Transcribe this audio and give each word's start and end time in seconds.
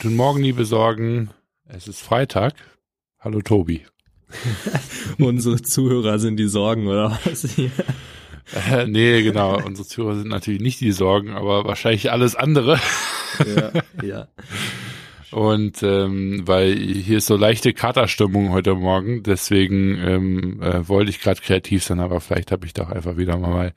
Guten 0.00 0.14
Morgen, 0.14 0.44
liebe 0.44 0.64
Sorgen. 0.64 1.30
Es 1.66 1.88
ist 1.88 2.00
Freitag. 2.00 2.54
Hallo 3.18 3.42
Tobi. 3.42 3.84
Unsere 5.18 5.60
Zuhörer 5.60 6.20
sind 6.20 6.36
die 6.36 6.46
Sorgen, 6.46 6.86
oder 6.86 7.18
was? 7.24 7.48
Äh, 8.70 8.86
nee, 8.86 9.22
genau. 9.22 9.60
Unsere 9.62 9.86
Zuhörer 9.86 10.14
sind 10.14 10.28
natürlich 10.28 10.62
nicht 10.62 10.80
die 10.80 10.92
Sorgen, 10.92 11.32
aber 11.32 11.66
wahrscheinlich 11.66 12.10
alles 12.12 12.34
andere. 12.34 12.80
Ja, 13.44 13.72
ja. 14.02 14.28
Und 15.30 15.82
ähm, 15.82 16.42
weil 16.46 16.74
hier 16.74 17.18
ist 17.18 17.26
so 17.26 17.36
leichte 17.36 17.74
Katerstimmung 17.74 18.50
heute 18.50 18.74
Morgen, 18.74 19.22
deswegen 19.22 19.98
ähm, 19.98 20.62
äh, 20.62 20.88
wollte 20.88 21.10
ich 21.10 21.20
gerade 21.20 21.42
kreativ 21.42 21.84
sein, 21.84 22.00
aber 22.00 22.22
vielleicht 22.22 22.50
habe 22.50 22.64
ich 22.64 22.72
doch 22.72 22.88
einfach 22.88 23.18
wieder 23.18 23.36
mal 23.36 23.74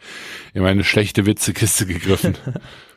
in 0.53 0.61
meine 0.61 0.85
schlechte 0.85 1.25
Witzekiste 1.25 1.85
gegriffen. 1.85 2.37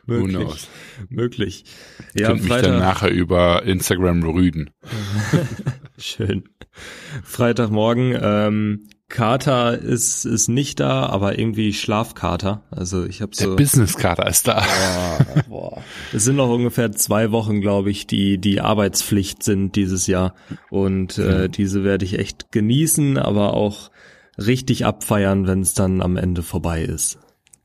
möglich. 0.19 0.67
Möglich. 1.09 1.65
Ja, 2.13 2.29
Könnt 2.29 2.43
mich 2.43 2.61
dann 2.61 2.79
nachher 2.79 3.11
über 3.11 3.63
Instagram 3.63 4.23
rüden. 4.23 4.71
Schön. 5.97 6.49
Freitagmorgen, 7.23 8.17
ähm, 8.21 8.89
Kater 9.07 9.77
ist 9.77 10.25
ist 10.25 10.47
nicht 10.47 10.79
da, 10.79 11.05
aber 11.05 11.37
irgendwie 11.37 11.73
Schlafkater. 11.73 12.63
Also 12.71 13.05
ich 13.05 13.21
habe 13.21 13.35
so. 13.35 13.49
Der 13.49 13.55
Business 13.55 13.97
Kater 13.97 14.27
ist 14.27 14.47
da. 14.47 14.65
Boah, 14.65 15.43
boah. 15.47 15.83
Es 16.11 16.23
sind 16.23 16.35
noch 16.35 16.49
ungefähr 16.49 16.91
zwei 16.91 17.31
Wochen, 17.31 17.61
glaube 17.61 17.91
ich, 17.91 18.07
die 18.07 18.39
die 18.39 18.61
Arbeitspflicht 18.61 19.43
sind 19.43 19.75
dieses 19.75 20.07
Jahr 20.07 20.33
und 20.71 21.19
äh, 21.19 21.49
diese 21.49 21.83
werde 21.83 22.03
ich 22.03 22.17
echt 22.17 22.51
genießen, 22.51 23.17
aber 23.17 23.53
auch 23.53 23.91
richtig 24.37 24.85
abfeiern, 24.85 25.45
wenn 25.45 25.61
es 25.61 25.73
dann 25.73 26.01
am 26.01 26.17
Ende 26.17 26.41
vorbei 26.41 26.81
ist. 26.81 27.19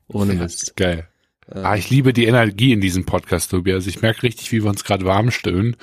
Ohne 0.07 0.33
Mist. 0.33 0.75
Geil. 0.75 1.07
Äh, 1.47 1.59
ah, 1.59 1.75
ich 1.75 1.89
liebe 1.89 2.13
die 2.13 2.25
Energie 2.25 2.71
in 2.71 2.81
diesem 2.81 3.05
Podcast, 3.05 3.51
Tobi. 3.51 3.73
Also 3.73 3.89
ich 3.89 4.01
merke 4.01 4.23
richtig, 4.23 4.51
wie 4.51 4.63
wir 4.63 4.69
uns 4.69 4.83
gerade 4.83 5.05
warm 5.05 5.31
stöhnen. 5.31 5.75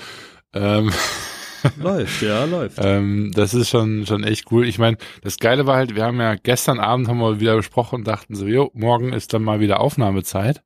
Ähm. 0.54 0.90
läuft, 1.82 2.22
ja, 2.22 2.44
läuft. 2.44 2.78
ähm, 2.80 3.32
das 3.34 3.54
ist 3.54 3.68
schon, 3.68 4.06
schon 4.06 4.24
echt 4.24 4.50
cool. 4.52 4.66
Ich 4.66 4.78
meine, 4.78 4.96
das 5.22 5.38
Geile 5.38 5.66
war 5.66 5.76
halt, 5.76 5.94
wir 5.94 6.04
haben 6.04 6.20
ja 6.20 6.36
gestern 6.36 6.78
Abend 6.78 7.08
haben 7.08 7.18
wir 7.18 7.40
wieder 7.40 7.56
besprochen 7.56 7.96
und 7.96 8.06
dachten 8.06 8.34
so, 8.34 8.46
jo, 8.46 8.70
morgen 8.74 9.12
ist 9.12 9.34
dann 9.34 9.42
mal 9.42 9.60
wieder 9.60 9.80
Aufnahmezeit. 9.80 10.62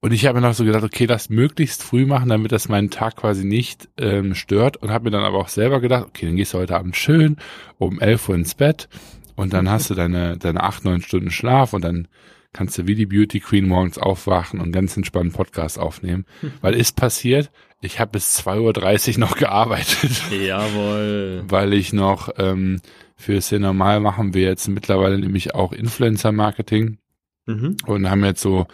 Und 0.00 0.12
ich 0.12 0.26
habe 0.26 0.40
mir 0.40 0.48
noch 0.48 0.54
so 0.54 0.64
gedacht, 0.64 0.82
okay, 0.82 1.06
das 1.06 1.28
möglichst 1.28 1.82
früh 1.82 2.06
machen, 2.06 2.28
damit 2.28 2.50
das 2.50 2.68
meinen 2.68 2.90
Tag 2.90 3.16
quasi 3.16 3.44
nicht 3.44 3.88
ähm, 3.98 4.34
stört. 4.34 4.76
Und 4.76 4.90
habe 4.90 5.04
mir 5.04 5.10
dann 5.12 5.22
aber 5.22 5.38
auch 5.38 5.48
selber 5.48 5.80
gedacht, 5.80 6.06
okay, 6.08 6.26
dann 6.26 6.34
gehst 6.34 6.54
du 6.54 6.58
heute 6.58 6.76
Abend 6.76 6.96
schön 6.96 7.36
um 7.78 8.00
11 8.00 8.28
Uhr 8.28 8.34
ins 8.34 8.56
Bett 8.56 8.88
und 9.36 9.52
dann 9.52 9.70
hast 9.70 9.90
du 9.90 9.94
deine, 9.94 10.38
deine 10.38 10.62
acht, 10.62 10.84
neun 10.84 11.02
Stunden 11.02 11.30
Schlaf 11.30 11.72
und 11.72 11.84
dann 11.84 12.08
kannst 12.52 12.78
du 12.78 12.86
wie 12.86 12.94
die 12.94 13.06
Beauty 13.06 13.40
Queen 13.40 13.66
morgens 13.66 13.98
aufwachen 13.98 14.60
und 14.60 14.72
ganz 14.72 14.96
entspannt 14.96 15.32
Podcast 15.32 15.78
aufnehmen. 15.78 16.26
Weil 16.60 16.74
ist 16.74 16.96
passiert, 16.96 17.50
ich 17.80 17.98
habe 17.98 18.12
bis 18.12 18.38
2.30 18.38 19.14
Uhr 19.14 19.20
noch 19.20 19.36
gearbeitet. 19.36 20.22
Jawohl. 20.46 21.44
Weil 21.48 21.72
ich 21.72 21.92
noch 21.92 22.30
ähm, 22.38 22.80
für 23.16 23.40
sehr 23.40 23.58
normal 23.58 24.00
machen 24.00 24.34
wir 24.34 24.42
jetzt 24.42 24.68
mittlerweile 24.68 25.18
nämlich 25.18 25.54
auch 25.54 25.72
Influencer-Marketing. 25.72 26.98
Mhm. 27.46 27.76
Und 27.86 28.08
haben 28.08 28.24
jetzt 28.24 28.40
so 28.40 28.66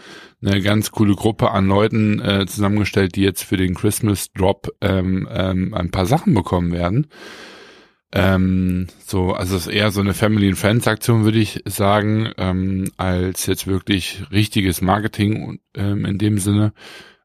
eine 0.43 0.61
ganz 0.61 0.91
coole 0.91 1.15
Gruppe 1.15 1.51
an 1.53 1.69
Leuten 1.69 2.21
äh, 2.21 2.47
zusammengestellt, 2.47 3.17
die 3.17 3.23
jetzt 3.23 3.43
für 3.43 3.57
den 3.57 3.75
Christmas 3.75 4.31
Drop 4.33 4.69
ähm, 4.83 5.27
ähm, 5.33 5.73
ein 5.73 5.91
paar 5.91 6.05
Sachen 6.05 6.35
bekommen 6.35 6.73
werden. 6.73 7.07
Ähm, 8.13 8.87
so, 9.05 9.33
also 9.33 9.57
es 9.57 9.67
ist 9.67 9.73
eher 9.73 9.91
so 9.91 10.01
eine 10.01 10.15
Family 10.15 10.49
and 10.49 10.59
Friends 10.59 10.87
Aktion, 10.89 11.25
würde 11.25 11.39
ich 11.39 11.63
sagen, 11.67 12.33
ähm, 12.39 12.91
als 12.97 13.47
jetzt 13.47 13.67
wirklich 13.67 14.23
richtiges 14.33 14.81
Marketing 14.81 15.61
ähm, 15.75 16.05
in 16.07 16.19
dem 16.19 16.39
Sinne. 16.39 16.73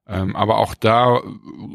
Ähm, 0.06 0.36
aber 0.36 0.58
auch 0.58 0.76
da 0.76 1.22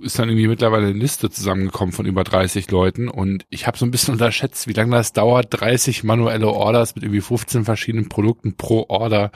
ist 0.02 0.18
dann 0.18 0.28
irgendwie 0.28 0.48
mittlerweile 0.48 0.88
eine 0.88 0.98
Liste 0.98 1.30
zusammengekommen 1.30 1.94
von 1.94 2.04
über 2.04 2.24
30 2.24 2.70
Leuten 2.70 3.08
und 3.08 3.46
ich 3.48 3.66
habe 3.66 3.78
so 3.78 3.86
ein 3.86 3.90
bisschen 3.90 4.12
unterschätzt, 4.12 4.68
wie 4.68 4.74
lange 4.74 4.94
das 4.94 5.14
dauert, 5.14 5.46
30 5.50 6.04
manuelle 6.04 6.48
Orders 6.48 6.94
mit 6.94 7.04
irgendwie 7.04 7.22
15 7.22 7.64
verschiedenen 7.64 8.10
Produkten 8.10 8.56
pro 8.56 8.84
Order 8.88 9.32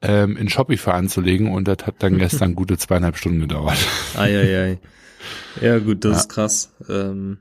ähm, 0.00 0.38
in 0.38 0.48
Shopify 0.48 0.92
anzulegen 0.92 1.52
und 1.52 1.68
das 1.68 1.86
hat 1.86 1.96
dann 1.98 2.16
gestern 2.18 2.54
gute 2.54 2.78
zweieinhalb 2.78 3.18
Stunden 3.18 3.40
gedauert. 3.40 3.78
Eieiei. 4.16 4.78
Ja 5.60 5.78
gut, 5.78 6.04
das 6.06 6.12
ja. 6.12 6.18
ist 6.20 6.28
krass. 6.30 6.72
Ähm, 6.88 7.38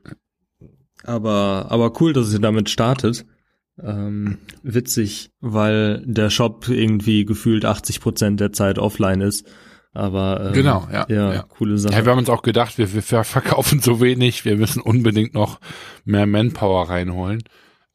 aber, 1.04 1.68
aber 1.70 1.94
cool, 2.02 2.14
dass 2.14 2.34
ihr 2.34 2.40
damit 2.40 2.70
startet. 2.70 3.26
Ähm, 3.82 4.38
witzig, 4.64 5.32
weil 5.40 6.04
der 6.06 6.30
Shop 6.30 6.68
irgendwie 6.68 7.26
gefühlt 7.26 7.66
80 7.66 8.00
Prozent 8.02 8.40
der 8.40 8.52
Zeit 8.52 8.78
offline 8.78 9.22
ist. 9.22 9.48
Aber 9.94 10.48
ähm, 10.48 10.54
genau, 10.54 10.88
ja, 10.92 11.06
ja, 11.10 11.34
ja, 11.34 11.42
coole 11.44 11.78
Sache. 11.78 11.94
Ja, 11.94 12.06
wir 12.06 12.12
haben 12.12 12.20
uns 12.20 12.30
auch 12.30 12.44
gedacht, 12.44 12.78
wir, 12.78 12.94
wir 12.94 13.02
verkaufen 13.24 13.80
so 13.80 14.00
wenig, 14.00 14.46
wir 14.46 14.58
müssen 14.58 14.82
unbedingt 14.82 15.34
noch 15.34 15.60
mehr 16.06 16.26
Manpower 16.26 16.90
reinholen. 16.90 17.44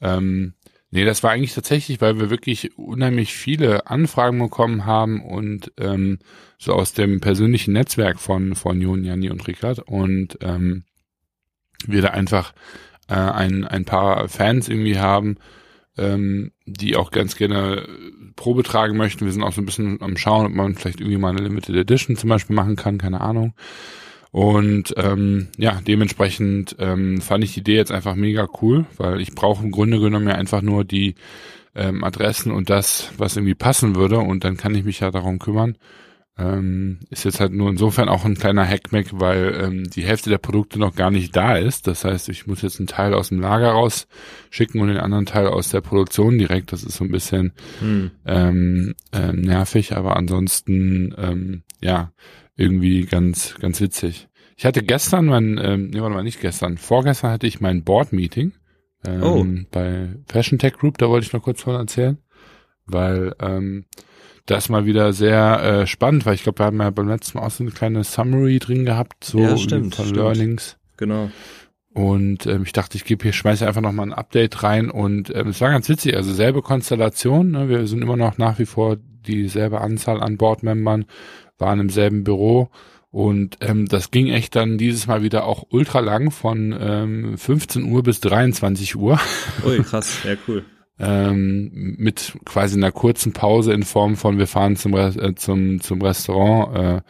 Ähm, 0.00 0.54
nee, 0.90 1.04
das 1.04 1.22
war 1.22 1.30
eigentlich 1.30 1.54
tatsächlich, 1.54 2.00
weil 2.00 2.18
wir 2.18 2.28
wirklich 2.28 2.76
unheimlich 2.76 3.34
viele 3.34 3.86
Anfragen 3.86 4.38
bekommen 4.38 4.84
haben 4.84 5.22
und 5.22 5.72
ähm, 5.78 6.18
so 6.58 6.72
aus 6.72 6.92
dem 6.92 7.20
persönlichen 7.20 7.72
Netzwerk 7.72 8.18
von 8.18 8.54
von 8.54 8.80
Jon, 8.80 9.04
Janni 9.04 9.30
und 9.30 9.46
Rickard 9.46 9.78
und 9.78 10.38
ähm, 10.42 10.84
wir 11.86 12.02
da 12.02 12.08
einfach 12.08 12.52
äh, 13.08 13.14
ein, 13.14 13.64
ein 13.64 13.84
paar 13.84 14.28
Fans 14.28 14.68
irgendwie 14.68 14.98
haben, 14.98 15.36
ähm, 15.96 16.52
die 16.66 16.96
auch 16.96 17.10
ganz 17.10 17.36
gerne 17.36 17.88
Probe 18.36 18.62
tragen 18.62 18.96
möchten. 18.96 19.24
Wir 19.24 19.32
sind 19.32 19.42
auch 19.42 19.52
so 19.52 19.62
ein 19.62 19.66
bisschen 19.66 20.00
am 20.02 20.16
Schauen, 20.16 20.46
ob 20.46 20.52
man 20.52 20.74
vielleicht 20.74 21.00
irgendwie 21.00 21.18
mal 21.18 21.30
eine 21.30 21.42
Limited 21.42 21.74
Edition 21.74 22.16
zum 22.16 22.28
Beispiel 22.28 22.54
machen 22.54 22.76
kann, 22.76 22.98
keine 22.98 23.20
Ahnung. 23.20 23.54
Und 24.30 24.92
ähm, 24.98 25.48
ja, 25.56 25.80
dementsprechend 25.86 26.76
ähm, 26.78 27.22
fand 27.22 27.42
ich 27.44 27.54
die 27.54 27.60
Idee 27.60 27.76
jetzt 27.76 27.92
einfach 27.92 28.14
mega 28.16 28.46
cool, 28.60 28.84
weil 28.98 29.20
ich 29.20 29.34
brauche 29.34 29.64
im 29.64 29.70
Grunde 29.70 29.98
genommen 29.98 30.28
ja 30.28 30.34
einfach 30.34 30.60
nur 30.60 30.84
die 30.84 31.14
ähm, 31.74 32.04
Adressen 32.04 32.52
und 32.52 32.68
das, 32.68 33.10
was 33.16 33.36
irgendwie 33.36 33.54
passen 33.54 33.94
würde 33.94 34.18
und 34.18 34.44
dann 34.44 34.56
kann 34.58 34.74
ich 34.74 34.84
mich 34.84 35.00
ja 35.00 35.10
darum 35.10 35.38
kümmern. 35.38 35.76
Ähm, 36.38 36.98
ist 37.08 37.24
jetzt 37.24 37.40
halt 37.40 37.52
nur 37.52 37.70
insofern 37.70 38.10
auch 38.10 38.26
ein 38.26 38.34
kleiner 38.34 38.66
Hackmack, 38.66 39.06
weil 39.12 39.58
ähm, 39.58 39.84
die 39.88 40.04
Hälfte 40.04 40.28
der 40.28 40.36
Produkte 40.36 40.78
noch 40.78 40.94
gar 40.94 41.10
nicht 41.10 41.34
da 41.34 41.56
ist. 41.56 41.86
Das 41.86 42.04
heißt, 42.04 42.28
ich 42.28 42.46
muss 42.46 42.60
jetzt 42.60 42.78
einen 42.78 42.88
Teil 42.88 43.14
aus 43.14 43.30
dem 43.30 43.40
Lager 43.40 43.70
rausschicken 43.70 44.80
und 44.80 44.88
den 44.88 44.98
anderen 44.98 45.24
Teil 45.24 45.46
aus 45.46 45.70
der 45.70 45.80
Produktion 45.80 46.36
direkt. 46.36 46.72
Das 46.72 46.84
ist 46.84 46.96
so 46.96 47.04
ein 47.04 47.10
bisschen 47.10 47.52
hm. 47.80 48.10
ähm, 48.26 48.94
ähm, 49.12 49.40
nervig, 49.40 49.96
aber 49.96 50.16
ansonsten 50.16 51.14
ähm, 51.16 51.62
ja 51.80 52.12
irgendwie 52.54 53.06
ganz 53.06 53.54
ganz 53.58 53.80
witzig. 53.80 54.28
Ich 54.58 54.64
hatte 54.66 54.82
gestern 54.82 55.26
mein, 55.26 55.58
ähm, 55.62 55.90
nee, 55.90 56.00
warte 56.00 56.14
mal, 56.14 56.22
nicht 56.22 56.40
gestern, 56.40 56.78
vorgestern 56.78 57.30
hatte 57.30 57.46
ich 57.46 57.60
mein 57.60 57.82
Board-Meeting 57.82 58.52
ähm, 59.06 59.22
oh. 59.22 59.44
bei 59.70 60.16
Fashion 60.26 60.58
Tech 60.58 60.74
Group, 60.74 60.98
da 60.98 61.08
wollte 61.08 61.26
ich 61.26 61.32
noch 61.32 61.42
kurz 61.42 61.62
von 61.62 61.74
erzählen, 61.74 62.18
weil 62.86 63.34
ähm, 63.40 63.84
das 64.46 64.68
mal 64.68 64.86
wieder 64.86 65.12
sehr 65.12 65.62
äh, 65.62 65.86
spannend, 65.86 66.24
weil 66.24 66.34
ich 66.34 66.42
glaube, 66.42 66.60
wir 66.60 66.66
haben 66.66 66.80
ja 66.80 66.90
beim 66.90 67.08
letzten 67.08 67.38
Mal 67.38 67.46
auch 67.46 67.50
so 67.50 67.64
eine 67.64 67.72
kleine 67.72 68.04
Summary 68.04 68.58
drin 68.58 68.84
gehabt, 68.84 69.24
so 69.24 69.40
ja, 69.40 69.56
stimmt, 69.56 69.94
von 69.94 70.06
stimmt. 70.06 70.18
Learnings. 70.18 70.76
Genau. 70.96 71.30
Und 71.92 72.46
ähm, 72.46 72.62
ich 72.64 72.72
dachte, 72.72 72.96
ich 72.96 73.04
gebe 73.04 73.22
hier, 73.22 73.32
schmeiße 73.32 73.66
einfach 73.66 73.80
nochmal 73.80 74.06
ein 74.06 74.12
Update 74.12 74.62
rein 74.62 74.90
und 74.90 75.34
ähm, 75.34 75.48
es 75.48 75.60
war 75.60 75.70
ganz 75.70 75.88
witzig, 75.88 76.14
also 76.14 76.32
selbe 76.32 76.62
Konstellation, 76.62 77.50
ne? 77.50 77.68
wir 77.68 77.86
sind 77.86 78.02
immer 78.02 78.16
noch 78.16 78.38
nach 78.38 78.58
wie 78.58 78.66
vor 78.66 78.96
dieselbe 79.26 79.80
Anzahl 79.80 80.22
an 80.22 80.36
Boardmembern, 80.36 81.06
waren 81.58 81.80
im 81.80 81.88
selben 81.88 82.22
Büro 82.22 82.68
und 83.10 83.56
ähm, 83.62 83.86
das 83.86 84.10
ging 84.10 84.28
echt 84.28 84.54
dann 84.56 84.76
dieses 84.76 85.06
Mal 85.06 85.22
wieder 85.22 85.46
auch 85.46 85.64
ultra 85.70 86.00
lang 86.00 86.30
von 86.30 86.76
ähm, 86.78 87.38
15 87.38 87.84
Uhr 87.84 88.02
bis 88.02 88.20
23 88.20 88.96
Uhr. 88.96 89.18
Ui, 89.66 89.78
krass, 89.78 90.18
ja 90.24 90.34
cool 90.46 90.64
ähm, 90.98 91.96
mit 91.98 92.38
quasi 92.44 92.76
einer 92.76 92.92
kurzen 92.92 93.32
Pause 93.32 93.72
in 93.72 93.82
Form 93.82 94.16
von 94.16 94.38
wir 94.38 94.46
fahren 94.46 94.76
zum 94.76 94.94
äh, 94.94 95.34
zum 95.34 95.80
zum 95.80 96.02
Restaurant, 96.02 96.76
äh, 96.76 97.02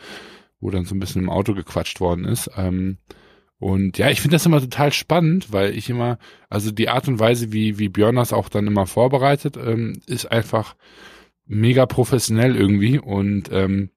wo 0.61 0.71
dann 0.71 0.85
so 0.85 0.94
ein 0.94 1.00
bisschen 1.00 1.23
im 1.23 1.31
Auto 1.31 1.55
gequatscht 1.55 2.00
worden 2.00 2.25
ist. 2.25 2.50
Ähm, 2.56 2.99
und 3.59 3.97
ja, 3.99 4.11
ich 4.11 4.21
finde 4.21 4.35
das 4.35 4.47
immer 4.47 4.61
total 4.61 4.93
spannend, 4.93 5.53
weil 5.53 5.75
ich 5.77 5.88
immer, 5.88 6.19
also 6.50 6.71
die 6.73 6.88
Art 6.88 7.09
und 7.09 7.19
Weise, 7.19 7.53
wie 7.53 7.79
wie 7.79 7.88
Björn 7.88 8.17
das 8.17 8.33
auch 8.33 8.49
dann 8.49 8.67
immer 8.67 8.87
vorbereitet, 8.87 9.56
ähm, 9.56 10.00
ist 10.06 10.27
einfach 10.27 10.77
mega 11.47 11.87
professionell 11.87 12.56
irgendwie 12.56 12.99
und 12.99 13.50
ähm, 13.53 13.91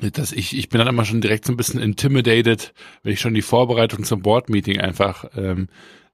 dass 0.00 0.32
ich, 0.32 0.56
ich 0.56 0.68
bin 0.68 0.78
dann 0.78 0.88
immer 0.88 1.04
schon 1.04 1.20
direkt 1.20 1.44
so 1.44 1.52
ein 1.52 1.56
bisschen 1.56 1.80
intimidated, 1.80 2.74
wenn 3.02 3.12
ich 3.12 3.20
schon 3.20 3.34
die 3.34 3.42
Vorbereitung 3.42 4.02
zum 4.02 4.22
Board-Meeting 4.22 4.80
einfach 4.80 5.26
ähm, 5.36 5.68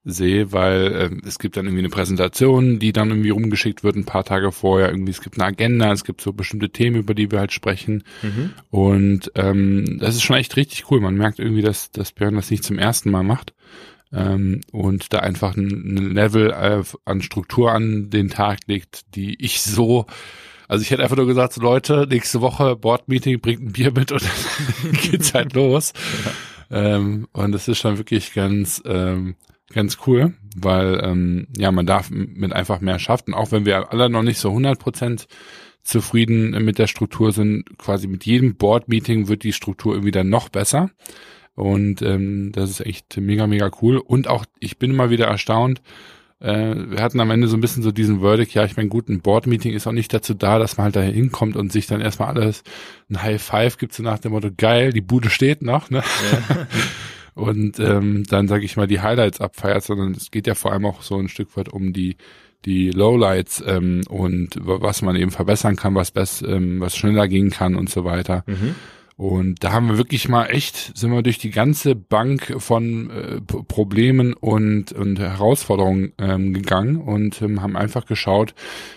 sehe, 0.04 0.52
weil 0.52 0.92
äh, 0.92 1.26
es 1.26 1.38
gibt 1.38 1.56
dann 1.56 1.66
irgendwie 1.66 1.82
eine 1.82 1.90
Präsentation, 1.90 2.78
die 2.78 2.92
dann 2.92 3.10
irgendwie 3.10 3.30
rumgeschickt 3.30 3.84
wird 3.84 3.96
ein 3.96 4.06
paar 4.06 4.24
Tage 4.24 4.50
vorher. 4.50 4.90
Irgendwie 4.90 5.10
es 5.10 5.20
gibt 5.20 5.38
eine 5.38 5.48
Agenda, 5.48 5.92
es 5.92 6.04
gibt 6.04 6.20
so 6.20 6.32
bestimmte 6.32 6.70
Themen, 6.70 6.96
über 6.96 7.14
die 7.14 7.30
wir 7.30 7.38
halt 7.38 7.52
sprechen. 7.52 8.04
Mhm. 8.22 8.52
Und 8.70 9.32
ähm, 9.34 9.98
das 10.00 10.14
ist 10.14 10.22
schon 10.22 10.36
echt 10.36 10.56
richtig 10.56 10.90
cool. 10.90 11.00
Man 11.00 11.16
merkt 11.16 11.38
irgendwie, 11.38 11.62
dass, 11.62 11.90
dass 11.90 12.12
Björn 12.12 12.36
das 12.36 12.50
nicht 12.50 12.64
zum 12.64 12.78
ersten 12.78 13.10
Mal 13.10 13.22
macht. 13.22 13.52
Ähm, 14.12 14.62
und 14.72 15.12
da 15.12 15.20
einfach 15.20 15.56
ein, 15.56 15.68
ein 15.68 16.14
Level 16.14 16.50
äh, 16.50 16.82
an 17.04 17.22
Struktur 17.22 17.72
an 17.72 18.10
den 18.10 18.28
Tag 18.28 18.60
legt, 18.66 19.14
die 19.14 19.36
ich 19.44 19.60
so 19.62 20.06
also 20.66 20.82
ich 20.82 20.92
hätte 20.92 21.02
einfach 21.02 21.16
nur 21.16 21.26
gesagt, 21.26 21.52
so 21.54 21.60
Leute, 21.60 22.06
nächste 22.08 22.40
Woche 22.42 22.76
Board-Meeting, 22.76 23.40
bringt 23.40 23.60
ein 23.60 23.72
Bier 23.72 23.90
mit 23.90 24.12
und 24.12 24.22
dann 24.22 24.92
geht's 25.02 25.34
halt 25.34 25.52
los. 25.54 25.92
ähm, 26.70 27.26
und 27.32 27.50
das 27.50 27.66
ist 27.66 27.78
schon 27.78 27.98
wirklich 27.98 28.34
ganz, 28.34 28.80
ähm, 28.86 29.34
ganz 29.72 29.98
cool, 30.06 30.34
weil 30.56 31.00
ähm, 31.02 31.46
ja, 31.56 31.70
man 31.70 31.86
darf 31.86 32.10
mit 32.10 32.52
einfach 32.52 32.80
mehr 32.80 32.98
schaffen, 32.98 33.34
auch 33.34 33.52
wenn 33.52 33.64
wir 33.64 33.92
alle 33.92 34.10
noch 34.10 34.22
nicht 34.22 34.38
so 34.38 34.48
100 34.48 34.78
Prozent 34.78 35.26
zufrieden 35.82 36.50
mit 36.64 36.78
der 36.78 36.86
Struktur 36.86 37.32
sind. 37.32 37.64
Quasi 37.78 38.06
mit 38.06 38.26
jedem 38.26 38.56
Board-Meeting 38.56 39.28
wird 39.28 39.42
die 39.42 39.52
Struktur 39.52 39.94
irgendwie 39.94 40.10
dann 40.10 40.28
noch 40.28 40.48
besser. 40.48 40.90
Und 41.54 42.02
ähm, 42.02 42.52
das 42.52 42.70
ist 42.70 42.80
echt 42.80 43.16
mega, 43.16 43.46
mega 43.46 43.70
cool. 43.82 43.98
Und 43.98 44.28
auch, 44.28 44.44
ich 44.60 44.78
bin 44.78 44.90
immer 44.90 45.10
wieder 45.10 45.26
erstaunt, 45.26 45.82
äh, 46.40 46.74
wir 46.74 47.02
hatten 47.02 47.20
am 47.20 47.30
Ende 47.30 47.48
so 47.48 47.56
ein 47.56 47.60
bisschen 47.60 47.82
so 47.82 47.92
diesen 47.92 48.20
Verdict, 48.20 48.54
ja, 48.54 48.64
ich 48.64 48.76
meine, 48.76 48.88
gut, 48.88 49.08
ein 49.08 49.20
Board-Meeting 49.20 49.74
ist 49.74 49.86
auch 49.86 49.92
nicht 49.92 50.12
dazu 50.14 50.32
da, 50.32 50.58
dass 50.58 50.76
man 50.76 50.84
halt 50.84 50.96
da 50.96 51.02
hinkommt 51.02 51.56
und 51.56 51.70
sich 51.70 51.86
dann 51.86 52.00
erstmal 52.00 52.34
alles 52.34 52.62
ein 53.10 53.22
High 53.22 53.42
Five 53.42 53.76
gibt, 53.76 53.92
so 53.92 54.02
nach 54.02 54.18
dem 54.18 54.32
Motto, 54.32 54.48
geil, 54.56 54.92
die 54.92 55.02
Bude 55.02 55.28
steht 55.28 55.62
noch, 55.62 55.90
ne? 55.90 56.02
Ja. 56.32 56.66
und 57.40 57.78
ähm, 57.80 58.24
dann 58.28 58.48
sage 58.48 58.64
ich 58.64 58.76
mal 58.76 58.86
die 58.86 59.00
Highlights 59.00 59.40
abfeiert, 59.40 59.82
sondern 59.82 60.12
es 60.12 60.30
geht 60.30 60.46
ja 60.46 60.54
vor 60.54 60.72
allem 60.72 60.86
auch 60.86 61.02
so 61.02 61.16
ein 61.16 61.28
Stück 61.28 61.56
weit 61.56 61.68
um 61.68 61.92
die 61.92 62.16
die 62.64 62.90
Lowlights 62.90 63.64
ähm, 63.66 64.02
und 64.08 64.50
was 64.60 65.02
man 65.02 65.16
eben 65.16 65.30
verbessern 65.30 65.76
kann, 65.76 65.94
was 65.94 66.10
best, 66.10 66.42
ähm, 66.42 66.80
was 66.80 66.96
schneller 66.96 67.26
gehen 67.26 67.50
kann 67.50 67.74
und 67.74 67.88
so 67.88 68.04
weiter. 68.04 68.44
Mhm. 68.46 68.74
Und 69.16 69.62
da 69.62 69.72
haben 69.72 69.88
wir 69.88 69.98
wirklich 69.98 70.30
mal 70.30 70.46
echt, 70.46 70.96
sind 70.96 71.12
wir 71.12 71.22
durch 71.22 71.36
die 71.36 71.50
ganze 71.50 71.94
Bank 71.94 72.54
von 72.56 73.10
äh, 73.10 73.40
Problemen 73.42 74.32
und, 74.32 74.92
und 74.92 75.18
Herausforderungen 75.18 76.12
ähm, 76.18 76.54
gegangen 76.54 76.96
und 76.96 77.42
ähm, 77.42 77.60
haben 77.60 77.76
einfach 77.76 78.06
geschaut, 78.06 78.54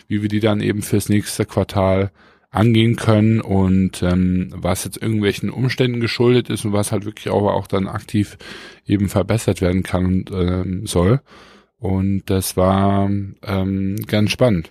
wie 0.08 0.22
wir 0.22 0.30
die 0.30 0.40
dann 0.40 0.62
eben 0.62 0.82
fürs 0.82 1.10
nächste 1.10 1.46
Quartal 1.46 2.12
angehen 2.54 2.96
können 2.96 3.42
und 3.42 4.04
ähm, 4.04 4.50
was 4.56 4.86
jetzt 4.86 5.02
irgendwelchen 5.02 5.50
Umständen 5.50 6.00
geschuldet 6.00 6.50
ist 6.50 6.64
und 6.66 6.72
was 6.72 6.92
halt 6.92 7.04
wirklich 7.04 7.30
auch, 7.30 7.52
auch 7.52 7.68
dann 7.68 7.88
aktiv 7.88 8.38
eben 8.86 9.10
verbessert 9.10 9.60
werden 9.60 9.82
kann 9.82 10.06
und 10.06 10.32
ähm, 10.32 10.86
soll. 10.86 11.22
Und 11.80 12.24
das 12.28 12.56
war 12.56 13.10
ähm, 13.10 13.96
ganz 14.08 14.32
spannend. 14.32 14.70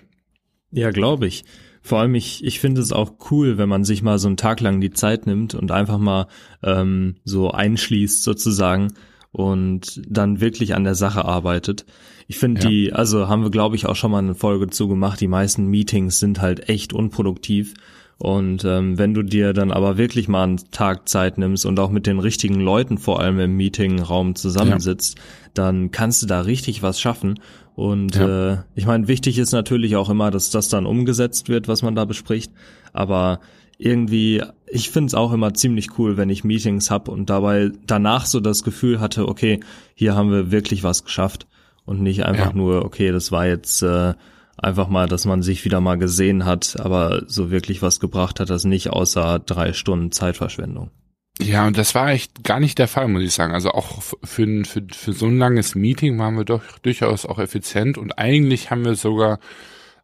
Ja, 0.71 0.91
glaube 0.91 1.27
ich. 1.27 1.45
Vor 1.83 1.99
allem, 1.99 2.15
ich, 2.15 2.45
ich 2.45 2.61
finde 2.61 2.81
es 2.81 2.93
auch 2.93 3.15
cool, 3.33 3.59
wenn 3.59 3.69
man 3.69 3.85
sich 3.85 4.03
mal 4.03 4.21
so 4.21 4.29
einen 4.29 4.37
Tag 4.37 4.61
lang 4.61 4.81
die 4.81 4.93
Zeit 4.93 5.27
nimmt 5.27 5.55
und 5.55 5.73
einfach 5.73 5.99
mal 5.99 6.29
ähm, 6.63 7.17
so 7.25 7.51
einschließt 7.51 8.23
sozusagen 8.23 8.95
und 9.33 10.01
dann 10.09 10.41
wirklich 10.41 10.77
an 10.77 10.85
der 10.85 10.95
Sache 10.95 11.25
arbeitet. 11.25 11.85
Ich 12.29 12.39
finde 12.39 12.63
ja. 12.63 12.69
die, 12.69 12.93
also 12.93 13.29
haben 13.29 13.43
wir 13.43 13.51
glaube 13.51 13.77
ich 13.77 13.87
auch 13.87 13.97
schon 13.97 14.11
mal 14.11 14.19
eine 14.19 14.35
Folge 14.35 14.69
zu 14.69 14.89
gemacht, 14.89 15.21
die 15.21 15.29
meisten 15.29 15.67
Meetings 15.67 16.19
sind 16.19 16.41
halt 16.41 16.69
echt 16.69 16.93
unproduktiv 16.93 17.75
und 18.23 18.65
ähm, 18.65 18.99
wenn 18.99 19.15
du 19.15 19.25
dir 19.25 19.53
dann 19.53 19.73
aber 19.73 19.99
wirklich 19.99 20.29
mal 20.29 20.45
einen 20.45 20.61
Tag 20.71 21.09
Zeit 21.09 21.39
nimmst 21.39 21.67
und 21.67 21.81
auch 21.81 21.91
mit 21.91 22.07
den 22.07 22.21
richtigen 22.21 22.61
Leuten 22.61 22.97
vor 22.97 23.19
allem 23.19 23.41
im 23.41 23.57
Meetingraum 23.57 24.37
zusammensitzt, 24.37 25.19
ja. 25.19 25.25
dann 25.55 25.91
kannst 25.91 26.23
du 26.23 26.27
da 26.27 26.43
richtig 26.43 26.85
was 26.85 27.01
schaffen. 27.01 27.41
Und 27.75 28.15
ja. 28.15 28.53
äh, 28.53 28.59
ich 28.77 28.87
meine, 28.87 29.09
wichtig 29.09 29.39
ist 29.39 29.51
natürlich 29.51 29.97
auch 29.97 30.09
immer, 30.09 30.31
dass 30.31 30.51
das 30.51 30.69
dann 30.69 30.87
umgesetzt 30.87 31.49
wird, 31.49 31.67
was 31.67 31.83
man 31.83 31.97
da 31.97 32.05
bespricht. 32.05 32.53
Aber 32.93 33.41
irgendwie, 33.77 34.41
ich 34.69 34.91
finde 34.91 35.09
es 35.09 35.15
auch 35.15 35.33
immer 35.33 35.53
ziemlich 35.55 35.99
cool, 35.99 36.17
wenn 36.17 36.31
ich 36.31 36.45
Meetings 36.45 36.93
hab 36.93 37.09
und 37.09 37.29
dabei 37.29 37.73
danach 37.89 38.27
so 38.27 38.39
das 38.39 38.63
Gefühl 38.63 39.01
hatte, 39.01 39.27
okay, 39.27 39.59
hier 39.97 40.15
haben 40.15 40.31
wir 40.31 40.53
wirklich 40.53 40.85
was 40.85 41.03
geschafft 41.03 41.49
und 41.85 42.03
nicht 42.03 42.25
einfach 42.25 42.51
ja. 42.51 42.57
nur, 42.57 42.85
okay, 42.85 43.13
das 43.13 43.33
war 43.33 43.47
jetzt 43.47 43.83
äh, 43.83 44.15
einfach 44.57 44.89
mal, 44.89 45.09
dass 45.09 45.25
man 45.25 45.43
sich 45.43 45.65
wieder 45.65 45.81
mal 45.81 45.99
gesehen 45.99 46.45
hat, 46.45 46.77
aber 46.79 47.23
so 47.27 47.51
wirklich 47.51 47.83
was 47.83 48.01
gebracht 48.01 48.41
hat 48.41 48.51
das 48.51 48.65
nicht, 48.65 48.91
außer 48.91 49.41
drei 49.41 49.73
Stunden 49.73 50.13
Zeitverschwendung. 50.13 50.91
Ja, 51.41 51.67
und 51.67 51.79
das 51.79 51.95
war 51.95 52.11
echt 52.11 52.45
gar 52.45 52.61
nicht 52.61 52.79
der 52.79 52.89
Fall, 52.89 53.09
muss 53.09 53.23
ich 53.23 53.33
sagen. 53.33 53.55
Also 53.55 53.71
auch 53.71 54.03
für, 54.23 54.65
für, 54.65 54.83
für 54.93 55.13
so 55.13 55.27
ein 55.27 55.39
langes 55.39 55.75
Meeting 55.75 56.19
waren 56.19 56.37
wir 56.37 56.45
doch 56.45 56.63
durchaus 56.83 57.27
auch 57.27 57.39
effizient 57.39 57.99
und 57.99 58.19
eigentlich 58.19 58.71
haben 58.71 58.85
wir 58.85 58.95
sogar 58.95 59.39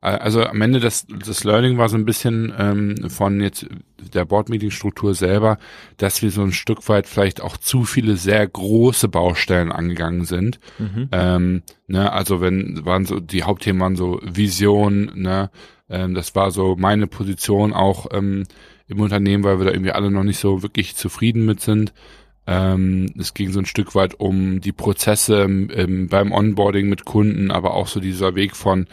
also 0.01 0.45
am 0.45 0.61
Ende 0.61 0.79
das, 0.79 1.07
das 1.09 1.43
Learning 1.43 1.77
war 1.77 1.89
so 1.89 1.97
ein 1.97 2.05
bisschen 2.05 2.53
ähm, 2.57 3.11
von 3.11 3.41
jetzt 3.41 3.67
der 4.15 4.25
Board-Meeting-Struktur 4.25 5.15
selber, 5.15 5.59
dass 5.97 6.23
wir 6.23 6.31
so 6.31 6.43
ein 6.43 6.53
Stück 6.53 6.89
weit 6.89 7.09
vielleicht 7.09 7.41
auch 7.41 7.57
zu 7.57 7.85
viele 7.85 8.17
sehr 8.17 8.47
große 8.47 9.09
Baustellen 9.09 9.73
angegangen 9.73 10.25
sind. 10.25 10.61
Mhm. 10.79 11.09
Ähm, 11.11 11.63
ne, 11.89 12.13
also 12.13 12.41
wenn 12.41 12.85
waren 12.85 13.07
so 13.07 13.19
die 13.19 13.43
Hauptthemen 13.43 13.81
waren 13.81 13.97
so 13.97 14.21
Vision, 14.23 15.11
ne, 15.15 15.51
ähm, 15.91 16.15
das 16.15 16.35
war 16.37 16.53
so 16.53 16.77
meine 16.79 17.09
Position 17.09 17.73
auch 17.73 18.07
ähm, 18.13 18.45
im 18.87 19.01
Unternehmen, 19.01 19.43
weil 19.43 19.59
wir 19.59 19.67
da 19.67 19.73
irgendwie 19.73 19.93
alle 19.93 20.11
noch 20.11 20.25
nicht 20.25 20.39
so 20.39 20.63
wirklich 20.63 20.95
zufrieden 20.95 21.45
mit 21.45 21.61
sind. 21.61 21.93
Ähm, 22.47 23.13
es 23.19 23.35
ging 23.35 23.51
so 23.51 23.59
ein 23.59 23.67
Stück 23.67 23.95
weit 23.95 24.19
um 24.19 24.61
die 24.61 24.73
Prozesse 24.73 25.43
ähm, 25.43 26.09
beim 26.09 26.33
Onboarding 26.33 26.89
mit 26.89 27.05
Kunden, 27.05 27.51
aber 27.51 27.75
auch 27.75 27.89
so 27.89 28.01
dieser 28.01 28.37
Weg 28.37 28.57
von 28.57 28.87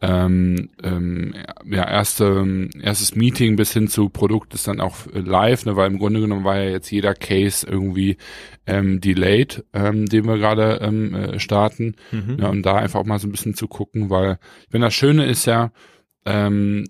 ähm, 0.00 0.70
ähm, 0.82 1.34
ja, 1.68 1.88
erste, 1.88 2.68
erstes 2.80 3.16
Meeting 3.16 3.56
bis 3.56 3.72
hin 3.72 3.88
zu 3.88 4.08
Produkt 4.08 4.54
ist 4.54 4.68
dann 4.68 4.80
auch 4.80 4.96
live, 5.12 5.66
ne, 5.66 5.74
weil 5.74 5.90
im 5.90 5.98
Grunde 5.98 6.20
genommen 6.20 6.44
war 6.44 6.58
ja 6.58 6.70
jetzt 6.70 6.90
jeder 6.90 7.14
Case 7.14 7.66
irgendwie 7.68 8.16
ähm, 8.66 9.00
delayed, 9.00 9.64
ähm, 9.72 10.06
den 10.06 10.26
wir 10.26 10.38
gerade 10.38 10.78
ähm, 10.82 11.14
äh, 11.14 11.40
starten. 11.40 11.96
Mhm. 12.12 12.36
Ja, 12.40 12.48
und 12.48 12.62
da 12.62 12.76
einfach 12.76 13.00
auch 13.00 13.06
mal 13.06 13.18
so 13.18 13.26
ein 13.26 13.32
bisschen 13.32 13.54
zu 13.54 13.66
gucken, 13.66 14.08
weil 14.08 14.38
wenn 14.70 14.82
das 14.82 14.94
Schöne 14.94 15.26
ist 15.26 15.46
ja, 15.46 15.72
ähm, 16.24 16.84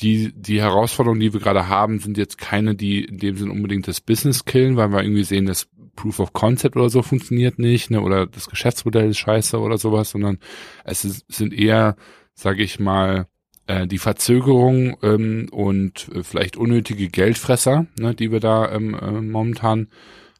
die, 0.00 0.32
die 0.34 0.60
Herausforderungen, 0.60 1.20
die 1.20 1.32
wir 1.32 1.40
gerade 1.40 1.68
haben, 1.68 2.00
sind 2.00 2.18
jetzt 2.18 2.36
keine, 2.36 2.74
die 2.74 3.04
in 3.04 3.18
dem 3.18 3.36
Sinne 3.36 3.52
unbedingt 3.52 3.88
das 3.88 4.00
Business 4.00 4.44
killen, 4.44 4.76
weil 4.76 4.90
wir 4.90 5.02
irgendwie 5.02 5.24
sehen, 5.24 5.46
dass 5.46 5.68
Proof 5.96 6.18
of 6.20 6.32
Concept 6.32 6.76
oder 6.76 6.90
so 6.90 7.02
funktioniert 7.02 7.58
nicht, 7.58 7.90
ne, 7.90 8.00
oder 8.00 8.26
das 8.26 8.48
Geschäftsmodell 8.48 9.10
ist 9.10 9.18
scheiße 9.18 9.58
oder 9.58 9.78
sowas, 9.78 10.10
sondern 10.10 10.38
es 10.84 11.04
ist, 11.04 11.24
sind 11.32 11.54
eher 11.54 11.96
sage 12.40 12.62
ich 12.62 12.80
mal, 12.80 13.26
äh, 13.66 13.86
die 13.86 13.98
Verzögerung 13.98 14.96
ähm, 15.02 15.48
und 15.52 16.08
äh, 16.14 16.22
vielleicht 16.22 16.56
unnötige 16.56 17.08
Geldfresser, 17.08 17.86
ne, 17.98 18.14
die 18.14 18.32
wir 18.32 18.40
da 18.40 18.72
ähm, 18.72 18.94
äh, 18.94 19.20
momentan 19.20 19.88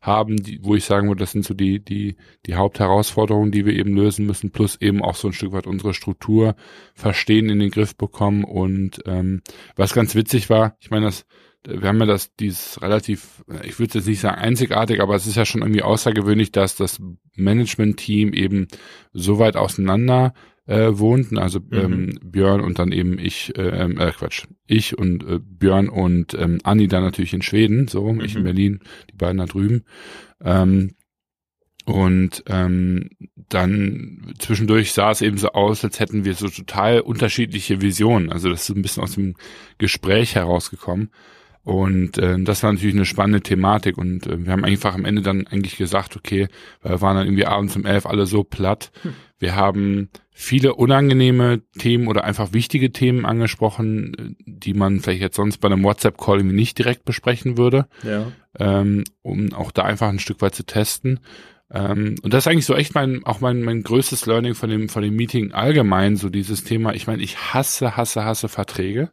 haben, 0.01 0.37
die, 0.39 0.61
wo 0.63 0.75
ich 0.75 0.87
sagen 0.87 1.09
würde, 1.09 1.21
das 1.21 1.33
sind 1.33 1.45
so 1.45 1.53
die, 1.53 1.79
die, 1.85 2.17
die 2.47 2.55
Hauptherausforderungen, 2.55 3.53
die 3.53 3.67
wir 3.67 3.75
eben 3.75 3.95
lösen 3.95 4.25
müssen, 4.25 4.51
plus 4.51 4.81
eben 4.81 5.03
auch 5.03 5.15
so 5.15 5.29
ein 5.29 5.35
Stück 5.35 5.53
weit 5.53 5.67
unsere 5.67 5.93
Struktur 5.93 6.57
verstehen, 6.95 7.51
in 7.51 7.59
den 7.59 7.71
Griff 7.71 7.95
bekommen. 7.97 8.45
Und 8.45 9.03
ähm, 9.05 9.43
was 9.77 9.93
ganz 9.93 10.15
witzig 10.15 10.49
war, 10.49 10.75
ich 10.81 10.91
meine, 10.91 11.05
das, 11.05 11.27
wir 11.65 11.87
haben 11.87 12.01
ja 12.01 12.07
das, 12.07 12.35
dieses 12.37 12.81
relativ, 12.81 13.45
ich 13.63 13.79
würde 13.79 13.99
jetzt 13.99 14.09
nicht 14.09 14.21
sagen 14.21 14.41
einzigartig, 14.41 15.03
aber 15.03 15.15
es 15.15 15.27
ist 15.27 15.37
ja 15.37 15.45
schon 15.45 15.61
irgendwie 15.61 15.83
außergewöhnlich, 15.83 16.51
dass 16.51 16.77
das 16.77 16.99
Management-Team 17.37 18.33
eben 18.33 18.69
so 19.13 19.39
weit 19.39 19.57
auseinander 19.57 20.33
äh, 20.71 20.99
wohnten, 20.99 21.37
also 21.37 21.59
mhm. 21.59 21.67
ähm, 21.73 22.19
Björn 22.23 22.61
und 22.61 22.79
dann 22.79 22.93
eben 22.93 23.19
ich, 23.19 23.57
äh, 23.59 23.83
ähm, 23.83 23.99
äh, 23.99 24.13
Quatsch, 24.13 24.47
ich 24.67 24.97
und 24.97 25.25
äh, 25.25 25.41
Björn 25.43 25.89
und 25.89 26.35
ähm, 26.35 26.59
Anni 26.63 26.87
dann 26.87 27.03
natürlich 27.03 27.35
in 27.35 27.43
Schweden, 27.43 27.89
so, 27.89 28.13
mhm. 28.13 28.21
ich 28.21 28.37
in 28.37 28.45
Berlin, 28.45 28.81
die 29.11 29.17
beiden 29.17 29.39
da 29.39 29.47
drüben. 29.47 29.85
Ähm, 30.41 30.95
und 31.87 32.45
ähm, 32.47 33.11
dann 33.49 34.33
zwischendurch 34.39 34.93
sah 34.93 35.11
es 35.11 35.23
eben 35.23 35.39
so 35.39 35.49
aus, 35.49 35.83
als 35.83 35.99
hätten 35.99 36.25
wir 36.25 36.35
so 36.35 36.49
total 36.49 37.01
unterschiedliche 37.01 37.81
Visionen. 37.81 38.31
Also 38.31 38.49
das 38.49 38.69
ist 38.69 38.77
ein 38.77 38.83
bisschen 38.83 39.03
aus 39.03 39.15
dem 39.15 39.35
Gespräch 39.79 40.37
herausgekommen. 40.37 41.11
Und 41.63 42.17
äh, 42.17 42.41
das 42.43 42.63
war 42.63 42.73
natürlich 42.73 42.95
eine 42.95 43.05
spannende 43.05 43.43
Thematik 43.43 43.99
und 43.99 44.27
äh, 44.27 44.45
wir 44.45 44.53
haben 44.53 44.65
einfach 44.65 44.95
am 44.95 45.05
Ende 45.05 45.21
dann 45.21 45.47
eigentlich 45.47 45.77
gesagt, 45.77 46.17
okay, 46.17 46.49
weil 46.83 46.93
wir 46.93 47.01
waren 47.03 47.17
dann 47.17 47.27
irgendwie 47.27 47.47
abends 47.47 47.77
um 47.77 47.85
elf 47.85 48.07
alle 48.07 48.25
so 48.25 48.45
platt. 48.45 48.91
Hm. 49.03 49.13
Wir 49.39 49.57
haben 49.57 50.09
viele 50.31 50.75
unangenehme 50.75 51.61
Themen 51.79 52.09
oder 52.09 52.25
einfach 52.25 52.55
wichtige 52.55 52.93
Themen 52.93 53.27
angesprochen, 53.27 54.37
die 54.47 54.73
man 54.73 55.01
vielleicht 55.01 55.21
jetzt 55.21 55.37
sonst 55.37 55.59
bei 55.59 55.69
einem 55.69 55.85
WhatsApp-Call 55.85 56.43
nicht 56.43 56.79
direkt 56.79 57.05
besprechen 57.05 57.59
würde, 57.59 57.87
ja. 58.03 58.33
ähm, 58.59 59.05
um 59.21 59.53
auch 59.53 59.71
da 59.71 59.83
einfach 59.83 60.09
ein 60.09 60.19
Stück 60.19 60.41
weit 60.41 60.55
zu 60.55 60.65
testen. 60.65 61.21
Ähm, 61.71 62.17
und 62.23 62.33
das 62.33 62.45
ist 62.45 62.49
eigentlich 62.49 62.67
so 62.67 62.75
echt 62.75 62.95
mein, 62.95 63.25
auch 63.25 63.41
mein, 63.41 63.63
mein 63.63 63.83
größtes 63.83 64.25
Learning 64.27 64.55
von 64.55 64.71
dem, 64.71 64.89
von 64.89 65.03
dem 65.03 65.15
Meeting 65.15 65.53
allgemein, 65.53 66.17
so 66.17 66.31
dieses 66.31 66.65
Thema. 66.65 66.95
Ich 66.95 67.07
meine, 67.07 67.23
ich 67.23 67.37
hasse, 67.53 67.97
hasse, 67.97 68.25
hasse 68.25 68.49
Verträge. 68.49 69.11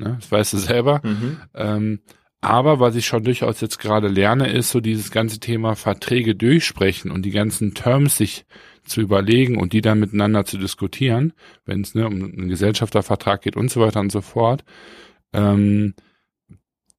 Ne? 0.00 0.16
Das 0.20 0.32
weißt 0.32 0.52
du 0.54 0.58
selber. 0.58 1.00
Mhm. 1.04 1.36
Ähm, 1.54 2.00
aber 2.40 2.80
was 2.80 2.96
ich 2.96 3.06
schon 3.06 3.22
durchaus 3.22 3.60
jetzt 3.60 3.78
gerade 3.78 4.08
lerne, 4.08 4.50
ist 4.50 4.70
so 4.70 4.80
dieses 4.80 5.10
ganze 5.10 5.40
Thema 5.40 5.76
Verträge 5.76 6.34
durchsprechen 6.34 7.10
und 7.10 7.22
die 7.22 7.32
ganzen 7.32 7.74
Terms 7.74 8.16
sich 8.16 8.46
zu 8.84 9.02
überlegen 9.02 9.58
und 9.58 9.74
die 9.74 9.82
dann 9.82 10.00
miteinander 10.00 10.46
zu 10.46 10.56
diskutieren, 10.56 11.34
wenn 11.66 11.82
es 11.82 11.94
ne, 11.94 12.06
um 12.06 12.14
einen 12.14 12.48
Gesellschaftervertrag 12.48 13.42
geht 13.42 13.56
und 13.56 13.70
so 13.70 13.80
weiter 13.80 14.00
und 14.00 14.10
so 14.10 14.22
fort, 14.22 14.64
ähm, 15.34 15.94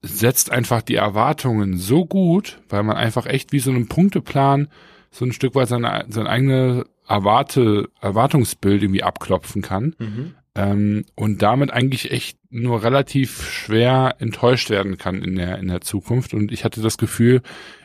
setzt 0.03 0.51
einfach 0.51 0.83
die 0.83 0.95
Erwartungen 0.95 1.77
so 1.77 2.05
gut, 2.05 2.61
weil 2.69 2.83
man 2.83 2.97
einfach 2.97 3.25
echt 3.25 3.51
wie 3.51 3.59
so 3.59 3.71
einen 3.71 3.87
Punkteplan 3.87 4.67
so 5.11 5.25
ein 5.25 5.33
Stück 5.33 5.55
weit 5.55 5.67
seine, 5.67 6.05
sein 6.09 6.27
eigene 6.27 6.85
Erwarte, 7.07 7.89
Erwartungsbild 7.99 8.83
irgendwie 8.83 9.03
abklopfen 9.03 9.61
kann, 9.61 9.95
mhm. 9.99 10.35
ähm, 10.55 11.05
und 11.15 11.41
damit 11.41 11.71
eigentlich 11.71 12.11
echt 12.11 12.37
nur 12.51 12.83
relativ 12.83 13.49
schwer 13.49 14.15
enttäuscht 14.19 14.69
werden 14.69 14.97
kann 14.97 15.23
in 15.23 15.35
der 15.35 15.57
in 15.57 15.67
der 15.67 15.81
Zukunft. 15.81 16.33
Und 16.33 16.51
ich 16.51 16.63
hatte 16.63 16.81
das 16.81 16.97
Gefühl, 16.97 17.41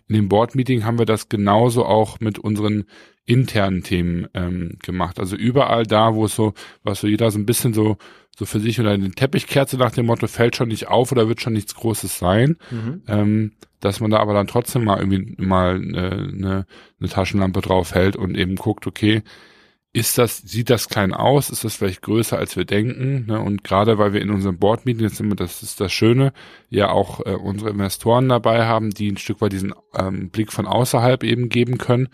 in 0.08 0.14
dem 0.16 0.28
Board-Meeting 0.28 0.84
haben 0.84 0.98
wir 0.98 1.06
das 1.06 1.28
genauso 1.28 1.84
auch 1.84 2.20
mit 2.20 2.38
unseren 2.38 2.84
internen 3.24 3.82
Themen 3.82 4.28
ähm, 4.34 4.78
gemacht. 4.82 5.18
Also 5.18 5.36
überall 5.36 5.84
da, 5.84 6.14
wo 6.14 6.26
es 6.26 6.34
so, 6.34 6.54
was 6.84 7.00
so 7.00 7.06
jeder 7.06 7.30
so 7.30 7.38
ein 7.38 7.46
bisschen 7.46 7.74
so 7.74 7.96
so 8.38 8.44
für 8.44 8.60
sich 8.60 8.78
oder 8.78 8.96
den 8.96 9.14
Teppichkerze 9.14 9.78
nach 9.78 9.92
dem 9.92 10.06
Motto 10.06 10.26
fällt 10.26 10.56
schon 10.56 10.68
nicht 10.68 10.88
auf 10.88 11.10
oder 11.10 11.26
wird 11.26 11.40
schon 11.40 11.54
nichts 11.54 11.74
Großes 11.74 12.18
sein, 12.18 12.56
mhm. 12.70 13.02
ähm, 13.08 13.52
dass 13.80 14.00
man 14.00 14.10
da 14.10 14.18
aber 14.18 14.34
dann 14.34 14.46
trotzdem 14.46 14.84
mal 14.84 14.98
irgendwie 14.98 15.42
mal 15.42 15.76
äh, 15.94 15.98
eine, 15.98 16.66
eine 17.00 17.08
Taschenlampe 17.08 17.62
drauf 17.62 17.94
hält 17.94 18.14
und 18.14 18.36
eben 18.36 18.56
guckt, 18.56 18.86
okay, 18.86 19.22
ist 19.96 20.18
das, 20.18 20.42
sieht 20.44 20.68
das 20.68 20.90
klein 20.90 21.14
aus, 21.14 21.48
ist 21.48 21.64
das 21.64 21.76
vielleicht 21.76 22.02
größer 22.02 22.36
als 22.36 22.54
wir 22.54 22.66
denken, 22.66 23.24
ne? 23.28 23.40
und 23.40 23.64
gerade 23.64 23.96
weil 23.96 24.12
wir 24.12 24.20
in 24.20 24.28
unserem 24.28 24.58
Board-Meeting, 24.58 25.04
jetzt 25.04 25.20
immer, 25.20 25.36
das 25.36 25.62
ist 25.62 25.80
das 25.80 25.90
Schöne, 25.90 26.34
ja 26.68 26.90
auch 26.90 27.24
äh, 27.24 27.30
unsere 27.30 27.70
Investoren 27.70 28.28
dabei 28.28 28.66
haben, 28.66 28.90
die 28.90 29.10
ein 29.10 29.16
Stück 29.16 29.40
weit 29.40 29.52
diesen 29.52 29.72
ähm, 29.94 30.28
Blick 30.28 30.52
von 30.52 30.66
außerhalb 30.66 31.24
eben 31.24 31.48
geben 31.48 31.78
können 31.78 32.08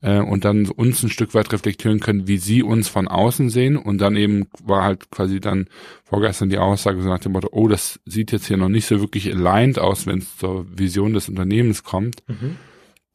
äh, 0.00 0.18
und 0.18 0.44
dann 0.44 0.66
uns 0.70 1.04
ein 1.04 1.08
Stück 1.08 1.32
weit 1.34 1.52
reflektieren 1.52 2.00
können, 2.00 2.26
wie 2.26 2.38
sie 2.38 2.64
uns 2.64 2.88
von 2.88 3.06
außen 3.06 3.48
sehen 3.48 3.76
und 3.76 3.98
dann 3.98 4.16
eben 4.16 4.48
war 4.64 4.82
halt 4.82 5.12
quasi 5.12 5.38
dann 5.38 5.68
vorgestern 6.02 6.50
die 6.50 6.58
Aussage 6.58 7.00
so 7.00 7.08
nach 7.08 7.20
dem 7.20 7.30
Motto, 7.30 7.50
oh, 7.52 7.68
das 7.68 8.00
sieht 8.06 8.32
jetzt 8.32 8.48
hier 8.48 8.56
noch 8.56 8.68
nicht 8.68 8.86
so 8.86 8.98
wirklich 8.98 9.32
aligned 9.32 9.78
aus, 9.78 10.04
wenn 10.04 10.18
es 10.18 10.36
zur 10.36 10.66
Vision 10.76 11.12
des 11.12 11.28
Unternehmens 11.28 11.84
kommt, 11.84 12.24
mhm. 12.26 12.56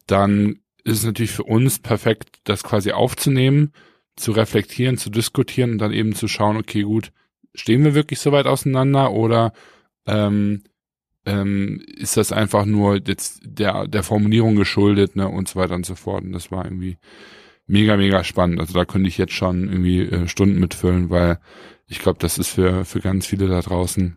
dann 0.06 0.60
ist 0.84 1.00
es 1.00 1.04
natürlich 1.04 1.32
für 1.32 1.44
uns 1.44 1.80
perfekt, 1.80 2.30
das 2.44 2.62
quasi 2.62 2.92
aufzunehmen, 2.92 3.72
zu 4.16 4.32
reflektieren, 4.32 4.98
zu 4.98 5.10
diskutieren 5.10 5.72
und 5.72 5.78
dann 5.78 5.92
eben 5.92 6.14
zu 6.14 6.28
schauen, 6.28 6.56
okay, 6.56 6.82
gut, 6.82 7.12
stehen 7.54 7.84
wir 7.84 7.94
wirklich 7.94 8.18
so 8.18 8.32
weit 8.32 8.46
auseinander 8.46 9.12
oder 9.12 9.52
ähm, 10.06 10.62
ähm, 11.26 11.82
ist 11.96 12.16
das 12.16 12.32
einfach 12.32 12.64
nur 12.64 13.00
jetzt 13.06 13.40
der, 13.44 13.88
der 13.88 14.02
Formulierung 14.02 14.56
geschuldet, 14.56 15.16
ne, 15.16 15.28
und 15.28 15.48
so 15.48 15.58
weiter 15.58 15.74
und 15.74 15.84
so 15.84 15.96
fort. 15.96 16.24
Und 16.24 16.32
das 16.32 16.50
war 16.50 16.64
irgendwie 16.64 16.98
mega, 17.66 17.96
mega 17.96 18.24
spannend. 18.24 18.60
Also 18.60 18.74
da 18.74 18.84
könnte 18.84 19.08
ich 19.08 19.18
jetzt 19.18 19.32
schon 19.32 19.68
irgendwie 19.68 20.02
äh, 20.02 20.28
Stunden 20.28 20.60
mitfüllen, 20.60 21.10
weil 21.10 21.38
ich 21.88 21.98
glaube, 21.98 22.18
das 22.20 22.38
ist 22.38 22.48
für, 22.48 22.84
für 22.84 23.00
ganz 23.00 23.26
viele 23.26 23.48
da 23.48 23.60
draußen 23.60 24.16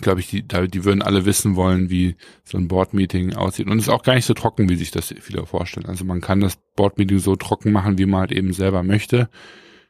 glaube 0.00 0.20
ich, 0.20 0.28
die, 0.28 0.42
die 0.42 0.84
würden 0.84 1.02
alle 1.02 1.24
wissen 1.24 1.56
wollen, 1.56 1.90
wie 1.90 2.16
so 2.44 2.58
ein 2.58 2.68
Board-Meeting 2.68 3.34
aussieht. 3.34 3.66
Und 3.66 3.78
es 3.78 3.84
ist 3.84 3.92
auch 3.92 4.02
gar 4.02 4.14
nicht 4.14 4.26
so 4.26 4.34
trocken, 4.34 4.68
wie 4.68 4.76
sich 4.76 4.90
das 4.90 5.14
viele 5.20 5.46
vorstellen. 5.46 5.86
Also 5.86 6.04
man 6.04 6.20
kann 6.20 6.40
das 6.40 6.58
Board-Meeting 6.76 7.18
so 7.18 7.36
trocken 7.36 7.72
machen, 7.72 7.98
wie 7.98 8.06
man 8.06 8.20
halt 8.20 8.32
eben 8.32 8.52
selber 8.52 8.82
möchte. 8.82 9.28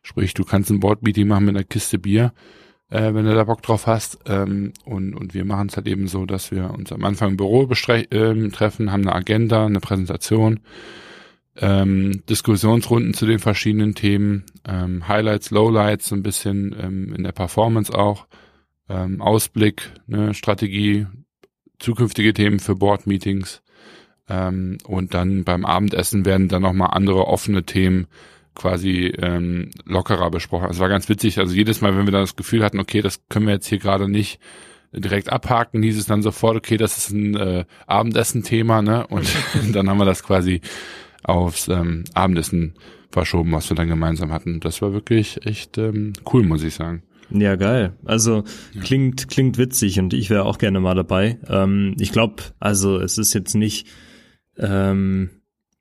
Sprich, 0.02 0.34
du 0.34 0.44
kannst 0.44 0.70
ein 0.70 0.80
Board-Meeting 0.80 1.26
machen 1.26 1.44
mit 1.46 1.56
einer 1.56 1.64
Kiste 1.64 1.98
Bier, 1.98 2.32
äh, 2.90 3.12
wenn 3.12 3.26
du 3.26 3.34
da 3.34 3.44
Bock 3.44 3.62
drauf 3.62 3.86
hast. 3.86 4.18
Ähm, 4.26 4.72
und, 4.84 5.14
und 5.14 5.34
wir 5.34 5.44
machen 5.44 5.68
es 5.68 5.76
halt 5.76 5.86
eben 5.86 6.08
so, 6.08 6.24
dass 6.24 6.50
wir 6.50 6.70
uns 6.70 6.92
am 6.92 7.04
Anfang 7.04 7.30
im 7.30 7.36
Büro 7.36 7.68
ähm, 7.88 8.52
treffen, 8.52 8.92
haben 8.92 9.02
eine 9.02 9.14
Agenda, 9.14 9.66
eine 9.66 9.80
Präsentation, 9.80 10.60
ähm, 11.60 12.22
Diskussionsrunden 12.28 13.14
zu 13.14 13.26
den 13.26 13.40
verschiedenen 13.40 13.94
Themen, 13.94 14.44
ähm, 14.66 15.08
Highlights, 15.08 15.50
Lowlights, 15.50 16.08
so 16.08 16.14
ein 16.14 16.22
bisschen 16.22 16.74
ähm, 16.80 17.14
in 17.14 17.24
der 17.24 17.32
Performance 17.32 17.92
auch 17.92 18.26
ähm, 18.88 19.20
Ausblick, 19.20 19.92
ne, 20.06 20.34
Strategie, 20.34 21.06
zukünftige 21.78 22.32
Themen 22.32 22.58
für 22.58 22.74
Board-Meetings. 22.74 23.62
Ähm, 24.28 24.78
und 24.84 25.14
dann 25.14 25.44
beim 25.44 25.64
Abendessen 25.64 26.24
werden 26.24 26.48
dann 26.48 26.62
nochmal 26.62 26.90
andere 26.92 27.26
offene 27.26 27.64
Themen 27.64 28.06
quasi 28.54 29.12
ähm, 29.18 29.70
lockerer 29.84 30.30
besprochen. 30.30 30.66
Also 30.66 30.80
war 30.80 30.88
ganz 30.88 31.08
witzig. 31.08 31.38
Also 31.38 31.54
jedes 31.54 31.80
Mal, 31.80 31.96
wenn 31.96 32.06
wir 32.06 32.12
dann 32.12 32.22
das 32.22 32.36
Gefühl 32.36 32.64
hatten, 32.64 32.80
okay, 32.80 33.00
das 33.00 33.26
können 33.28 33.46
wir 33.46 33.54
jetzt 33.54 33.68
hier 33.68 33.78
gerade 33.78 34.08
nicht 34.08 34.40
direkt 34.92 35.30
abhaken, 35.30 35.82
hieß 35.82 35.98
es 35.98 36.06
dann 36.06 36.22
sofort, 36.22 36.56
okay, 36.56 36.76
das 36.76 36.98
ist 36.98 37.10
ein 37.10 37.36
äh, 37.36 37.64
Abendessen-Thema, 37.86 38.82
ne? 38.82 39.06
Und 39.06 39.28
dann 39.72 39.88
haben 39.88 39.98
wir 39.98 40.04
das 40.04 40.22
quasi 40.22 40.60
aufs 41.22 41.68
ähm, 41.68 42.04
Abendessen 42.14 42.74
verschoben, 43.10 43.52
was 43.52 43.70
wir 43.70 43.76
dann 43.76 43.88
gemeinsam 43.88 44.32
hatten. 44.32 44.60
Das 44.60 44.82
war 44.82 44.92
wirklich 44.92 45.46
echt 45.46 45.78
ähm, 45.78 46.12
cool, 46.32 46.42
muss 46.42 46.62
ich 46.62 46.74
sagen. 46.74 47.02
Ja, 47.30 47.56
geil. 47.56 47.92
Also 48.04 48.44
ja. 48.74 48.80
klingt 48.80 49.28
klingt 49.28 49.58
witzig 49.58 49.98
und 49.98 50.14
ich 50.14 50.30
wäre 50.30 50.44
auch 50.44 50.58
gerne 50.58 50.80
mal 50.80 50.94
dabei. 50.94 51.38
Ähm, 51.48 51.94
ich 51.98 52.12
glaube, 52.12 52.42
also 52.58 52.98
es 52.98 53.18
ist 53.18 53.34
jetzt 53.34 53.54
nicht, 53.54 53.86
ähm, 54.56 55.30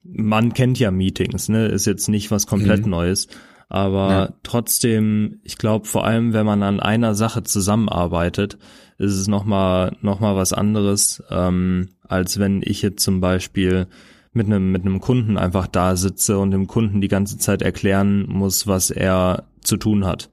man 0.03 0.53
kennt 0.53 0.79
ja 0.79 0.91
Meetings, 0.91 1.49
ne? 1.49 1.67
Ist 1.67 1.85
jetzt 1.85 2.09
nicht 2.09 2.31
was 2.31 2.47
komplett 2.47 2.85
mhm. 2.85 2.91
Neues. 2.91 3.27
Aber 3.69 4.09
ja. 4.09 4.33
trotzdem, 4.43 5.39
ich 5.43 5.57
glaube, 5.57 5.85
vor 5.85 6.05
allem, 6.05 6.31
wenn 6.31 6.45
man 6.45 6.63
an 6.63 6.79
einer 6.79 7.15
Sache 7.15 7.43
zusammenarbeitet, 7.43 8.57
ist 8.97 9.13
es 9.13 9.27
nochmal 9.27 9.95
noch 10.01 10.19
mal 10.19 10.35
was 10.35 10.53
anderes, 10.53 11.21
ähm, 11.29 11.89
als 12.03 12.39
wenn 12.39 12.61
ich 12.63 12.81
jetzt 12.81 13.03
zum 13.03 13.19
Beispiel 13.19 13.87
mit 14.31 14.47
einem 14.47 14.71
mit 14.71 14.83
einem 14.83 15.01
Kunden 15.01 15.37
einfach 15.37 15.67
da 15.67 15.95
sitze 15.95 16.39
und 16.39 16.51
dem 16.51 16.67
Kunden 16.67 17.01
die 17.01 17.07
ganze 17.07 17.37
Zeit 17.37 17.61
erklären 17.61 18.25
muss, 18.27 18.67
was 18.67 18.89
er 18.89 19.47
zu 19.61 19.77
tun 19.77 20.05
hat. 20.05 20.29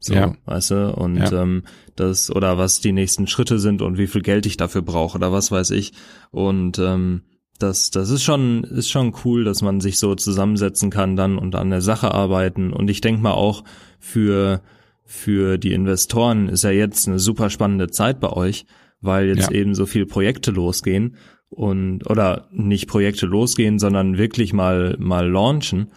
So, 0.00 0.14
ja. 0.14 0.34
weißt 0.46 0.70
du, 0.70 0.94
und 0.96 1.16
ja. 1.16 1.42
ähm, 1.42 1.62
das, 1.94 2.34
oder 2.34 2.56
was 2.56 2.80
die 2.80 2.92
nächsten 2.92 3.26
Schritte 3.26 3.58
sind 3.58 3.82
und 3.82 3.98
wie 3.98 4.06
viel 4.06 4.22
Geld 4.22 4.46
ich 4.46 4.56
dafür 4.56 4.80
brauche 4.80 5.18
oder 5.18 5.30
was 5.30 5.52
weiß 5.52 5.70
ich. 5.72 5.92
Und 6.30 6.78
ähm, 6.78 7.22
das, 7.58 7.90
das 7.90 8.08
ist 8.08 8.22
schon, 8.22 8.64
ist 8.64 8.88
schon 8.88 9.14
cool, 9.24 9.44
dass 9.44 9.60
man 9.60 9.80
sich 9.80 9.98
so 9.98 10.14
zusammensetzen 10.14 10.88
kann 10.88 11.16
dann 11.16 11.36
und 11.36 11.54
an 11.54 11.68
der 11.68 11.82
Sache 11.82 12.14
arbeiten. 12.14 12.72
Und 12.72 12.88
ich 12.88 13.02
denke 13.02 13.20
mal 13.20 13.34
auch 13.34 13.62
für, 13.98 14.62
für 15.04 15.58
die 15.58 15.74
Investoren 15.74 16.48
ist 16.48 16.64
ja 16.64 16.70
jetzt 16.70 17.06
eine 17.06 17.18
super 17.18 17.50
spannende 17.50 17.90
Zeit 17.90 18.20
bei 18.20 18.30
euch, 18.30 18.64
weil 19.02 19.28
jetzt 19.28 19.50
ja. 19.50 19.58
eben 19.58 19.74
so 19.74 19.84
viele 19.84 20.06
Projekte 20.06 20.50
losgehen 20.50 21.16
und 21.50 22.08
oder 22.08 22.48
nicht 22.52 22.88
Projekte 22.88 23.26
losgehen, 23.26 23.78
sondern 23.78 24.16
wirklich 24.16 24.54
mal 24.54 24.96
mal 24.98 25.28
launchen 25.28 25.90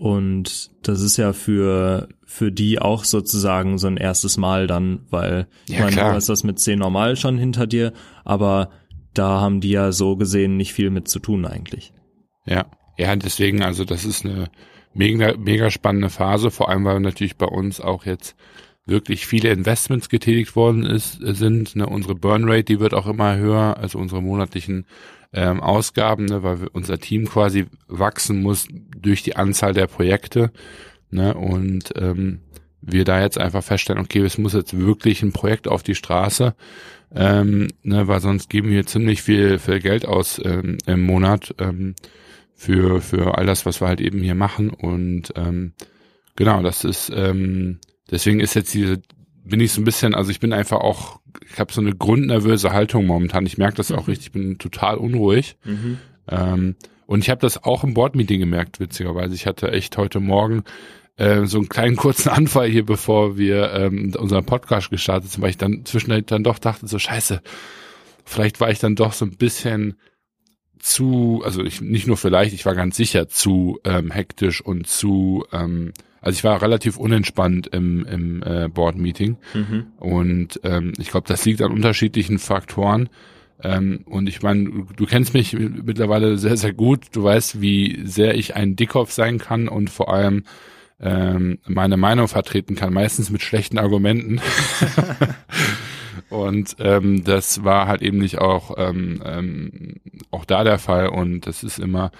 und 0.00 0.70
das 0.80 1.02
ist 1.02 1.18
ja 1.18 1.34
für, 1.34 2.08
für 2.30 2.52
die 2.52 2.78
auch 2.78 3.02
sozusagen 3.02 3.76
so 3.76 3.88
ein 3.88 3.96
erstes 3.96 4.36
Mal 4.36 4.68
dann, 4.68 5.00
weil 5.10 5.48
ich 5.66 5.74
ja, 5.74 5.80
meine, 5.80 5.96
klar. 5.96 6.10
du 6.10 6.14
hast 6.14 6.28
das 6.28 6.44
mit 6.44 6.60
C 6.60 6.76
normal 6.76 7.16
schon 7.16 7.36
hinter 7.36 7.66
dir, 7.66 7.92
aber 8.24 8.70
da 9.12 9.40
haben 9.40 9.60
die 9.60 9.70
ja 9.70 9.90
so 9.90 10.14
gesehen 10.14 10.56
nicht 10.56 10.72
viel 10.72 10.90
mit 10.90 11.08
zu 11.08 11.18
tun 11.18 11.44
eigentlich. 11.44 11.92
Ja, 12.46 12.66
ja, 12.96 13.16
deswegen, 13.16 13.64
also 13.64 13.84
das 13.84 14.04
ist 14.04 14.24
eine 14.24 14.48
mega, 14.94 15.36
mega 15.36 15.72
spannende 15.72 16.08
Phase, 16.08 16.52
vor 16.52 16.68
allem 16.68 16.84
weil 16.84 17.00
natürlich 17.00 17.36
bei 17.36 17.46
uns 17.46 17.80
auch 17.80 18.06
jetzt 18.06 18.36
wirklich 18.86 19.26
viele 19.26 19.50
Investments 19.50 20.08
getätigt 20.08 20.54
worden 20.54 20.86
ist, 20.86 21.18
sind. 21.20 21.74
Ne, 21.74 21.86
unsere 21.86 22.14
Burnrate, 22.14 22.62
die 22.62 22.78
wird 22.78 22.94
auch 22.94 23.08
immer 23.08 23.36
höher, 23.38 23.76
also 23.76 23.98
unsere 23.98 24.22
monatlichen 24.22 24.86
ähm, 25.32 25.60
Ausgaben, 25.60 26.26
ne, 26.26 26.44
weil 26.44 26.60
wir, 26.60 26.68
unser 26.74 26.98
Team 26.98 27.26
quasi 27.26 27.66
wachsen 27.88 28.40
muss 28.40 28.68
durch 28.96 29.24
die 29.24 29.34
Anzahl 29.34 29.74
der 29.74 29.88
Projekte. 29.88 30.52
Ne, 31.10 31.34
und 31.34 31.92
ähm, 31.96 32.40
wir 32.82 33.04
da 33.04 33.20
jetzt 33.20 33.38
einfach 33.38 33.62
feststellen, 33.62 34.02
okay, 34.02 34.20
es 34.20 34.38
muss 34.38 34.52
jetzt 34.52 34.78
wirklich 34.78 35.22
ein 35.22 35.32
Projekt 35.32 35.68
auf 35.68 35.82
die 35.82 35.94
Straße, 35.94 36.54
ähm, 37.14 37.68
ne, 37.82 38.08
weil 38.08 38.20
sonst 38.20 38.48
geben 38.48 38.70
wir 38.70 38.86
ziemlich 38.86 39.22
viel, 39.22 39.58
viel 39.58 39.80
Geld 39.80 40.06
aus 40.06 40.40
ähm, 40.44 40.78
im 40.86 41.02
Monat 41.02 41.54
ähm, 41.58 41.94
für, 42.54 43.00
für 43.00 43.38
all 43.38 43.46
das, 43.46 43.66
was 43.66 43.80
wir 43.80 43.88
halt 43.88 44.00
eben 44.00 44.20
hier 44.20 44.34
machen. 44.34 44.70
Und 44.70 45.32
ähm, 45.36 45.72
genau, 46.36 46.62
das 46.62 46.84
ist, 46.84 47.10
ähm, 47.14 47.78
deswegen 48.10 48.40
ist 48.40 48.54
jetzt 48.54 48.72
diese, 48.72 49.00
bin 49.44 49.60
ich 49.60 49.72
so 49.72 49.80
ein 49.80 49.84
bisschen, 49.84 50.14
also 50.14 50.30
ich 50.30 50.40
bin 50.40 50.52
einfach 50.52 50.78
auch, 50.78 51.20
ich 51.50 51.58
habe 51.58 51.72
so 51.72 51.80
eine 51.80 51.94
grundnervöse 51.94 52.72
Haltung 52.72 53.06
momentan. 53.06 53.46
Ich 53.46 53.58
merke 53.58 53.76
das 53.76 53.90
auch 53.92 54.06
mhm. 54.06 54.10
richtig, 54.10 54.26
ich 54.26 54.32
bin 54.32 54.58
total 54.58 54.96
unruhig. 54.96 55.56
Mhm. 55.64 55.98
Ähm, 56.28 56.76
und 57.06 57.24
ich 57.24 57.30
habe 57.30 57.40
das 57.40 57.64
auch 57.64 57.82
im 57.82 57.94
Boardmeeting 57.94 58.38
gemerkt, 58.38 58.78
witzigerweise. 58.78 59.34
Ich 59.34 59.46
hatte 59.46 59.72
echt 59.72 59.96
heute 59.96 60.20
Morgen 60.20 60.62
äh, 61.20 61.46
so 61.46 61.58
einen 61.58 61.68
kleinen 61.68 61.96
kurzen 61.96 62.30
Anfall 62.30 62.68
hier, 62.68 62.86
bevor 62.86 63.36
wir 63.36 63.72
ähm, 63.74 64.14
unseren 64.18 64.46
Podcast 64.46 64.90
gestartet 64.90 65.30
sind, 65.30 65.42
weil 65.42 65.50
ich 65.50 65.58
dann 65.58 65.84
zwischendurch 65.84 66.24
dann 66.24 66.42
doch 66.42 66.58
dachte, 66.58 66.86
so 66.86 66.98
scheiße, 66.98 67.42
vielleicht 68.24 68.60
war 68.60 68.70
ich 68.70 68.78
dann 68.78 68.96
doch 68.96 69.12
so 69.12 69.26
ein 69.26 69.36
bisschen 69.36 69.96
zu, 70.78 71.42
also 71.44 71.62
ich 71.62 71.82
nicht 71.82 72.06
nur 72.06 72.16
vielleicht, 72.16 72.54
ich 72.54 72.64
war 72.64 72.74
ganz 72.74 72.96
sicher 72.96 73.28
zu 73.28 73.78
ähm, 73.84 74.10
hektisch 74.10 74.62
und 74.62 74.86
zu 74.86 75.44
ähm, 75.52 75.92
also 76.22 76.36
ich 76.36 76.44
war 76.44 76.62
relativ 76.62 76.96
unentspannt 76.96 77.66
im, 77.66 78.04
im 78.06 78.42
äh, 78.42 78.68
Board-Meeting 78.68 79.36
mhm. 79.52 79.86
und 79.98 80.60
ähm, 80.64 80.94
ich 80.98 81.10
glaube, 81.10 81.28
das 81.28 81.44
liegt 81.44 81.60
an 81.60 81.72
unterschiedlichen 81.72 82.38
Faktoren. 82.38 83.10
Ähm, 83.62 84.04
und 84.06 84.26
ich 84.26 84.42
meine, 84.42 84.64
du, 84.64 84.86
du, 84.96 85.06
kennst 85.06 85.34
mich 85.34 85.52
mittlerweile 85.54 86.38
sehr, 86.38 86.56
sehr 86.56 86.72
gut. 86.72 87.06
Du 87.12 87.22
weißt, 87.24 87.60
wie 87.60 88.00
sehr 88.04 88.34
ich 88.34 88.54
ein 88.56 88.76
Dickkopf 88.76 89.12
sein 89.12 89.38
kann 89.38 89.68
und 89.68 89.90
vor 89.90 90.12
allem 90.12 90.44
ähm, 91.00 91.58
meine 91.66 91.96
Meinung 91.96 92.28
vertreten 92.28 92.74
kann, 92.74 92.92
meistens 92.92 93.30
mit 93.30 93.42
schlechten 93.42 93.78
Argumenten. 93.78 94.40
und 96.28 96.76
ähm, 96.78 97.24
das 97.24 97.64
war 97.64 97.86
halt 97.86 98.02
eben 98.02 98.18
nicht 98.18 98.38
auch, 98.38 98.74
ähm, 98.76 99.22
ähm, 99.24 99.94
auch 100.30 100.44
da 100.44 100.64
der 100.64 100.78
Fall. 100.78 101.08
Und 101.08 101.46
das 101.46 101.62
ist 101.64 101.78
immer 101.78 102.10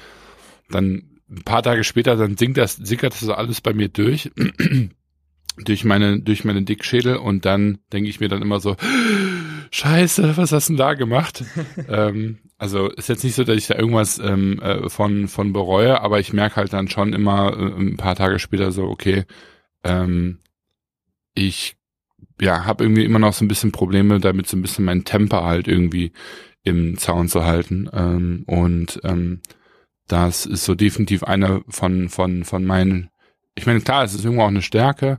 dann 0.71 1.05
ein 1.31 1.43
paar 1.45 1.63
Tage 1.63 1.85
später, 1.85 2.17
dann 2.17 2.37
sinkt 2.37 2.57
das, 2.57 2.75
sickert 2.75 3.13
das 3.13 3.29
alles 3.29 3.61
bei 3.61 3.73
mir 3.73 3.89
durch. 3.89 4.31
durch 5.65 5.85
meine, 5.85 6.21
durch 6.21 6.45
meine 6.45 6.63
Dickschädel 6.63 7.17
und 7.17 7.45
dann 7.45 7.79
denke 7.93 8.09
ich 8.09 8.21
mir 8.21 8.29
dann 8.29 8.43
immer 8.43 8.61
so, 8.61 8.77
Scheiße, 9.71 10.37
was 10.37 10.53
hast 10.53 10.69
du 10.69 10.73
denn 10.73 10.79
da 10.79 10.95
gemacht? 10.95 11.45
ähm, 11.89 12.39
also 12.61 12.89
ist 12.91 13.09
jetzt 13.09 13.25
nicht 13.25 13.35
so, 13.35 13.43
dass 13.43 13.57
ich 13.57 13.69
da 13.69 13.75
irgendwas 13.75 14.19
ähm, 14.19 14.61
äh, 14.61 14.91
von, 14.91 15.29
von 15.29 15.53
bereue, 15.55 16.01
aber 16.03 16.21
ich 16.21 16.35
merke 16.35 16.57
halt 16.57 16.75
dann 16.75 16.89
schon 16.89 17.15
immer 17.15 17.57
äh, 17.57 17.81
ein 17.81 17.97
paar 17.97 18.15
Tage 18.15 18.39
später 18.39 18.71
so, 18.71 18.85
okay, 18.85 19.25
ähm, 19.83 20.41
ich 21.35 21.77
ja, 22.39 22.67
habe 22.67 22.85
irgendwie 22.85 23.05
immer 23.05 23.19
noch 23.19 23.33
so 23.33 23.45
ein 23.45 23.49
bisschen 23.49 23.73
Probleme 23.73 24.21
damit, 24.21 24.47
so 24.47 24.59
ein 24.59 24.63
bisschen 24.63 24.85
mein 24.85 25.05
Temper 25.05 25.45
halt 25.45 25.69
irgendwie 25.69 26.13
im 26.63 26.99
Zaun 26.99 27.29
zu 27.29 27.45
halten. 27.45 27.89
Ähm, 27.95 28.45
und 28.47 29.01
ähm, 29.05 29.41
das 30.07 30.45
ist 30.45 30.65
so 30.67 30.75
definitiv 30.75 31.25
eine 31.25 31.63
von, 31.69 32.11
von, 32.11 32.45
von 32.45 32.65
meinen, 32.67 33.09
ich 33.55 33.65
meine, 33.65 33.81
klar, 33.81 34.05
es 34.05 34.15
ist 34.15 34.25
irgendwo 34.25 34.45
auch 34.45 34.49
eine 34.49 34.63
Stärke, 34.63 35.19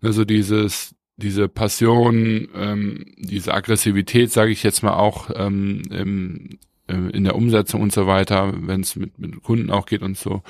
ne, 0.00 0.12
so 0.12 0.24
dieses, 0.24 0.94
diese 1.18 1.48
Passion, 1.48 2.48
ähm, 2.54 3.06
diese 3.18 3.52
Aggressivität, 3.52 4.30
sage 4.30 4.52
ich 4.52 4.62
jetzt 4.62 4.82
mal 4.82 4.94
auch 4.94 5.30
ähm, 5.34 5.82
im, 5.90 6.58
äh, 6.86 6.94
in 6.94 7.24
der 7.24 7.34
Umsetzung 7.34 7.82
und 7.82 7.92
so 7.92 8.06
weiter, 8.06 8.54
wenn 8.56 8.80
es 8.80 8.94
mit, 8.94 9.18
mit 9.18 9.42
Kunden 9.42 9.70
auch 9.70 9.84
geht 9.84 10.02
und 10.02 10.16
so. 10.16 10.42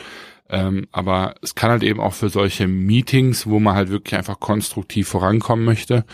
Ähm, 0.51 0.87
aber 0.93 1.35
es 1.43 1.55
kann 1.55 1.71
halt 1.71 1.83
eben 1.83 2.01
auch 2.01 2.13
für 2.13 2.29
solche 2.29 2.69
Meetings, 2.69 3.47
wo 3.47 3.59
man 3.61 3.75
halt 3.75 3.91
wirklich 3.91 4.15
einfach 4.15 4.41
konstruktiv 4.41 5.09
vorankommen 5.09 5.65
möchte 5.65 6.05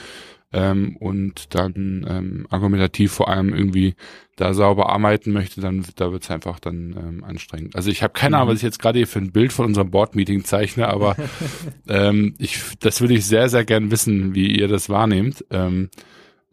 ähm, 0.52 0.96
und 0.98 1.54
dann 1.54 2.06
ähm, 2.08 2.46
argumentativ 2.48 3.12
vor 3.12 3.28
allem 3.28 3.52
irgendwie 3.52 3.96
da 4.36 4.52
sauber 4.54 4.90
arbeiten 4.90 5.32
möchte, 5.32 5.60
dann 5.60 5.84
da 5.96 6.10
wird's 6.10 6.30
einfach 6.30 6.58
dann 6.58 6.94
ähm, 6.98 7.24
anstrengend. 7.24 7.76
Also 7.76 7.90
ich 7.90 8.02
habe 8.02 8.12
keine 8.12 8.36
Ahnung, 8.36 8.48
mhm. 8.48 8.52
was 8.52 8.58
ich 8.58 8.64
jetzt 8.64 8.78
gerade 8.80 8.98
hier 8.98 9.06
für 9.06 9.20
ein 9.20 9.32
Bild 9.32 9.52
von 9.52 9.66
unserem 9.66 9.90
Board-Meeting 9.90 10.44
zeichne, 10.44 10.88
aber 10.88 11.16
ähm, 11.88 12.34
ich, 12.38 12.60
das 12.80 13.00
würde 13.00 13.14
ich 13.14 13.26
sehr, 13.26 13.48
sehr 13.48 13.64
gern 13.64 13.90
wissen, 13.90 14.34
wie 14.34 14.58
ihr 14.58 14.68
das 14.68 14.88
wahrnehmt. 14.88 15.44
Ähm, 15.50 15.90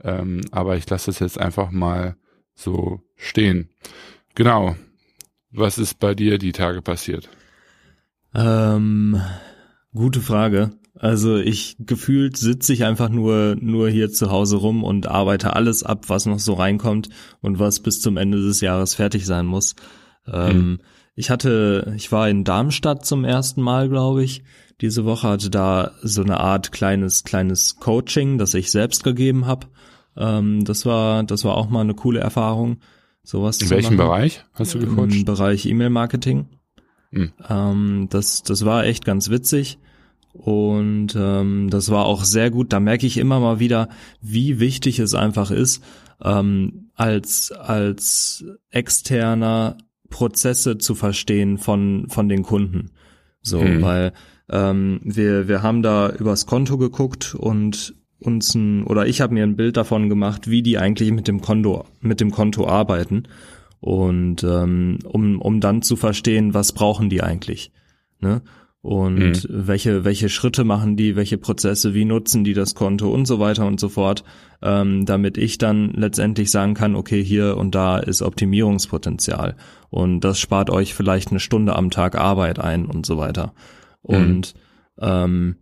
ähm, 0.03 0.41
aber 0.51 0.77
ich 0.77 0.89
lasse 0.89 1.07
das 1.07 1.19
jetzt 1.19 1.39
einfach 1.39 1.71
mal 1.71 2.15
so 2.53 3.01
stehen. 3.15 3.69
Genau. 4.35 4.75
Was 5.51 5.77
ist 5.77 5.99
bei 5.99 6.15
dir 6.15 6.37
die 6.37 6.53
Tage 6.53 6.81
passiert? 6.81 7.29
Ähm, 8.33 9.21
gute 9.93 10.21
Frage. 10.21 10.71
Also 10.93 11.37
ich 11.37 11.77
gefühlt 11.79 12.37
sitze 12.37 12.73
ich 12.73 12.83
einfach 12.83 13.09
nur 13.09 13.55
nur 13.59 13.89
hier 13.89 14.11
zu 14.11 14.29
Hause 14.29 14.57
rum 14.57 14.83
und 14.83 15.07
arbeite 15.07 15.55
alles 15.55 15.83
ab, 15.83 16.09
was 16.09 16.25
noch 16.25 16.39
so 16.39 16.53
reinkommt 16.53 17.09
und 17.39 17.59
was 17.59 17.79
bis 17.79 18.01
zum 18.01 18.17
Ende 18.17 18.41
des 18.41 18.61
Jahres 18.61 18.95
fertig 18.95 19.25
sein 19.25 19.45
muss. 19.45 19.75
Ähm, 20.27 20.57
mhm. 20.57 20.79
Ich 21.15 21.29
hatte, 21.29 21.93
ich 21.95 22.11
war 22.11 22.29
in 22.29 22.43
Darmstadt 22.43 23.05
zum 23.05 23.25
ersten 23.25 23.61
Mal, 23.61 23.89
glaube 23.89 24.23
ich. 24.23 24.43
Diese 24.81 25.05
Woche 25.05 25.27
hatte 25.27 25.49
da 25.49 25.91
so 26.01 26.23
eine 26.23 26.39
Art 26.39 26.71
kleines 26.71 27.23
kleines 27.23 27.77
Coaching, 27.77 28.37
das 28.37 28.53
ich 28.53 28.71
selbst 28.71 29.03
gegeben 29.03 29.45
habe. 29.45 29.67
Ähm, 30.17 30.65
das 30.65 30.85
war 30.85 31.23
das 31.23 31.45
war 31.45 31.55
auch 31.55 31.69
mal 31.69 31.81
eine 31.81 31.95
coole 31.95 32.19
Erfahrung. 32.19 32.79
Sowas 33.23 33.61
in 33.61 33.69
welchem 33.69 33.95
machen. 33.95 34.07
Bereich 34.07 34.43
hast 34.53 34.73
du 34.73 34.79
gecoacht? 34.79 35.13
Im 35.13 35.25
Bereich 35.25 35.65
E-Mail-Marketing. 35.65 36.47
Mhm. 37.11 37.31
Ähm, 37.47 38.07
das, 38.09 38.43
das 38.43 38.65
war 38.65 38.85
echt 38.85 39.05
ganz 39.05 39.29
witzig. 39.29 39.77
Und 40.33 41.15
ähm, 41.17 41.69
das 41.69 41.89
war 41.89 42.05
auch 42.05 42.23
sehr 42.23 42.51
gut. 42.51 42.71
Da 42.73 42.79
merke 42.79 43.05
ich 43.05 43.17
immer 43.17 43.39
mal 43.39 43.59
wieder, 43.59 43.89
wie 44.21 44.59
wichtig 44.59 44.99
es 44.99 45.13
einfach 45.13 45.51
ist, 45.51 45.83
ähm, 46.23 46.89
als, 46.95 47.51
als 47.51 48.45
externer 48.69 49.77
Prozesse 50.09 50.77
zu 50.77 50.95
verstehen 50.95 51.57
von, 51.57 52.07
von 52.09 52.29
den 52.29 52.43
Kunden. 52.43 52.91
So, 53.41 53.61
mhm. 53.61 53.81
weil 53.81 54.13
ähm, 54.49 55.01
wir, 55.03 55.47
wir 55.47 55.63
haben 55.63 55.81
da 55.81 56.09
übers 56.09 56.45
Konto 56.45 56.77
geguckt 56.77 57.35
und 57.35 57.95
uns 58.19 58.53
ein, 58.53 58.83
oder 58.83 59.07
ich 59.07 59.19
habe 59.19 59.33
mir 59.33 59.43
ein 59.43 59.55
Bild 59.55 59.77
davon 59.77 60.09
gemacht, 60.09 60.49
wie 60.49 60.61
die 60.61 60.77
eigentlich 60.77 61.11
mit 61.11 61.27
dem 61.27 61.41
Konto, 61.41 61.85
mit 62.01 62.21
dem 62.21 62.31
Konto 62.31 62.67
arbeiten. 62.67 63.23
Und 63.79 64.43
ähm, 64.43 64.99
um, 65.05 65.41
um 65.41 65.59
dann 65.59 65.81
zu 65.81 65.95
verstehen, 65.95 66.53
was 66.53 66.71
brauchen 66.71 67.09
die 67.09 67.23
eigentlich. 67.23 67.71
Ne? 68.19 68.43
Und 68.81 69.47
mhm. 69.47 69.67
welche, 69.67 70.05
welche 70.05 70.27
Schritte 70.27 70.63
machen 70.63 70.97
die, 70.97 71.15
welche 71.15 71.37
Prozesse, 71.37 71.93
wie 71.93 72.05
nutzen 72.05 72.43
die 72.43 72.53
das 72.53 72.73
Konto 72.73 73.13
und 73.13 73.25
so 73.27 73.39
weiter 73.39 73.67
und 73.67 73.79
so 73.79 73.89
fort, 73.89 74.23
ähm, 74.63 75.05
damit 75.05 75.37
ich 75.37 75.59
dann 75.59 75.91
letztendlich 75.91 76.49
sagen 76.49 76.73
kann, 76.73 76.95
okay, 76.95 77.23
hier 77.23 77.57
und 77.57 77.75
da 77.75 77.99
ist 77.99 78.23
Optimierungspotenzial. 78.23 79.55
Und 79.91 80.21
das 80.21 80.39
spart 80.39 80.71
euch 80.71 80.95
vielleicht 80.95 81.29
eine 81.29 81.39
Stunde 81.39 81.75
am 81.75 81.91
Tag 81.91 82.15
Arbeit 82.15 82.57
ein 82.57 82.85
und 82.85 83.05
so 83.05 83.17
weiter. 83.17 83.53
Mhm. 84.03 84.15
Und 84.15 84.53
ähm, 84.99 85.55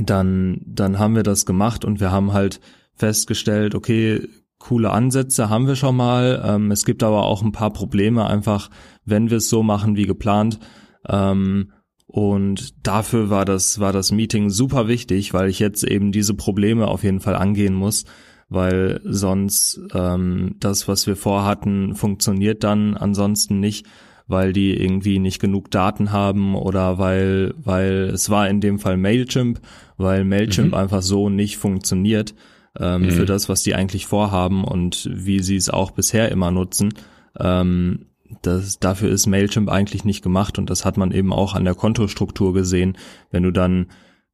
dann, 0.00 0.62
dann 0.66 0.98
haben 0.98 1.14
wir 1.14 1.24
das 1.24 1.44
gemacht 1.44 1.84
und 1.84 2.00
wir 2.00 2.10
haben 2.10 2.32
halt 2.32 2.60
festgestellt, 2.94 3.74
okay, 3.74 4.26
coole 4.58 4.90
Ansätze 4.90 5.50
haben 5.50 5.66
wir 5.66 5.76
schon 5.76 5.96
mal. 5.96 6.42
Ähm, 6.44 6.70
es 6.70 6.86
gibt 6.86 7.02
aber 7.02 7.24
auch 7.24 7.42
ein 7.42 7.52
paar 7.52 7.72
Probleme 7.72 8.26
einfach, 8.26 8.70
wenn 9.04 9.28
wir 9.28 9.36
es 9.36 9.50
so 9.50 9.62
machen 9.62 9.96
wie 9.96 10.06
geplant. 10.06 10.58
Ähm, 11.06 11.72
und 12.08 12.86
dafür 12.86 13.28
war 13.28 13.44
das, 13.44 13.80
war 13.80 13.92
das 13.92 14.10
Meeting 14.12 14.48
super 14.48 14.88
wichtig, 14.88 15.34
weil 15.34 15.50
ich 15.50 15.58
jetzt 15.58 15.84
eben 15.84 16.10
diese 16.10 16.32
Probleme 16.32 16.88
auf 16.88 17.04
jeden 17.04 17.20
Fall 17.20 17.36
angehen 17.36 17.74
muss, 17.74 18.06
weil 18.48 19.02
sonst 19.04 19.78
ähm, 19.92 20.56
das, 20.58 20.88
was 20.88 21.06
wir 21.06 21.16
vorhatten, 21.16 21.94
funktioniert 21.94 22.64
dann 22.64 22.96
ansonsten 22.96 23.60
nicht, 23.60 23.86
weil 24.26 24.54
die 24.54 24.74
irgendwie 24.74 25.18
nicht 25.18 25.38
genug 25.38 25.70
Daten 25.70 26.10
haben 26.10 26.54
oder 26.54 26.98
weil, 26.98 27.52
weil 27.58 28.10
es 28.14 28.30
war 28.30 28.48
in 28.48 28.62
dem 28.62 28.78
Fall 28.78 28.96
Mailchimp, 28.96 29.60
weil 29.98 30.24
Mailchimp 30.24 30.68
mhm. 30.68 30.74
einfach 30.74 31.02
so 31.02 31.28
nicht 31.28 31.58
funktioniert 31.58 32.34
ähm, 32.80 33.02
mhm. 33.02 33.10
für 33.10 33.26
das, 33.26 33.50
was 33.50 33.62
die 33.62 33.74
eigentlich 33.74 34.06
vorhaben 34.06 34.64
und 34.64 35.10
wie 35.12 35.40
sie 35.40 35.56
es 35.56 35.68
auch 35.68 35.90
bisher 35.90 36.32
immer 36.32 36.50
nutzen. 36.50 36.94
Ähm, 37.38 38.06
das, 38.42 38.78
dafür 38.78 39.10
ist 39.10 39.26
Mailchimp 39.26 39.68
eigentlich 39.70 40.04
nicht 40.04 40.22
gemacht 40.22 40.58
und 40.58 40.70
das 40.70 40.84
hat 40.84 40.96
man 40.96 41.12
eben 41.12 41.32
auch 41.32 41.54
an 41.54 41.64
der 41.64 41.74
Kontostruktur 41.74 42.52
gesehen, 42.52 42.96
wenn 43.30 43.42
du 43.42 43.50
dann 43.50 43.86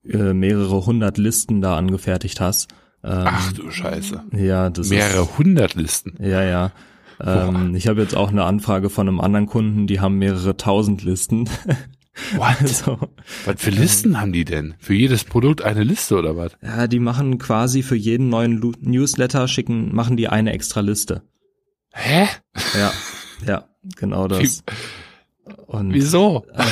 äh, 0.08 0.32
mehrere 0.32 0.86
hundert 0.86 1.18
Listen 1.18 1.60
da 1.60 1.76
angefertigt 1.76 2.40
hast. 2.40 2.68
Ähm, 3.02 3.24
Ach 3.26 3.52
du 3.52 3.70
Scheiße. 3.70 4.22
Ja, 4.32 4.70
das 4.70 4.88
mehrere 4.88 5.22
ist, 5.22 5.38
hundert 5.38 5.74
Listen. 5.74 6.14
Ja, 6.20 6.42
ja. 6.42 6.72
Ähm, 7.20 7.74
ich 7.74 7.86
habe 7.86 8.00
jetzt 8.00 8.16
auch 8.16 8.30
eine 8.30 8.44
Anfrage 8.44 8.90
von 8.90 9.08
einem 9.08 9.20
anderen 9.20 9.46
Kunden, 9.46 9.86
die 9.86 10.00
haben 10.00 10.18
mehrere 10.18 10.56
tausend 10.56 11.02
Listen. 11.02 11.48
What? 12.36 12.56
Also, 12.60 12.98
was 13.44 13.60
für 13.60 13.70
Listen 13.70 14.10
ähm, 14.10 14.20
haben 14.20 14.32
die 14.32 14.44
denn? 14.44 14.74
Für 14.78 14.94
jedes 14.94 15.24
Produkt 15.24 15.62
eine 15.62 15.82
Liste 15.82 16.16
oder 16.16 16.36
was? 16.36 16.52
Ja, 16.62 16.86
die 16.86 17.00
machen 17.00 17.38
quasi 17.38 17.82
für 17.82 17.96
jeden 17.96 18.28
neuen 18.28 18.60
Newsletter 18.80 19.48
schicken, 19.48 19.94
machen 19.94 20.16
die 20.16 20.28
eine 20.28 20.52
extra 20.52 20.80
Liste. 20.80 21.22
Hä? 21.92 22.26
Ja, 22.78 22.92
ja, 23.46 23.64
genau 23.96 24.28
das. 24.28 24.64
Und 25.66 25.92
Wieso? 25.92 26.46
Äh, 26.54 26.64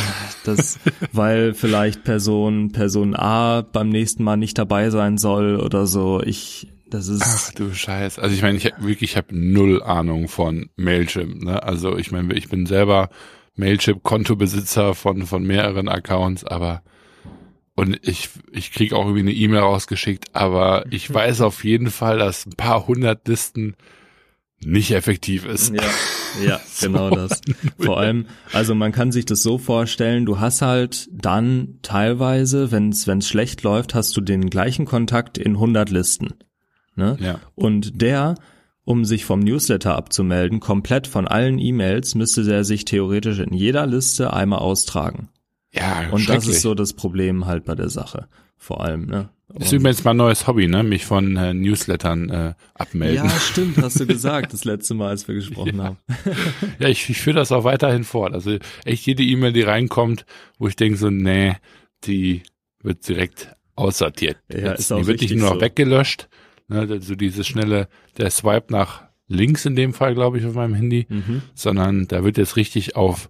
das, 0.44 0.78
weil 1.12 1.54
vielleicht 1.54 2.04
Person 2.04 2.72
Person 2.72 3.14
A 3.14 3.62
beim 3.62 3.90
nächsten 3.90 4.24
Mal 4.24 4.36
nicht 4.36 4.58
dabei 4.58 4.90
sein 4.90 5.18
soll 5.18 5.60
oder 5.60 5.86
so. 5.86 6.22
Ich, 6.22 6.68
das 6.88 7.08
ist. 7.08 7.22
Ach 7.22 7.52
du 7.52 7.74
Scheiß. 7.74 8.18
Also 8.18 8.34
ich 8.34 8.42
meine, 8.42 8.56
ich 8.56 8.66
hab, 8.66 8.82
wirklich, 8.82 9.10
ich 9.10 9.16
habe 9.16 9.36
null 9.36 9.82
Ahnung 9.82 10.28
von 10.28 10.70
Mailchimp. 10.76 11.42
Ne? 11.42 11.62
Also 11.62 11.98
ich 11.98 12.12
meine, 12.12 12.32
ich 12.34 12.48
bin 12.48 12.66
selber 12.66 13.10
Mailchimp-Kontobesitzer 13.56 14.94
von, 14.94 15.26
von 15.26 15.42
mehreren 15.44 15.88
Accounts, 15.88 16.44
aber 16.44 16.82
und 17.74 17.98
ich, 18.06 18.28
ich 18.50 18.72
krieg 18.72 18.92
auch 18.92 19.04
irgendwie 19.04 19.20
eine 19.20 19.32
E-Mail 19.32 19.60
rausgeschickt, 19.60 20.34
aber 20.34 20.84
ich 20.90 21.08
mhm. 21.08 21.14
weiß 21.14 21.40
auf 21.40 21.64
jeden 21.64 21.90
Fall, 21.90 22.18
dass 22.18 22.46
ein 22.46 22.56
paar 22.56 22.86
hundert 22.86 23.26
Listen 23.28 23.76
nicht 24.64 24.92
effektiv 24.92 25.44
ist. 25.44 25.74
Ja, 25.74 25.82
ja 26.44 26.60
so. 26.72 26.86
genau 26.86 27.10
das. 27.10 27.40
Vor 27.78 27.98
allem, 27.98 28.26
also 28.52 28.74
man 28.74 28.92
kann 28.92 29.12
sich 29.12 29.24
das 29.24 29.42
so 29.42 29.58
vorstellen, 29.58 30.24
du 30.26 30.40
hast 30.40 30.62
halt 30.62 31.08
dann 31.12 31.78
teilweise, 31.82 32.70
wenn 32.72 32.90
es 32.90 33.28
schlecht 33.28 33.62
läuft, 33.62 33.94
hast 33.94 34.16
du 34.16 34.20
den 34.20 34.50
gleichen 34.50 34.84
Kontakt 34.84 35.38
in 35.38 35.52
100 35.52 35.90
Listen. 35.90 36.34
Ne? 36.94 37.16
Ja. 37.20 37.40
Und 37.54 38.00
der 38.00 38.36
um 38.84 39.04
sich 39.04 39.24
vom 39.24 39.40
Newsletter 39.40 39.96
abzumelden, 39.96 40.60
komplett 40.60 41.06
von 41.06 41.28
allen 41.28 41.58
E-Mails, 41.58 42.14
müsste 42.14 42.42
der 42.42 42.64
sich 42.64 42.84
theoretisch 42.84 43.38
in 43.38 43.54
jeder 43.54 43.86
Liste 43.86 44.32
einmal 44.32 44.58
austragen. 44.58 45.28
Ja, 45.72 46.08
Und 46.10 46.28
das 46.28 46.46
ist 46.46 46.62
so 46.62 46.74
das 46.74 46.92
Problem 46.92 47.46
halt 47.46 47.64
bei 47.64 47.74
der 47.74 47.88
Sache. 47.88 48.28
Vor 48.62 48.80
allem, 48.80 49.06
ne? 49.06 49.28
Das 49.48 49.66
ist 49.66 49.72
übrigens 49.72 50.04
mein 50.04 50.16
neues 50.16 50.46
Hobby, 50.46 50.68
ne? 50.68 50.84
Mich 50.84 51.04
von 51.04 51.36
äh, 51.36 51.52
Newslettern 51.52 52.30
äh, 52.30 52.54
abmelden. 52.74 53.24
Ja, 53.24 53.30
stimmt, 53.40 53.76
hast 53.78 53.98
du 53.98 54.06
gesagt, 54.06 54.52
das 54.52 54.64
letzte 54.64 54.94
Mal, 54.94 55.08
als 55.08 55.26
wir 55.26 55.34
gesprochen 55.34 55.78
ja. 55.78 55.84
haben. 55.84 55.96
ja, 56.78 56.86
ich, 56.86 57.10
ich 57.10 57.20
führe 57.20 57.40
das 57.40 57.50
auch 57.50 57.64
weiterhin 57.64 58.04
fort. 58.04 58.34
Also 58.34 58.58
echt 58.84 59.04
jede 59.04 59.24
E-Mail, 59.24 59.52
die 59.52 59.62
reinkommt, 59.62 60.26
wo 60.60 60.68
ich 60.68 60.76
denke 60.76 60.96
so, 60.96 61.10
nee, 61.10 61.56
die 62.04 62.44
wird 62.84 63.06
direkt 63.08 63.54
aussortiert. 63.74 64.38
Ja, 64.48 64.74
ist 64.74 64.92
auch 64.92 65.00
die 65.00 65.08
wird 65.08 65.20
nicht 65.20 65.34
nur 65.34 65.48
noch 65.48 65.56
so. 65.56 65.60
weggelöscht, 65.60 66.28
Ne, 66.68 67.00
so 67.00 67.16
dieses 67.16 67.44
schnelle, 67.44 67.88
der 68.18 68.30
Swipe 68.30 68.66
nach 68.72 69.02
links 69.26 69.66
in 69.66 69.74
dem 69.74 69.92
Fall, 69.92 70.14
glaube 70.14 70.38
ich, 70.38 70.46
auf 70.46 70.54
meinem 70.54 70.74
Handy, 70.74 71.06
mhm. 71.08 71.42
sondern 71.54 72.06
da 72.06 72.22
wird 72.22 72.38
jetzt 72.38 72.56
richtig 72.56 72.94
auf 72.94 73.28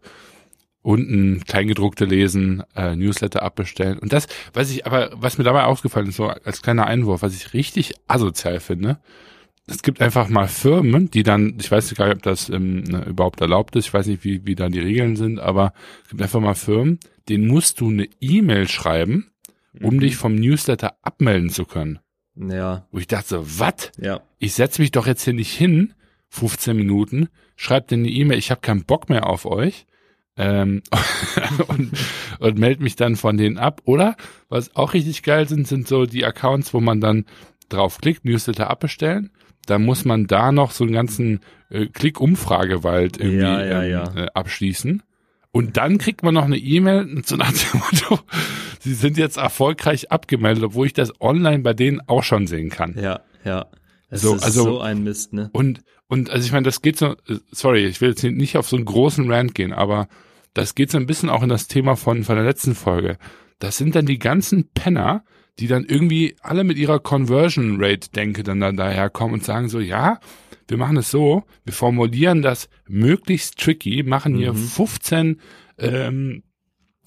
unten 0.82 1.44
Kleingedruckte 1.44 2.04
lesen, 2.04 2.64
äh, 2.74 2.96
Newsletter 2.96 3.42
abbestellen. 3.42 3.98
Und 3.98 4.12
das, 4.12 4.26
was 4.52 4.70
ich, 4.70 4.84
aber 4.86 5.10
was 5.14 5.38
mir 5.38 5.44
dabei 5.44 5.64
aufgefallen 5.64 6.08
ist, 6.08 6.16
so 6.16 6.26
als 6.26 6.62
kleiner 6.62 6.86
Einwurf, 6.86 7.22
was 7.22 7.34
ich 7.34 7.54
richtig 7.54 7.94
asozial 8.08 8.60
finde, 8.60 8.98
es 9.66 9.82
gibt 9.82 10.00
einfach 10.00 10.28
mal 10.28 10.48
Firmen, 10.48 11.08
die 11.10 11.22
dann, 11.22 11.56
ich 11.60 11.70
weiß 11.70 11.94
gar 11.94 12.06
nicht, 12.06 12.16
ob 12.16 12.22
das 12.22 12.48
ähm, 12.48 12.82
ne, 12.82 13.04
überhaupt 13.04 13.40
erlaubt 13.40 13.76
ist, 13.76 13.86
ich 13.86 13.94
weiß 13.94 14.06
nicht, 14.06 14.24
wie, 14.24 14.44
wie 14.44 14.56
da 14.56 14.68
die 14.68 14.80
Regeln 14.80 15.14
sind, 15.14 15.38
aber 15.38 15.72
es 16.02 16.10
gibt 16.10 16.22
einfach 16.22 16.40
mal 16.40 16.54
Firmen, 16.54 16.98
denen 17.28 17.46
musst 17.46 17.80
du 17.80 17.88
eine 17.88 18.08
E-Mail 18.20 18.66
schreiben, 18.66 19.30
um 19.80 19.94
mhm. 19.94 20.00
dich 20.00 20.16
vom 20.16 20.34
Newsletter 20.34 20.96
abmelden 21.02 21.48
zu 21.48 21.64
können. 21.64 22.00
Ja. 22.34 22.86
Wo 22.90 22.98
ich 22.98 23.06
dachte 23.06 23.28
so, 23.28 23.60
was? 23.60 23.92
Ja. 24.00 24.20
Ich 24.38 24.54
setze 24.54 24.82
mich 24.82 24.90
doch 24.90 25.06
jetzt 25.06 25.22
hier 25.22 25.34
nicht 25.34 25.56
hin, 25.56 25.94
15 26.30 26.76
Minuten, 26.76 27.28
schreibt 27.54 27.92
dir 27.92 27.96
eine 27.96 28.08
E-Mail, 28.08 28.38
ich 28.38 28.50
habe 28.50 28.62
keinen 28.62 28.84
Bock 28.84 29.08
mehr 29.08 29.28
auf 29.28 29.46
euch 29.46 29.86
ähm, 30.36 30.82
und, 31.68 31.92
und 32.38 32.58
melde 32.58 32.82
mich 32.82 32.96
dann 32.96 33.16
von 33.16 33.36
denen 33.36 33.58
ab. 33.58 33.82
Oder 33.84 34.16
was 34.48 34.74
auch 34.76 34.94
richtig 34.94 35.22
geil 35.22 35.48
sind, 35.48 35.66
sind 35.66 35.86
so 35.88 36.06
die 36.06 36.24
Accounts, 36.24 36.72
wo 36.74 36.80
man 36.80 37.00
dann 37.00 37.26
draufklickt, 37.68 38.24
Newsletter 38.24 38.70
abbestellen. 38.70 39.30
Da 39.66 39.78
muss 39.78 40.04
man 40.04 40.26
da 40.26 40.52
noch 40.52 40.72
so 40.72 40.84
einen 40.84 40.92
ganzen 40.92 41.40
äh, 41.70 41.86
Klick-Umfragewald 41.86 43.18
irgendwie 43.18 43.42
ja, 43.42 43.64
ja, 43.64 43.82
ja. 43.84 44.10
Ähm, 44.10 44.24
äh, 44.24 44.26
abschließen. 44.34 45.02
Und 45.52 45.76
dann 45.76 45.98
kriegt 45.98 46.22
man 46.22 46.34
noch 46.34 46.44
eine 46.44 46.56
E-Mail 46.56 47.22
so 47.24 47.36
nach 47.36 47.52
dem 47.52 47.80
Motto, 47.80 48.20
sie 48.80 48.94
sind 48.94 49.18
jetzt 49.18 49.36
erfolgreich 49.36 50.10
abgemeldet, 50.10 50.64
obwohl 50.64 50.86
ich 50.86 50.94
das 50.94 51.20
online 51.20 51.60
bei 51.60 51.74
denen 51.74 52.00
auch 52.08 52.24
schon 52.24 52.46
sehen 52.46 52.70
kann. 52.70 52.96
Ja, 52.98 53.20
ja. 53.44 53.66
Es 54.12 54.20
so, 54.20 54.34
ist 54.34 54.44
also, 54.44 54.64
so 54.64 54.80
ein 54.80 55.02
Mist, 55.02 55.32
ne? 55.32 55.48
Und, 55.54 55.80
und 56.06 56.28
also 56.28 56.44
ich 56.44 56.52
meine, 56.52 56.66
das 56.66 56.82
geht 56.82 56.98
so, 56.98 57.16
sorry, 57.50 57.86
ich 57.86 58.02
will 58.02 58.10
jetzt 58.10 58.22
nicht 58.22 58.58
auf 58.58 58.68
so 58.68 58.76
einen 58.76 58.84
großen 58.84 59.32
Rant 59.32 59.54
gehen, 59.54 59.72
aber 59.72 60.06
das 60.52 60.74
geht 60.74 60.90
so 60.90 60.98
ein 60.98 61.06
bisschen 61.06 61.30
auch 61.30 61.42
in 61.42 61.48
das 61.48 61.66
Thema 61.66 61.96
von, 61.96 62.22
von 62.22 62.36
der 62.36 62.44
letzten 62.44 62.74
Folge. 62.74 63.16
Das 63.58 63.78
sind 63.78 63.94
dann 63.94 64.04
die 64.04 64.18
ganzen 64.18 64.68
Penner, 64.74 65.24
die 65.58 65.66
dann 65.66 65.86
irgendwie 65.86 66.36
alle 66.42 66.62
mit 66.62 66.76
ihrer 66.76 66.98
Conversion 66.98 67.82
Rate 67.82 68.10
Denke 68.10 68.42
dann, 68.42 68.60
dann 68.60 68.76
daherkommen 68.76 69.32
und 69.32 69.44
sagen 69.44 69.70
so, 69.70 69.80
ja, 69.80 70.20
wir 70.68 70.76
machen 70.76 70.98
es 70.98 71.10
so, 71.10 71.44
wir 71.64 71.72
formulieren 71.72 72.42
das 72.42 72.68
möglichst 72.86 73.58
tricky, 73.58 74.02
machen 74.02 74.36
hier 74.36 74.52
mhm. 74.52 74.58
15 74.58 75.40
ähm, 75.78 76.42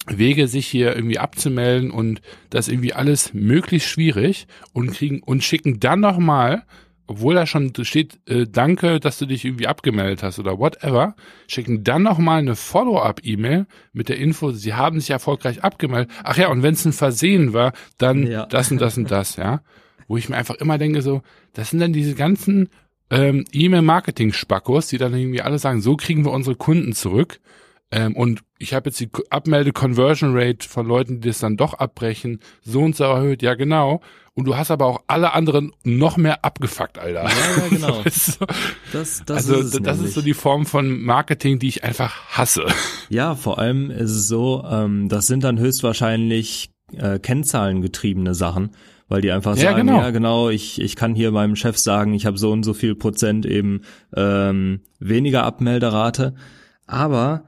Wege, 0.08 0.48
sich 0.48 0.66
hier 0.66 0.96
irgendwie 0.96 1.20
abzumelden 1.20 1.92
und 1.92 2.20
das 2.50 2.66
irgendwie 2.66 2.94
alles 2.94 3.32
möglichst 3.32 3.88
schwierig 3.88 4.48
und 4.72 4.92
kriegen 4.92 5.22
und 5.22 5.44
schicken 5.44 5.78
dann 5.78 6.00
nochmal 6.00 6.64
obwohl 7.06 7.34
da 7.34 7.46
schon 7.46 7.72
steht, 7.82 8.18
äh, 8.26 8.46
danke, 8.50 8.98
dass 9.00 9.18
du 9.18 9.26
dich 9.26 9.44
irgendwie 9.44 9.66
abgemeldet 9.66 10.22
hast 10.22 10.38
oder 10.38 10.58
whatever, 10.58 11.14
schicken 11.46 11.84
dann 11.84 12.02
nochmal 12.02 12.40
eine 12.40 12.56
Follow-up-E-Mail 12.56 13.66
mit 13.92 14.08
der 14.08 14.18
Info, 14.18 14.50
sie 14.50 14.74
haben 14.74 15.00
sich 15.00 15.10
erfolgreich 15.10 15.62
abgemeldet. 15.62 16.10
Ach 16.24 16.36
ja, 16.36 16.48
und 16.48 16.62
wenn 16.62 16.74
es 16.74 16.84
ein 16.84 16.92
Versehen 16.92 17.52
war, 17.52 17.72
dann 17.98 18.26
ja. 18.26 18.46
das 18.50 18.70
und 18.70 18.80
das 18.80 18.98
und 18.98 19.10
das, 19.10 19.36
ja. 19.36 19.60
Wo 20.08 20.16
ich 20.16 20.28
mir 20.28 20.36
einfach 20.36 20.56
immer 20.56 20.78
denke, 20.78 21.02
so, 21.02 21.22
das 21.52 21.70
sind 21.70 21.80
dann 21.80 21.92
diese 21.92 22.14
ganzen 22.14 22.68
ähm, 23.10 23.44
E-Mail-Marketing-Spackos, 23.52 24.88
die 24.88 24.98
dann 24.98 25.14
irgendwie 25.14 25.42
alle 25.42 25.58
sagen, 25.58 25.80
so 25.80 25.96
kriegen 25.96 26.24
wir 26.24 26.32
unsere 26.32 26.56
Kunden 26.56 26.92
zurück. 26.92 27.40
Ähm, 27.92 28.16
und 28.16 28.42
ich 28.58 28.74
habe 28.74 28.90
jetzt 28.90 28.98
die 28.98 29.10
Abmelde-Conversion-Rate 29.30 30.68
von 30.68 30.86
Leuten, 30.86 31.20
die 31.20 31.28
das 31.28 31.38
dann 31.38 31.56
doch 31.56 31.74
abbrechen, 31.74 32.40
so 32.62 32.82
und 32.82 32.96
so 32.96 33.04
erhöht. 33.04 33.42
Ja, 33.42 33.54
genau 33.54 34.00
und 34.36 34.44
du 34.44 34.54
hast 34.56 34.70
aber 34.70 34.84
auch 34.84 35.02
alle 35.06 35.32
anderen 35.32 35.72
noch 35.82 36.18
mehr 36.18 36.44
abgefuckt, 36.44 36.98
Alter. 36.98 37.24
Ja, 37.24 37.30
ja 37.30 37.68
genau. 37.70 38.02
das, 38.04 38.38
das, 38.92 39.22
das 39.24 39.36
also 39.36 39.54
ist 39.56 39.72
das 39.74 39.96
nämlich. 39.96 40.08
ist 40.08 40.14
so 40.14 40.20
die 40.20 40.34
Form 40.34 40.66
von 40.66 41.00
Marketing, 41.00 41.58
die 41.58 41.68
ich 41.68 41.84
einfach 41.84 42.14
hasse. 42.28 42.66
Ja, 43.08 43.34
vor 43.34 43.58
allem 43.58 43.90
ist 43.90 44.10
es 44.10 44.28
so, 44.28 44.62
ähm, 44.70 45.08
das 45.08 45.26
sind 45.26 45.42
dann 45.42 45.58
höchstwahrscheinlich 45.58 46.70
äh, 46.92 47.18
kennzahlengetriebene 47.18 48.34
Sachen, 48.34 48.72
weil 49.08 49.22
die 49.22 49.32
einfach 49.32 49.56
ja, 49.56 49.70
sagen, 49.70 49.86
genau. 49.86 50.00
ja 50.00 50.10
genau, 50.10 50.50
ich, 50.50 50.82
ich 50.82 50.96
kann 50.96 51.14
hier 51.14 51.30
meinem 51.30 51.56
Chef 51.56 51.78
sagen, 51.78 52.12
ich 52.12 52.26
habe 52.26 52.36
so 52.36 52.52
und 52.52 52.62
so 52.62 52.74
viel 52.74 52.94
Prozent 52.94 53.46
eben 53.46 53.80
ähm, 54.14 54.82
weniger 55.00 55.44
Abmelderate, 55.44 56.34
aber 56.86 57.44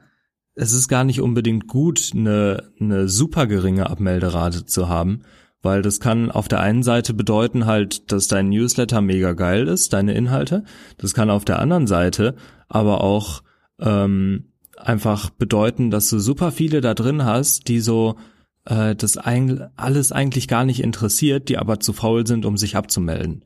es 0.55 0.73
ist 0.73 0.89
gar 0.89 1.05
nicht 1.05 1.21
unbedingt 1.21 1.67
gut, 1.67 2.13
eine, 2.15 2.71
eine 2.81 3.11
super 3.11 3.47
geringe 3.47 3.91
Abmelderate 3.91 4.65
zu 4.65 4.89
haben, 4.89 5.21
weil 5.69 5.83
das 5.83 6.01
kann 6.01 6.31
auf 6.31 6.49
der 6.49 6.61
einen 6.61 6.83
Seite 6.83 7.13
bedeuten 7.13 7.67
halt, 7.67 8.11
dass 8.11 8.27
dein 8.27 8.49
Newsletter 8.49 9.03
mega 9.03 9.35
geil 9.35 9.69
ist, 9.69 9.93
deine 9.93 10.15
Inhalte. 10.15 10.65
Das 10.97 11.13
kann 11.13 11.29
auf 11.29 11.45
der 11.45 11.59
anderen 11.59 11.87
Seite 11.87 12.37
aber 12.69 13.03
auch 13.05 13.43
ähm, 13.79 14.47
einfach 14.79 15.29
bedeuten, 15.29 15.91
dass 15.91 16.09
du 16.09 16.21
super 16.21 16.53
viele 16.53 16.81
da 16.81 16.95
drin 16.95 17.23
hast, 17.23 17.69
die 17.69 17.81
so 17.81 18.17
äh, 18.65 18.97
das 18.97 19.19
ein, 19.19 19.69
alles 19.77 20.11
eigentlich 20.11 20.49
gar 20.49 20.65
nicht 20.65 20.83
interessiert, 20.83 21.51
die 21.51 21.59
aber 21.59 21.81
zu 21.81 21.93
faul 21.93 22.27
sind, 22.27 22.47
um 22.47 22.57
sich 22.57 22.75
abzumelden. 22.75 23.45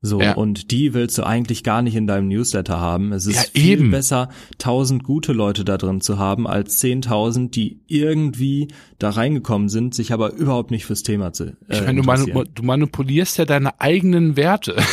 So, 0.00 0.20
ja. 0.20 0.34
und 0.34 0.70
die 0.70 0.94
willst 0.94 1.18
du 1.18 1.24
eigentlich 1.24 1.64
gar 1.64 1.82
nicht 1.82 1.96
in 1.96 2.06
deinem 2.06 2.28
Newsletter 2.28 2.78
haben. 2.78 3.12
Es 3.12 3.26
ist 3.26 3.52
ja, 3.54 3.60
viel 3.60 3.80
eben. 3.80 3.90
besser, 3.90 4.28
tausend 4.56 5.02
gute 5.02 5.32
Leute 5.32 5.64
da 5.64 5.76
drin 5.76 6.00
zu 6.00 6.18
haben, 6.18 6.46
als 6.46 6.78
zehntausend, 6.78 7.56
die 7.56 7.80
irgendwie 7.88 8.68
da 9.00 9.10
reingekommen 9.10 9.68
sind, 9.68 9.96
sich 9.96 10.12
aber 10.12 10.34
überhaupt 10.34 10.70
nicht 10.70 10.86
fürs 10.86 11.02
Thema 11.02 11.32
zu. 11.32 11.56
Äh, 11.68 11.78
ich 11.78 12.04
meine, 12.04 12.26
du, 12.26 12.44
du, 12.44 12.62
manipulierst 12.62 13.38
ja 13.38 13.44
deine 13.44 13.80
eigenen 13.80 14.36
Werte. 14.36 14.76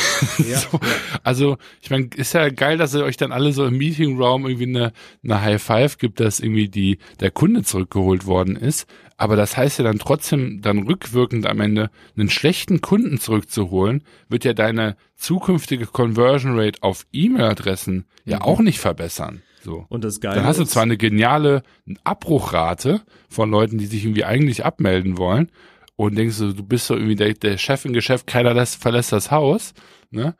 Ja, 0.50 0.60
so. 0.60 0.80
Also, 1.24 1.58
ich 1.82 1.90
meine, 1.90 2.10
ist 2.16 2.34
ja 2.34 2.50
geil, 2.50 2.78
dass 2.78 2.94
ihr 2.94 3.04
euch 3.04 3.18
dann 3.18 3.32
alle 3.32 3.52
so 3.52 3.66
im 3.66 3.78
Meetingraum 3.78 4.46
irgendwie 4.46 4.68
eine, 4.68 4.94
eine 5.24 5.42
High 5.42 5.62
Five 5.62 5.98
gibt, 5.98 6.20
dass 6.20 6.40
irgendwie 6.40 6.68
die, 6.68 6.98
der 7.20 7.32
Kunde 7.32 7.64
zurückgeholt 7.64 8.26
worden 8.26 8.56
ist. 8.56 8.88
Aber 9.18 9.36
das 9.36 9.56
heißt 9.56 9.80
ja 9.80 9.86
dann 9.86 10.00
trotzdem, 10.00 10.62
dann 10.62 10.80
rückwirkend 10.80 11.46
am 11.48 11.62
Ende 11.62 11.90
einen 12.18 12.30
schlechten 12.30 12.82
Kunden 12.82 13.18
zurückzuholen, 13.18 14.04
wird 14.28 14.44
ja 14.44 14.54
deine 14.54 14.98
zukünftige 15.16 15.86
Conversion 15.86 16.60
Rate 16.60 16.84
auf 16.84 17.06
E-Mail-Adressen 17.14 17.96
mhm. 17.96 18.32
ja 18.32 18.42
auch 18.42 18.60
nicht 18.60 18.80
verbessern. 18.80 19.42
So. 19.64 19.86
Und 19.90 20.04
das 20.04 20.20
Geile 20.20 20.36
Dann 20.36 20.46
hast 20.46 20.60
du 20.60 20.66
zwar 20.66 20.84
eine 20.84 20.98
geniale 20.98 21.64
Abbruchrate 22.04 23.02
von 23.30 23.50
Leuten, 23.50 23.78
die 23.78 23.88
sich 23.88 24.04
irgendwie 24.04 24.26
eigentlich 24.26 24.66
abmelden 24.66 25.18
wollen 25.18 25.50
und 25.96 26.16
denkst 26.16 26.38
du, 26.38 26.54
du 26.54 26.64
bist 26.64 26.88
so 26.88 26.96
irgendwie 26.96 27.16
der, 27.16 27.34
der 27.34 27.58
Chef 27.58 27.86
im 27.86 27.94
Geschäft, 27.94 28.28
keiner 28.28 28.54
lässt, 28.54 28.82
verlässt 28.82 29.12
das 29.12 29.32
Haus, 29.32 29.74
ne? 30.12 30.36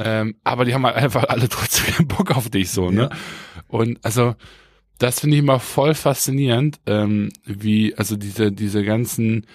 Ähm, 0.00 0.34
aber 0.42 0.64
die 0.64 0.74
haben 0.74 0.84
halt 0.84 0.96
einfach 0.96 1.24
alle 1.28 1.48
trotzdem 1.50 2.08
Bock 2.08 2.36
auf 2.36 2.50
dich 2.50 2.70
so, 2.70 2.90
ne? 2.90 3.10
Ja. 3.12 3.18
Und 3.68 4.04
also 4.04 4.34
das 4.98 5.20
finde 5.20 5.36
ich 5.36 5.42
immer 5.42 5.60
voll 5.60 5.94
faszinierend, 5.94 6.80
ähm, 6.86 7.30
wie, 7.44 7.94
also 7.96 8.16
diese, 8.16 8.52
diese 8.52 8.84
ganzen, 8.84 9.46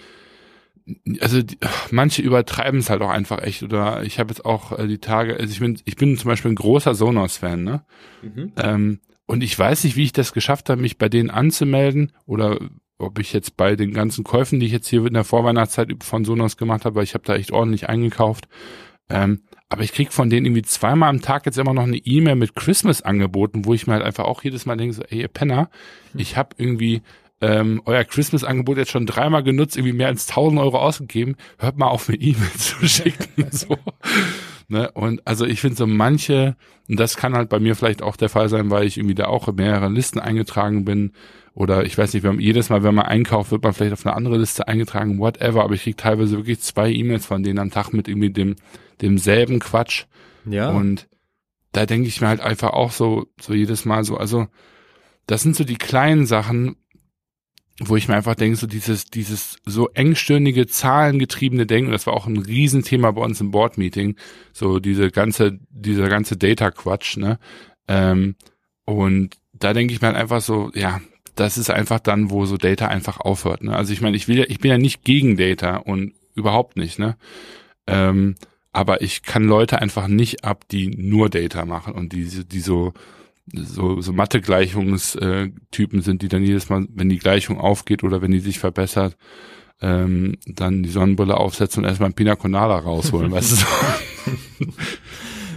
also 1.21 1.41
die, 1.41 1.57
manche 1.91 2.21
übertreiben 2.21 2.79
es 2.79 2.89
halt 2.89 3.01
auch 3.01 3.09
einfach 3.09 3.41
echt. 3.41 3.63
Oder 3.63 4.03
ich 4.03 4.19
habe 4.19 4.29
jetzt 4.29 4.45
auch 4.45 4.77
äh, 4.77 4.87
die 4.87 4.97
Tage, 4.97 5.37
also 5.37 5.51
ich 5.51 5.59
bin, 5.59 5.79
ich 5.85 5.95
bin 5.95 6.17
zum 6.17 6.29
Beispiel 6.29 6.51
ein 6.51 6.55
großer 6.55 6.95
Sonos-Fan, 6.95 7.63
ne? 7.63 7.83
Mhm. 8.21 8.51
Ähm, 8.57 8.99
und 9.25 9.43
ich 9.43 9.57
weiß 9.57 9.83
nicht, 9.83 9.95
wie 9.95 10.05
ich 10.05 10.11
das 10.11 10.33
geschafft 10.33 10.69
habe, 10.69 10.81
mich 10.81 10.97
bei 10.97 11.07
denen 11.07 11.29
anzumelden 11.29 12.13
oder 12.25 12.57
ob 12.97 13.19
ich 13.19 13.31
jetzt 13.31 13.55
bei 13.55 13.75
den 13.75 13.93
ganzen 13.93 14.23
Käufen, 14.23 14.59
die 14.59 14.65
ich 14.65 14.71
jetzt 14.71 14.87
hier 14.87 15.05
in 15.05 15.13
der 15.13 15.23
Vorweihnachtszeit 15.23 16.03
von 16.03 16.25
Sonos 16.25 16.57
gemacht 16.57 16.83
habe, 16.83 16.95
weil 16.95 17.03
ich 17.03 17.13
habe 17.13 17.23
da 17.23 17.35
echt 17.35 17.51
ordentlich 17.51 17.87
eingekauft. 17.87 18.47
Ähm, 19.09 19.41
aber 19.69 19.83
ich 19.83 19.93
krieg 19.93 20.11
von 20.11 20.29
denen 20.29 20.47
irgendwie 20.47 20.63
zweimal 20.63 21.09
am 21.09 21.21
Tag 21.21 21.45
jetzt 21.45 21.59
immer 21.59 21.73
noch 21.73 21.83
eine 21.83 21.97
E-Mail 21.97 22.35
mit 22.35 22.55
Christmas-Angeboten, 22.55 23.65
wo 23.65 23.73
ich 23.73 23.85
mir 23.85 23.93
halt 23.93 24.03
einfach 24.03 24.25
auch 24.25 24.43
jedes 24.43 24.65
Mal 24.65 24.77
denke, 24.77 24.95
so, 24.95 25.03
ey, 25.03 25.21
ihr 25.21 25.27
Penner, 25.27 25.69
hm. 26.11 26.19
ich 26.19 26.37
habe 26.37 26.55
irgendwie 26.57 27.03
ähm, 27.41 27.81
euer 27.85 28.03
Christmas-Angebot 28.03 28.77
jetzt 28.77 28.91
schon 28.91 29.05
dreimal 29.05 29.43
genutzt, 29.43 29.77
irgendwie 29.77 29.95
mehr 29.95 30.07
als 30.07 30.27
1000 30.29 30.59
Euro 30.59 30.79
ausgegeben, 30.79 31.35
hört 31.57 31.77
mal 31.77 31.87
auf, 31.87 32.09
mir 32.09 32.19
E-Mails 32.19 32.77
zu 32.79 32.87
schicken. 32.87 33.47
so. 33.51 33.77
Ne? 34.67 34.91
Und 34.91 35.25
also 35.25 35.45
ich 35.45 35.61
finde 35.61 35.77
so 35.77 35.87
manche, 35.87 36.55
und 36.87 36.99
das 36.99 37.15
kann 37.15 37.35
halt 37.35 37.49
bei 37.49 37.59
mir 37.59 37.75
vielleicht 37.75 38.01
auch 38.01 38.17
der 38.17 38.29
Fall 38.29 38.49
sein, 38.49 38.71
weil 38.71 38.85
ich 38.85 38.97
irgendwie 38.97 39.15
da 39.15 39.25
auch 39.25 39.47
in 39.47 39.55
mehrere 39.55 39.89
Listen 39.89 40.19
eingetragen 40.19 40.83
bin, 40.83 41.13
oder 41.53 41.85
ich 41.85 41.97
weiß 41.97 42.13
nicht, 42.13 42.23
wir 42.23 42.29
haben 42.29 42.39
jedes 42.39 42.69
Mal, 42.69 42.83
wenn 42.83 42.95
man 42.95 43.05
einkauft, 43.05 43.51
wird 43.51 43.63
man 43.63 43.73
vielleicht 43.73 43.93
auf 43.93 44.05
eine 44.05 44.15
andere 44.15 44.37
Liste 44.37 44.67
eingetragen, 44.67 45.19
whatever, 45.19 45.63
aber 45.63 45.73
ich 45.73 45.83
krieg 45.83 45.97
teilweise 45.97 46.37
wirklich 46.37 46.61
zwei 46.61 46.89
E-Mails 46.91 47.25
von 47.25 47.43
denen 47.43 47.59
am 47.59 47.71
Tag 47.71 47.91
mit 47.91 48.07
irgendwie 48.07 48.29
dem 48.29 48.55
demselben 49.01 49.59
Quatsch. 49.59 50.05
Ja. 50.45 50.69
Und 50.69 51.07
da 51.71 51.85
denke 51.85 52.07
ich 52.07 52.21
mir 52.21 52.27
halt 52.27 52.41
einfach 52.41 52.71
auch 52.71 52.91
so, 52.91 53.27
so 53.39 53.53
jedes 53.53 53.85
Mal 53.85 54.03
so, 54.03 54.17
also 54.17 54.47
das 55.27 55.43
sind 55.43 55.55
so 55.55 55.63
die 55.63 55.77
kleinen 55.77 56.25
Sachen, 56.25 56.75
wo 57.79 57.95
ich 57.95 58.07
mir 58.07 58.15
einfach 58.15 58.35
denke, 58.35 58.57
so 58.57 58.67
dieses, 58.67 59.05
dieses 59.05 59.57
so 59.65 59.89
engstirnige, 59.89 60.67
zahlengetriebene 60.67 61.65
Denken, 61.65 61.91
das 61.91 62.07
war 62.07 62.13
auch 62.13 62.27
ein 62.27 62.37
Riesenthema 62.37 63.11
bei 63.11 63.21
uns 63.21 63.39
im 63.39 63.51
Board-Meeting, 63.51 64.15
so 64.51 64.79
diese 64.79 65.11
ganze, 65.11 65.59
dieser 65.69 66.09
ganze 66.09 66.35
Data-Quatsch, 66.35 67.17
ne? 67.17 67.39
Ähm, 67.87 68.35
und 68.85 69.37
da 69.53 69.73
denke 69.73 69.93
ich 69.93 70.01
mir 70.01 70.07
halt 70.07 70.17
einfach 70.17 70.41
so, 70.41 70.71
ja, 70.73 70.99
das 71.35 71.57
ist 71.57 71.69
einfach 71.69 71.99
dann, 71.99 72.31
wo 72.31 72.45
so 72.45 72.57
Data 72.57 72.87
einfach 72.87 73.19
aufhört. 73.19 73.63
Ne? 73.63 73.75
Also 73.75 73.93
ich 73.93 74.01
meine, 74.01 74.17
ich 74.17 74.27
will 74.27 74.39
ja, 74.39 74.45
ich 74.47 74.59
bin 74.59 74.71
ja 74.71 74.77
nicht 74.77 75.03
gegen 75.03 75.37
Data 75.37 75.77
und 75.77 76.13
überhaupt 76.35 76.75
nicht, 76.75 76.99
ne? 76.99 77.17
Ähm, 77.87 78.35
aber 78.71 79.01
ich 79.01 79.23
kann 79.23 79.43
Leute 79.45 79.81
einfach 79.81 80.07
nicht 80.07 80.43
ab, 80.43 80.65
die 80.69 80.87
nur 80.87 81.29
Data 81.29 81.65
machen 81.65 81.93
und 81.93 82.13
die, 82.13 82.25
die 82.45 82.59
so 82.59 82.93
so, 83.51 83.99
so 83.99 84.13
Mathe-Gleichungstypen 84.13 86.01
sind, 86.01 86.21
die 86.21 86.27
dann 86.27 86.43
jedes 86.43 86.69
Mal, 86.69 86.85
wenn 86.93 87.09
die 87.09 87.17
Gleichung 87.17 87.59
aufgeht 87.59 88.03
oder 88.03 88.21
wenn 88.21 88.29
die 88.29 88.39
sich 88.41 88.59
verbessert, 88.59 89.17
ähm, 89.81 90.37
dann 90.45 90.83
die 90.83 90.89
Sonnenbrille 90.89 91.35
aufsetzen 91.35 91.83
und 91.83 91.89
erstmal 91.89 92.09
ein 92.09 92.13
Pina 92.13 92.35
Colada 92.35 92.77
rausholen, 92.77 93.31
weißt 93.31 93.51
du 93.51 93.55
so. 93.55 93.65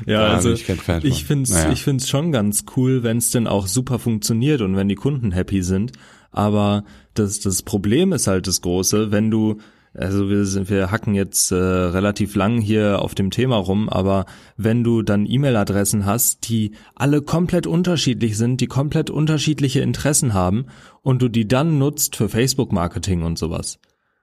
Ja, 0.07 0.27
also 0.29 0.51
ich, 0.51 0.69
ich 0.69 1.25
finde 1.25 1.45
es 1.45 1.51
naja. 1.51 1.71
ich 1.71 1.83
find's 1.83 2.09
schon 2.09 2.33
ganz 2.33 2.65
cool, 2.77 3.05
wenn 3.05 3.19
es 3.19 3.31
denn 3.31 3.47
auch 3.47 3.69
super 3.69 4.01
funktioniert 4.01 4.61
und 4.61 4.75
wenn 4.75 4.89
die 4.89 4.97
Kunden 4.97 5.31
happy 5.31 5.63
sind. 5.63 5.93
Aber 6.31 6.85
das, 7.15 7.41
das 7.41 7.63
Problem 7.63 8.13
ist 8.13 8.27
halt 8.27 8.47
das 8.47 8.63
Große, 8.63 9.13
wenn 9.13 9.31
du 9.31 9.59
also 9.95 10.31
wir 10.31 10.45
sind, 10.47 10.71
wir 10.71 10.91
hacken 10.91 11.15
jetzt 11.15 11.53
äh, 11.53 11.55
relativ 11.55 12.35
lang 12.35 12.61
hier 12.61 13.03
auf 13.03 13.15
dem 13.15 13.31
Thema 13.31 13.57
rum, 13.57 13.89
aber 13.89 14.25
wenn 14.57 14.83
du 14.83 15.03
dann 15.03 15.27
E-Mail-Adressen 15.27 16.07
hast, 16.07 16.49
die 16.49 16.73
alle 16.95 17.21
komplett 17.21 17.67
unterschiedlich 17.67 18.39
sind, 18.39 18.61
die 18.61 18.69
komplett 18.69 19.11
unterschiedliche 19.11 19.81
Interessen 19.81 20.33
haben 20.33 20.67
und 21.03 21.21
du 21.21 21.29
die 21.29 21.47
dann 21.47 21.79
nutzt 21.79 22.17
für 22.17 22.29
Facebook-Marketing 22.29 23.23
und 23.23 23.39
sowas, 23.39 23.79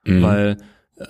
mhm. 0.05 0.23
weil 0.23 0.57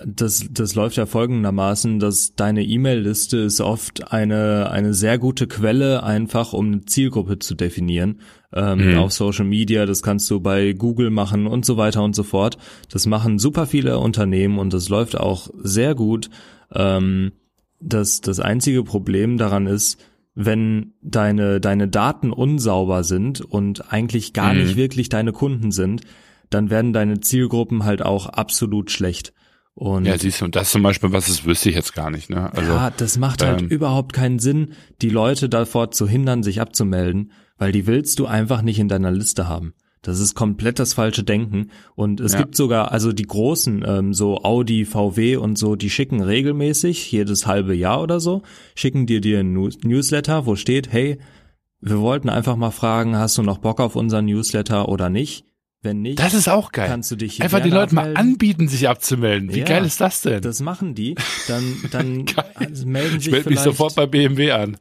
das, 0.06 0.46
das 0.50 0.74
läuft 0.74 0.96
ja 0.96 1.06
folgendermaßen, 1.06 1.98
dass 1.98 2.34
deine 2.34 2.64
E-Mail-Liste 2.64 3.38
ist 3.38 3.60
oft 3.60 4.12
eine, 4.12 4.70
eine 4.70 4.94
sehr 4.94 5.18
gute 5.18 5.46
Quelle, 5.48 6.02
einfach 6.02 6.52
um 6.52 6.66
eine 6.66 6.84
Zielgruppe 6.84 7.38
zu 7.40 7.54
definieren. 7.54 8.20
Ähm, 8.52 8.92
mhm. 8.92 8.98
Auf 8.98 9.12
Social 9.12 9.44
Media, 9.44 9.86
das 9.86 10.02
kannst 10.02 10.30
du 10.30 10.40
bei 10.40 10.72
Google 10.72 11.10
machen 11.10 11.46
und 11.46 11.64
so 11.64 11.76
weiter 11.76 12.02
und 12.02 12.14
so 12.14 12.22
fort. 12.22 12.56
Das 12.90 13.06
machen 13.06 13.38
super 13.38 13.66
viele 13.66 13.98
Unternehmen 13.98 14.58
und 14.58 14.72
das 14.72 14.88
läuft 14.88 15.18
auch 15.18 15.48
sehr 15.60 15.94
gut. 15.94 16.30
Ähm, 16.72 17.32
das, 17.80 18.20
das 18.20 18.38
einzige 18.38 18.84
Problem 18.84 19.38
daran 19.38 19.66
ist, 19.66 19.98
wenn 20.34 20.94
deine, 21.02 21.60
deine 21.60 21.88
Daten 21.88 22.32
unsauber 22.32 23.02
sind 23.02 23.40
und 23.40 23.92
eigentlich 23.92 24.32
gar 24.32 24.52
mhm. 24.52 24.60
nicht 24.60 24.76
wirklich 24.76 25.08
deine 25.08 25.32
Kunden 25.32 25.72
sind, 25.72 26.02
dann 26.48 26.70
werden 26.70 26.92
deine 26.92 27.20
Zielgruppen 27.20 27.84
halt 27.84 28.02
auch 28.02 28.26
absolut 28.26 28.90
schlecht. 28.90 29.32
Und 29.74 30.04
ja, 30.04 30.18
siehst 30.18 30.40
du, 30.40 30.44
und 30.44 30.56
das 30.56 30.70
zum 30.70 30.82
Beispiel, 30.82 31.12
was 31.12 31.28
ist, 31.28 31.46
wüsste 31.46 31.70
ich 31.70 31.74
jetzt 31.74 31.94
gar 31.94 32.10
nicht. 32.10 32.28
Ne? 32.28 32.52
Also, 32.52 32.72
ja, 32.72 32.90
das 32.90 33.18
macht 33.18 33.42
halt 33.42 33.62
ähm, 33.62 33.68
überhaupt 33.68 34.12
keinen 34.12 34.38
Sinn, 34.38 34.74
die 35.00 35.08
Leute 35.08 35.48
davor 35.48 35.90
zu 35.90 36.06
hindern, 36.06 36.42
sich 36.42 36.60
abzumelden, 36.60 37.32
weil 37.56 37.72
die 37.72 37.86
willst 37.86 38.18
du 38.18 38.26
einfach 38.26 38.62
nicht 38.62 38.78
in 38.78 38.88
deiner 38.88 39.10
Liste 39.10 39.48
haben. 39.48 39.74
Das 40.02 40.18
ist 40.18 40.34
komplett 40.34 40.78
das 40.78 40.94
falsche 40.94 41.24
Denken. 41.24 41.70
Und 41.94 42.20
es 42.20 42.32
ja. 42.32 42.38
gibt 42.38 42.56
sogar, 42.56 42.90
also 42.90 43.12
die 43.12 43.26
großen, 43.26 43.84
ähm, 43.86 44.14
so 44.14 44.42
Audi, 44.42 44.86
VW 44.86 45.36
und 45.36 45.58
so, 45.58 45.76
die 45.76 45.90
schicken 45.90 46.22
regelmäßig, 46.22 47.12
jedes 47.12 47.46
halbe 47.46 47.74
Jahr 47.74 48.02
oder 48.02 48.18
so, 48.18 48.42
schicken 48.74 49.06
dir 49.06 49.20
dir 49.20 49.40
ein 49.40 49.52
Newsletter, 49.52 50.46
wo 50.46 50.56
steht, 50.56 50.90
hey, 50.90 51.18
wir 51.80 52.00
wollten 52.00 52.28
einfach 52.28 52.56
mal 52.56 52.70
fragen, 52.70 53.16
hast 53.16 53.36
du 53.38 53.42
noch 53.42 53.58
Bock 53.58 53.80
auf 53.80 53.96
unseren 53.96 54.26
Newsletter 54.26 54.88
oder 54.88 55.10
nicht? 55.10 55.44
Wenn 55.82 56.02
nicht, 56.02 56.18
das 56.18 56.34
ist 56.34 56.48
auch 56.48 56.72
geil. 56.72 56.88
Kannst 56.88 57.10
du 57.10 57.16
dich 57.16 57.42
einfach 57.42 57.62
die 57.62 57.70
Leute 57.70 57.96
abmelden. 57.96 58.12
mal 58.12 58.20
anbieten, 58.20 58.68
sich 58.68 58.86
abzumelden. 58.86 59.54
Wie 59.54 59.60
ja, 59.60 59.64
geil 59.64 59.86
ist 59.86 59.98
das 59.98 60.20
denn? 60.20 60.42
Das 60.42 60.60
machen 60.60 60.94
die. 60.94 61.14
Dann, 61.48 61.76
dann 61.90 62.26
also 62.54 62.86
melden 62.86 63.18
sich 63.18 63.28
ich 63.28 63.32
melde 63.32 63.50
mich 63.50 63.60
sofort 63.60 63.94
bei 63.94 64.06
BMW 64.06 64.52
an. 64.52 64.76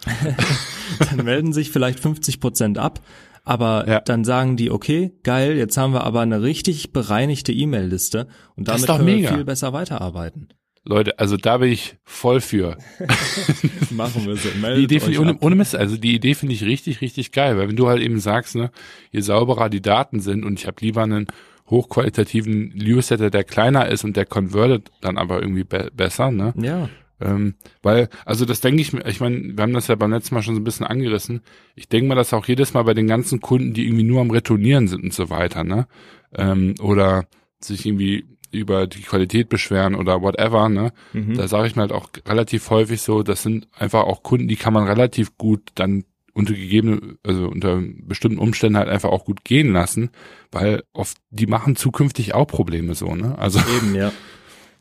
dann 0.99 1.23
melden 1.23 1.53
sich 1.53 1.71
vielleicht 1.71 2.01
50 2.01 2.41
Prozent 2.41 2.77
ab. 2.77 2.99
Aber 3.45 3.87
ja. 3.87 4.01
dann 4.01 4.25
sagen 4.25 4.57
die, 4.57 4.69
okay, 4.69 5.13
geil, 5.23 5.55
jetzt 5.57 5.77
haben 5.77 5.93
wir 5.93 6.03
aber 6.03 6.19
eine 6.19 6.41
richtig 6.41 6.91
bereinigte 6.91 7.53
E-Mail-Liste 7.53 8.27
und 8.55 8.67
damit 8.67 8.85
können 8.85 9.07
wir 9.07 9.29
viel 9.29 9.45
besser 9.45 9.71
weiterarbeiten. 9.71 10.49
Leute, 10.89 11.19
also 11.19 11.37
da 11.37 11.59
bin 11.59 11.71
ich 11.71 11.97
voll 12.03 12.41
für. 12.41 12.75
Machen 13.91 14.25
wir 14.25 14.35
so. 14.35 14.49
die 14.49 14.83
Idee 14.83 14.99
finde 14.99 15.13
ich 15.13 15.19
ohne, 15.19 15.37
ohne 15.39 15.55
Mist, 15.55 15.75
also 15.75 15.97
die 15.97 16.15
Idee 16.15 16.33
finde 16.33 16.55
ich 16.55 16.63
richtig, 16.63 17.01
richtig 17.01 17.31
geil, 17.31 17.57
weil 17.57 17.69
wenn 17.69 17.75
du 17.75 17.87
halt 17.87 18.01
eben 18.01 18.19
sagst, 18.19 18.55
ne, 18.55 18.71
je 19.11 19.21
sauberer 19.21 19.69
die 19.69 19.83
Daten 19.83 20.19
sind 20.19 20.43
und 20.43 20.59
ich 20.59 20.65
habe 20.65 20.77
lieber 20.81 21.03
einen 21.03 21.27
hochqualitativen 21.69 22.69
Newsletter, 22.75 23.29
der 23.29 23.43
kleiner 23.43 23.87
ist 23.87 24.03
und 24.03 24.17
der 24.17 24.25
convertet 24.25 24.89
dann 24.99 25.19
aber 25.19 25.43
irgendwie 25.43 25.63
be 25.63 25.91
besser, 25.93 26.31
ne? 26.31 26.55
Ja. 26.57 26.89
Ähm, 27.21 27.53
weil, 27.83 28.09
also 28.25 28.45
das 28.45 28.59
denke 28.61 28.81
ich 28.81 28.91
mir, 28.91 29.05
ich 29.05 29.19
meine, 29.19 29.55
wir 29.55 29.61
haben 29.61 29.73
das 29.73 29.89
ja 29.89 29.95
beim 29.95 30.11
letzten 30.11 30.33
Mal 30.33 30.41
schon 30.41 30.55
so 30.55 30.61
ein 30.61 30.63
bisschen 30.63 30.87
angerissen. 30.87 31.41
Ich 31.75 31.87
denke 31.87 32.07
mal, 32.07 32.15
dass 32.15 32.33
auch 32.33 32.47
jedes 32.47 32.73
Mal 32.73 32.83
bei 32.83 32.95
den 32.95 33.05
ganzen 33.05 33.41
Kunden, 33.41 33.75
die 33.75 33.85
irgendwie 33.85 34.05
nur 34.05 34.21
am 34.21 34.31
Retournieren 34.31 34.87
sind 34.87 35.03
und 35.03 35.13
so 35.13 35.29
weiter, 35.29 35.63
ne? 35.63 35.87
Ähm, 36.33 36.73
oder 36.81 37.25
sich 37.59 37.85
irgendwie 37.85 38.25
über 38.51 38.87
die 38.87 39.01
Qualität 39.01 39.49
beschweren 39.49 39.95
oder 39.95 40.21
whatever, 40.21 40.69
ne? 40.69 40.91
Mhm. 41.13 41.35
Da 41.35 41.47
sage 41.47 41.67
ich 41.67 41.75
mir 41.75 41.83
halt 41.83 41.91
auch 41.91 42.09
relativ 42.27 42.69
häufig 42.69 43.01
so, 43.01 43.23
das 43.23 43.43
sind 43.43 43.67
einfach 43.77 44.03
auch 44.03 44.23
Kunden, 44.23 44.47
die 44.47 44.55
kann 44.55 44.73
man 44.73 44.87
relativ 44.87 45.37
gut 45.37 45.61
dann 45.75 46.03
unter 46.33 46.53
gegebenen, 46.53 47.17
also 47.23 47.47
unter 47.47 47.81
bestimmten 48.03 48.39
Umständen 48.39 48.77
halt 48.77 48.89
einfach 48.89 49.09
auch 49.09 49.25
gut 49.25 49.43
gehen 49.43 49.73
lassen, 49.73 50.09
weil 50.51 50.83
oft 50.93 51.17
die 51.29 51.47
machen 51.47 51.75
zukünftig 51.75 52.33
auch 52.33 52.45
Probleme 52.45 52.95
so, 52.95 53.15
ne? 53.15 53.37
Also 53.37 53.59
eben 53.77 53.95
ja. 53.95 54.11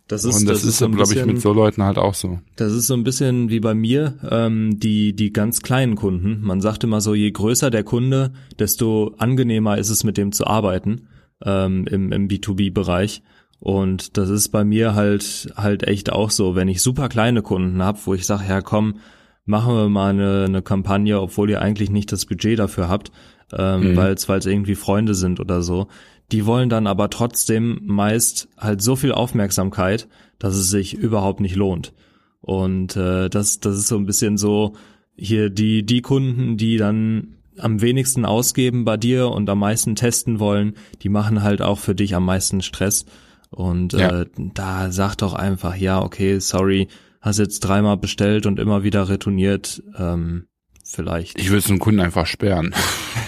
Das 0.09 0.25
ist, 0.25 0.41
und 0.41 0.49
das, 0.49 0.63
das 0.63 0.71
ist, 0.71 0.79
so 0.79 0.89
glaube 0.89 1.13
ich, 1.13 1.25
mit 1.27 1.39
so 1.39 1.53
Leuten 1.53 1.83
halt 1.83 1.99
auch 1.99 2.15
so. 2.15 2.41
Das 2.57 2.73
ist 2.73 2.87
so 2.87 2.95
ein 2.95 3.05
bisschen 3.05 3.51
wie 3.51 3.61
bei 3.61 3.75
mir, 3.75 4.15
ähm, 4.31 4.81
die, 4.81 5.15
die 5.15 5.35
ganz 5.35 5.61
kleinen 5.61 5.97
Kunden. 5.97 6.41
Man 6.41 6.63
sagt 6.63 6.83
immer 6.83 7.03
so, 7.03 7.15
je 7.15 7.31
größer 7.31 7.71
der 7.71 7.85
Kunde, 7.85 8.33
desto 8.59 9.15
angenehmer 9.19 9.77
ist 9.77 9.91
es, 9.91 10.05
mit 10.05 10.17
dem 10.17 10.33
zu 10.33 10.47
arbeiten 10.47 11.09
ähm, 11.45 11.87
im, 11.87 12.11
im 12.11 12.27
B2B-Bereich. 12.27 13.23
Und 13.61 14.17
das 14.17 14.29
ist 14.29 14.51
bei 14.51 14.65
mir 14.65 14.95
halt 14.95 15.53
halt 15.57 15.83
echt 15.83 16.13
auch 16.13 16.31
so, 16.31 16.55
wenn 16.55 16.69
ich 16.69 16.83
super 16.83 17.09
kleine 17.09 17.43
Kunden 17.43 17.83
habe, 17.83 17.99
wo 18.05 18.15
ich 18.15 18.25
sage, 18.25 18.45
ja 18.49 18.61
komm, 18.61 18.97
machen 19.45 19.75
wir 19.75 19.89
mal 19.89 20.11
eine, 20.11 20.45
eine 20.45 20.63
Kampagne, 20.63 21.21
obwohl 21.21 21.51
ihr 21.51 21.61
eigentlich 21.61 21.91
nicht 21.91 22.13
das 22.13 22.27
Budget 22.27 22.59
dafür 22.59 22.89
habt, 22.89 23.11
ähm, 23.53 23.93
mhm. 23.93 23.97
weil 23.97 24.13
es 24.13 24.47
irgendwie 24.47 24.75
Freunde 24.75 25.15
sind 25.15 25.41
oder 25.41 25.63
so. 25.63 25.89
Die 26.31 26.45
wollen 26.45 26.69
dann 26.69 26.87
aber 26.87 27.09
trotzdem 27.09 27.81
meist 27.85 28.49
halt 28.59 28.83
so 28.83 28.95
viel 28.95 29.13
Aufmerksamkeit, 29.13 30.07
dass 30.39 30.55
es 30.55 30.69
sich 30.69 30.95
überhaupt 30.95 31.41
nicht 31.41 31.57
lohnt. 31.57 31.95
Und 32.43 32.97
äh, 32.97 33.29
das, 33.29 33.61
das 33.61 33.79
ist 33.79 33.89
so 33.89 33.97
ein 33.97 34.07
bisschen 34.07 34.37
so 34.37 34.75
hier 35.17 35.51
die, 35.51 35.85
die 35.85 36.03
Kunden, 36.03 36.57
die 36.57 36.77
dann 36.77 37.39
am 37.59 37.81
wenigsten 37.81 38.25
ausgeben 38.25 38.85
bei 38.85 38.97
dir 38.97 39.31
und 39.31 39.51
am 39.51 39.59
meisten 39.59 39.97
testen 39.97 40.39
wollen, 40.39 40.75
die 41.03 41.09
machen 41.09 41.43
halt 41.43 41.61
auch 41.63 41.79
für 41.79 41.95
dich 41.95 42.15
am 42.15 42.25
meisten 42.25 42.63
Stress. 42.63 43.05
Und 43.51 43.93
ja. 43.95 44.23
äh, 44.23 44.27
da 44.37 44.91
sag 44.91 45.17
doch 45.17 45.35
einfach, 45.35 45.75
ja, 45.77 46.03
okay, 46.03 46.39
sorry, 46.39 46.89
hast 47.21 47.39
jetzt 47.39 47.61
dreimal 47.61 47.97
bestellt 47.97 48.47
und 48.47 48.59
immer 48.59 48.83
wieder 48.83 49.09
retourniert. 49.09 49.83
Ähm, 49.97 50.49
vielleicht. 50.85 51.39
Ich 51.39 51.49
würde 51.49 51.59
es 51.59 51.71
einen 51.71 51.79
Kunden 51.79 52.01
einfach 52.01 52.27
sperren. 52.27 52.75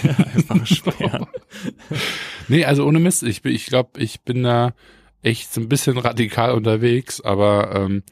einfach 0.33 0.65
sperren. 0.65 1.27
nee, 2.47 2.65
also 2.65 2.85
ohne 2.85 2.99
Mist, 2.99 3.23
ich, 3.23 3.43
ich 3.45 3.65
glaube, 3.67 3.99
ich 3.99 4.21
bin 4.21 4.43
da 4.43 4.73
echt 5.21 5.53
so 5.53 5.61
ein 5.61 5.69
bisschen 5.69 5.97
radikal 5.97 6.53
unterwegs, 6.53 7.21
aber 7.21 7.75
ähm, 7.75 8.03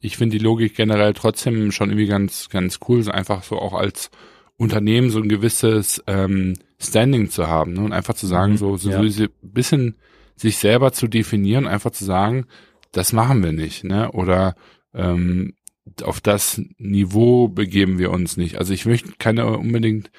ich 0.00 0.16
finde 0.16 0.36
die 0.36 0.44
Logik 0.44 0.76
generell 0.76 1.14
trotzdem 1.14 1.72
schon 1.72 1.90
irgendwie 1.90 2.06
ganz, 2.06 2.50
ganz 2.50 2.78
cool, 2.88 3.02
so 3.02 3.10
einfach 3.10 3.42
so 3.42 3.58
auch 3.58 3.74
als 3.74 4.10
Unternehmen 4.56 5.10
so 5.10 5.20
ein 5.20 5.28
gewisses 5.28 6.02
ähm, 6.06 6.54
Standing 6.78 7.30
zu 7.30 7.48
haben 7.48 7.74
ne? 7.74 7.80
und 7.80 7.92
einfach 7.92 8.14
zu 8.14 8.26
sagen, 8.26 8.52
mhm, 8.52 8.56
so, 8.58 8.76
so, 8.76 8.90
ja. 8.90 9.08
so 9.08 9.24
ein 9.24 9.30
bisschen 9.42 9.96
sich 10.38 10.58
selber 10.58 10.92
zu 10.92 11.08
definieren, 11.08 11.66
einfach 11.66 11.90
zu 11.90 12.04
sagen, 12.04 12.46
das 12.92 13.12
machen 13.12 13.42
wir 13.42 13.52
nicht, 13.52 13.84
ne? 13.84 14.10
Oder 14.12 14.54
ähm, 14.94 15.54
auf 16.02 16.20
das 16.20 16.60
Niveau 16.78 17.48
begeben 17.48 17.98
wir 17.98 18.10
uns 18.10 18.36
nicht. 18.36 18.58
Also 18.58 18.72
ich 18.72 18.86
möchte 18.86 19.12
keine 19.18 19.46
unbedingt 19.46 20.10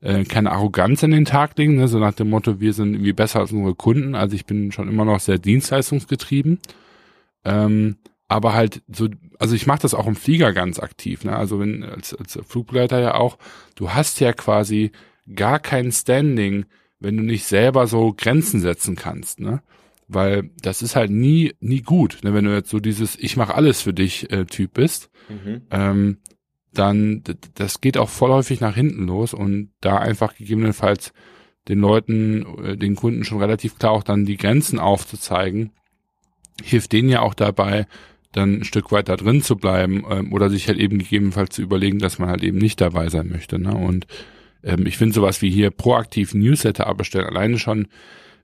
äh, 0.00 0.24
keine 0.24 0.52
Arroganz 0.52 1.02
in 1.02 1.10
den 1.10 1.24
Tag 1.24 1.58
legen, 1.58 1.76
ne? 1.76 1.88
so 1.88 1.98
nach 1.98 2.14
dem 2.14 2.30
Motto, 2.30 2.60
wir 2.60 2.72
sind 2.72 2.94
irgendwie 2.94 3.12
besser 3.12 3.40
als 3.40 3.52
unsere 3.52 3.74
Kunden. 3.74 4.14
Also 4.14 4.36
ich 4.36 4.46
bin 4.46 4.72
schon 4.72 4.88
immer 4.88 5.04
noch 5.04 5.20
sehr 5.20 5.38
dienstleistungsgetrieben. 5.38 6.60
Ähm, 7.44 7.96
aber 8.28 8.54
halt 8.54 8.82
so, 8.88 9.08
also 9.38 9.54
ich 9.54 9.66
mache 9.66 9.80
das 9.80 9.94
auch 9.94 10.06
im 10.06 10.16
Flieger 10.16 10.52
ganz 10.52 10.78
aktiv. 10.78 11.24
Ne? 11.24 11.34
Also 11.34 11.58
wenn 11.60 11.82
als, 11.82 12.14
als 12.14 12.38
Flugbegleiter 12.46 13.00
ja 13.00 13.14
auch, 13.14 13.38
du 13.74 13.90
hast 13.90 14.20
ja 14.20 14.32
quasi 14.32 14.92
gar 15.34 15.58
kein 15.58 15.90
Standing 15.90 16.66
wenn 17.00 17.16
du 17.16 17.22
nicht 17.22 17.44
selber 17.44 17.86
so 17.86 18.14
Grenzen 18.16 18.60
setzen 18.60 18.96
kannst, 18.96 19.40
ne? 19.40 19.62
Weil 20.08 20.50
das 20.62 20.80
ist 20.80 20.96
halt 20.96 21.10
nie, 21.10 21.54
nie 21.60 21.82
gut, 21.82 22.20
ne? 22.22 22.32
wenn 22.32 22.46
du 22.46 22.54
jetzt 22.54 22.70
so 22.70 22.80
dieses 22.80 23.14
Ich 23.16 23.36
mache 23.36 23.54
alles 23.54 23.82
für 23.82 23.92
dich 23.92 24.30
äh, 24.32 24.46
Typ 24.46 24.72
bist, 24.72 25.10
mhm. 25.28 25.62
ähm, 25.70 26.18
dann 26.72 27.22
das 27.54 27.82
geht 27.82 27.98
auch 27.98 28.08
voll 28.08 28.30
häufig 28.30 28.60
nach 28.60 28.74
hinten 28.74 29.06
los 29.06 29.34
und 29.34 29.70
da 29.80 29.98
einfach 29.98 30.34
gegebenenfalls 30.34 31.12
den 31.68 31.80
Leuten, 31.80 32.64
äh, 32.64 32.76
den 32.76 32.96
Kunden 32.96 33.24
schon 33.24 33.40
relativ 33.40 33.78
klar 33.78 33.92
auch 33.92 34.02
dann 34.02 34.24
die 34.24 34.38
Grenzen 34.38 34.78
aufzuzeigen, 34.78 35.72
hilft 36.62 36.92
denen 36.92 37.10
ja 37.10 37.20
auch 37.20 37.34
dabei, 37.34 37.86
dann 38.32 38.60
ein 38.60 38.64
Stück 38.64 38.92
weiter 38.92 39.16
drin 39.16 39.42
zu 39.42 39.56
bleiben 39.56 40.04
ähm, 40.10 40.32
oder 40.32 40.50
sich 40.50 40.68
halt 40.68 40.78
eben 40.78 40.98
gegebenenfalls 40.98 41.54
zu 41.54 41.62
überlegen, 41.62 41.98
dass 41.98 42.18
man 42.18 42.28
halt 42.28 42.42
eben 42.42 42.58
nicht 42.58 42.80
dabei 42.80 43.08
sein 43.08 43.28
möchte. 43.28 43.58
Ne? 43.58 43.74
Und 43.74 44.06
ähm, 44.62 44.86
ich 44.86 44.96
finde 44.96 45.14
sowas 45.14 45.42
wie 45.42 45.50
hier 45.50 45.70
proaktiv 45.70 46.34
Newsletter 46.34 46.86
abbestellen, 46.86 47.26
alleine 47.26 47.58
schon, 47.58 47.88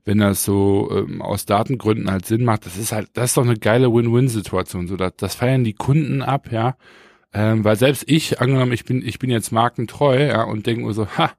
wenn 0.05 0.19
das 0.19 0.43
so 0.43 0.89
ähm, 0.91 1.21
aus 1.21 1.45
Datengründen 1.45 2.11
halt 2.11 2.25
Sinn 2.25 2.43
macht, 2.43 2.65
das 2.65 2.77
ist 2.77 2.91
halt, 2.91 3.09
das 3.13 3.31
ist 3.31 3.37
doch 3.37 3.43
eine 3.45 3.57
geile 3.57 3.91
Win-Win-Situation. 3.91 4.87
So, 4.87 4.97
das, 4.97 5.13
das 5.17 5.35
feiern 5.35 5.63
die 5.63 5.73
Kunden 5.73 6.21
ab, 6.21 6.51
ja. 6.51 6.77
Ähm, 7.33 7.63
weil 7.63 7.75
selbst 7.75 8.03
ich, 8.07 8.39
angenommen, 8.39 8.71
ich 8.71 8.85
bin, 8.85 9.05
ich 9.05 9.19
bin 9.19 9.29
jetzt 9.29 9.51
markentreu, 9.51 10.27
ja, 10.27 10.43
und 10.43 10.67
denke 10.67 10.83
nur 10.83 10.93
so, 10.93 11.07
ha, 11.17 11.31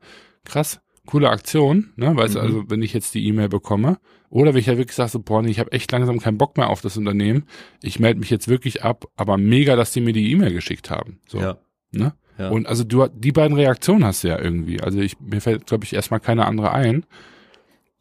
krass, 0.44 0.80
coole 1.06 1.30
Aktion, 1.30 1.90
ne? 1.96 2.14
Weißt 2.16 2.34
du, 2.34 2.40
Mhm. 2.40 2.44
also 2.44 2.64
wenn 2.68 2.82
ich 2.82 2.92
jetzt 2.92 3.14
die 3.14 3.24
E-Mail 3.26 3.48
bekomme, 3.48 3.98
oder 4.28 4.52
wenn 4.52 4.60
ich 4.60 4.66
ja 4.66 4.76
wirklich 4.76 4.96
sage, 4.96 5.10
so, 5.10 5.20
boah, 5.20 5.40
nee, 5.40 5.50
ich 5.50 5.60
habe 5.60 5.70
echt 5.72 5.90
langsam 5.92 6.18
keinen 6.18 6.36
Bock 6.36 6.56
mehr 6.58 6.68
auf 6.68 6.80
das 6.80 6.96
Unternehmen, 6.96 7.44
ich 7.82 8.00
melde 8.00 8.18
mich 8.20 8.28
jetzt 8.30 8.48
wirklich 8.48 8.82
ab, 8.82 9.06
aber 9.16 9.38
mega, 9.38 9.76
dass 9.76 9.92
die 9.92 10.00
mir 10.00 10.12
die 10.12 10.30
E-Mail 10.32 10.52
geschickt 10.52 10.90
haben. 10.90 11.20
So, 11.28 11.38
Ja. 11.40 11.56
ne? 11.92 12.12
Ja. 12.38 12.50
Und 12.50 12.66
also 12.66 12.84
du 12.84 13.06
die 13.08 13.32
beiden 13.32 13.56
Reaktionen 13.56 14.04
hast 14.04 14.24
du 14.24 14.28
ja 14.28 14.38
irgendwie. 14.38 14.80
Also 14.80 15.00
ich 15.00 15.18
mir 15.20 15.40
fällt, 15.40 15.66
glaube 15.66 15.84
ich, 15.84 15.94
erstmal 15.94 16.20
keine 16.20 16.46
andere 16.46 16.72
ein. 16.72 17.04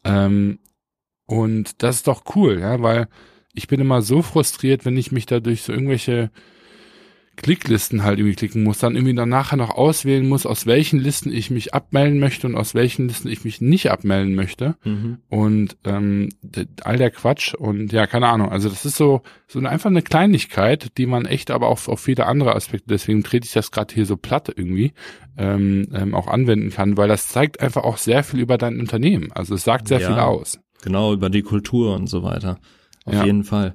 Ähm, 0.04 0.58
und 1.26 1.82
das 1.82 1.96
ist 1.96 2.06
doch 2.06 2.24
cool, 2.36 2.60
ja, 2.60 2.80
weil 2.82 3.08
ich 3.54 3.66
bin 3.68 3.80
immer 3.80 4.02
so 4.02 4.22
frustriert, 4.22 4.84
wenn 4.84 4.96
ich 4.96 5.12
mich 5.12 5.26
da 5.26 5.40
durch 5.40 5.62
so 5.62 5.72
irgendwelche 5.72 6.30
Klicklisten 7.36 8.02
halt 8.02 8.18
irgendwie 8.18 8.34
klicken 8.34 8.62
muss, 8.62 8.78
dann 8.78 8.94
irgendwie 8.96 9.14
dann 9.14 9.28
nachher 9.28 9.56
noch 9.56 9.70
auswählen 9.70 10.26
muss, 10.28 10.46
aus 10.46 10.66
welchen 10.66 10.98
Listen 10.98 11.30
ich 11.32 11.50
mich 11.50 11.74
abmelden 11.74 12.18
möchte 12.18 12.46
und 12.46 12.54
aus 12.56 12.74
welchen 12.74 13.08
Listen 13.08 13.28
ich 13.28 13.44
mich 13.44 13.60
nicht 13.60 13.90
abmelden 13.90 14.34
möchte 14.34 14.76
Mhm. 14.84 15.18
und 15.28 15.76
ähm, 15.84 16.30
all 16.82 16.96
der 16.96 17.10
Quatsch 17.10 17.54
und 17.54 17.92
ja, 17.92 18.06
keine 18.06 18.28
Ahnung. 18.28 18.50
Also 18.50 18.68
das 18.68 18.84
ist 18.84 18.96
so 18.96 19.22
so 19.46 19.60
einfach 19.60 19.90
eine 19.90 20.02
Kleinigkeit, 20.02 20.96
die 20.98 21.06
man 21.06 21.24
echt 21.26 21.50
aber 21.50 21.68
auch 21.68 21.86
auf 21.88 22.00
viele 22.00 22.26
andere 22.26 22.54
Aspekte, 22.56 22.86
deswegen 22.88 23.22
trete 23.22 23.46
ich 23.46 23.52
das 23.52 23.70
gerade 23.70 23.94
hier 23.94 24.06
so 24.06 24.16
platt 24.16 24.52
irgendwie, 24.56 24.92
ähm, 25.36 25.86
ähm, 25.92 26.14
auch 26.14 26.26
anwenden 26.28 26.70
kann, 26.70 26.96
weil 26.96 27.08
das 27.08 27.28
zeigt 27.28 27.60
einfach 27.60 27.84
auch 27.84 27.98
sehr 27.98 28.24
viel 28.24 28.40
über 28.40 28.58
dein 28.58 28.80
Unternehmen. 28.80 29.30
Also 29.32 29.54
es 29.54 29.64
sagt 29.64 29.88
sehr 29.88 30.00
Ja. 30.00 30.08
viel 30.08 30.18
aus. 30.18 30.58
Genau, 30.82 31.12
über 31.12 31.30
die 31.30 31.42
Kultur 31.42 31.94
und 31.94 32.06
so 32.08 32.22
weiter. 32.22 32.58
Auf 33.04 33.14
Ja. 33.14 33.24
jeden 33.24 33.44
Fall. 33.44 33.74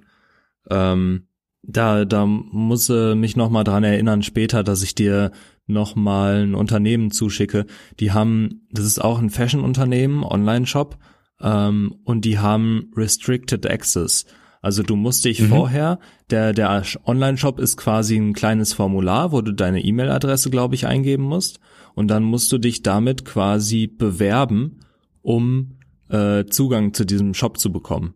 Ähm, 0.69 1.27
da, 1.63 2.05
da 2.05 2.25
muss 2.25 2.89
äh, 2.89 3.15
mich 3.15 3.35
noch 3.35 3.49
mal 3.49 3.63
dran 3.63 3.83
erinnern 3.83 4.23
später, 4.23 4.63
dass 4.63 4.83
ich 4.83 4.95
dir 4.95 5.31
noch 5.67 5.95
mal 5.95 6.43
ein 6.43 6.55
Unternehmen 6.55 7.11
zuschicke. 7.11 7.65
Die 7.99 8.11
haben, 8.11 8.67
das 8.71 8.85
ist 8.85 9.01
auch 9.01 9.19
ein 9.19 9.29
Fashion-Unternehmen, 9.29 10.23
Online-Shop, 10.23 10.97
ähm, 11.41 11.95
und 12.03 12.25
die 12.25 12.39
haben 12.39 12.91
Restricted 12.95 13.69
Access. 13.69 14.25
Also 14.61 14.83
du 14.83 14.95
musst 14.95 15.25
dich 15.25 15.41
Mhm. 15.41 15.47
vorher, 15.47 15.99
der, 16.29 16.53
der 16.53 16.83
Online-Shop 17.05 17.59
ist 17.59 17.77
quasi 17.77 18.15
ein 18.15 18.33
kleines 18.33 18.73
Formular, 18.73 19.31
wo 19.31 19.41
du 19.41 19.51
deine 19.53 19.83
E-Mail-Adresse, 19.83 20.49
glaube 20.51 20.75
ich, 20.75 20.85
eingeben 20.85 21.23
musst. 21.23 21.59
Und 21.95 22.07
dann 22.09 22.23
musst 22.23 22.51
du 22.51 22.57
dich 22.57 22.83
damit 22.83 23.25
quasi 23.25 23.87
bewerben, 23.87 24.79
um 25.21 25.77
äh, 26.09 26.45
Zugang 26.45 26.93
zu 26.93 27.05
diesem 27.05 27.33
Shop 27.33 27.57
zu 27.57 27.71
bekommen. 27.71 28.13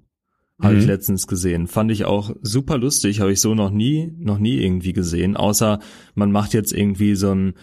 Habe 0.62 0.76
ich 0.76 0.84
Mhm. 0.84 0.90
letztens 0.90 1.28
gesehen. 1.28 1.68
Fand 1.68 1.92
ich 1.92 2.06
auch 2.06 2.32
super 2.42 2.78
lustig, 2.78 3.20
habe 3.20 3.32
ich 3.34 3.42
so 3.42 3.56
noch 3.56 3.72
nie, 3.72 4.14
noch 4.18 4.40
nie 4.40 4.58
irgendwie 4.62 4.94
gesehen. 4.94 5.36
Außer 5.36 5.80
man 6.14 6.32
macht 6.32 6.54
jetzt 6.54 6.72
irgendwie 6.72 7.16
so 7.16 7.32
ein, 7.32 7.54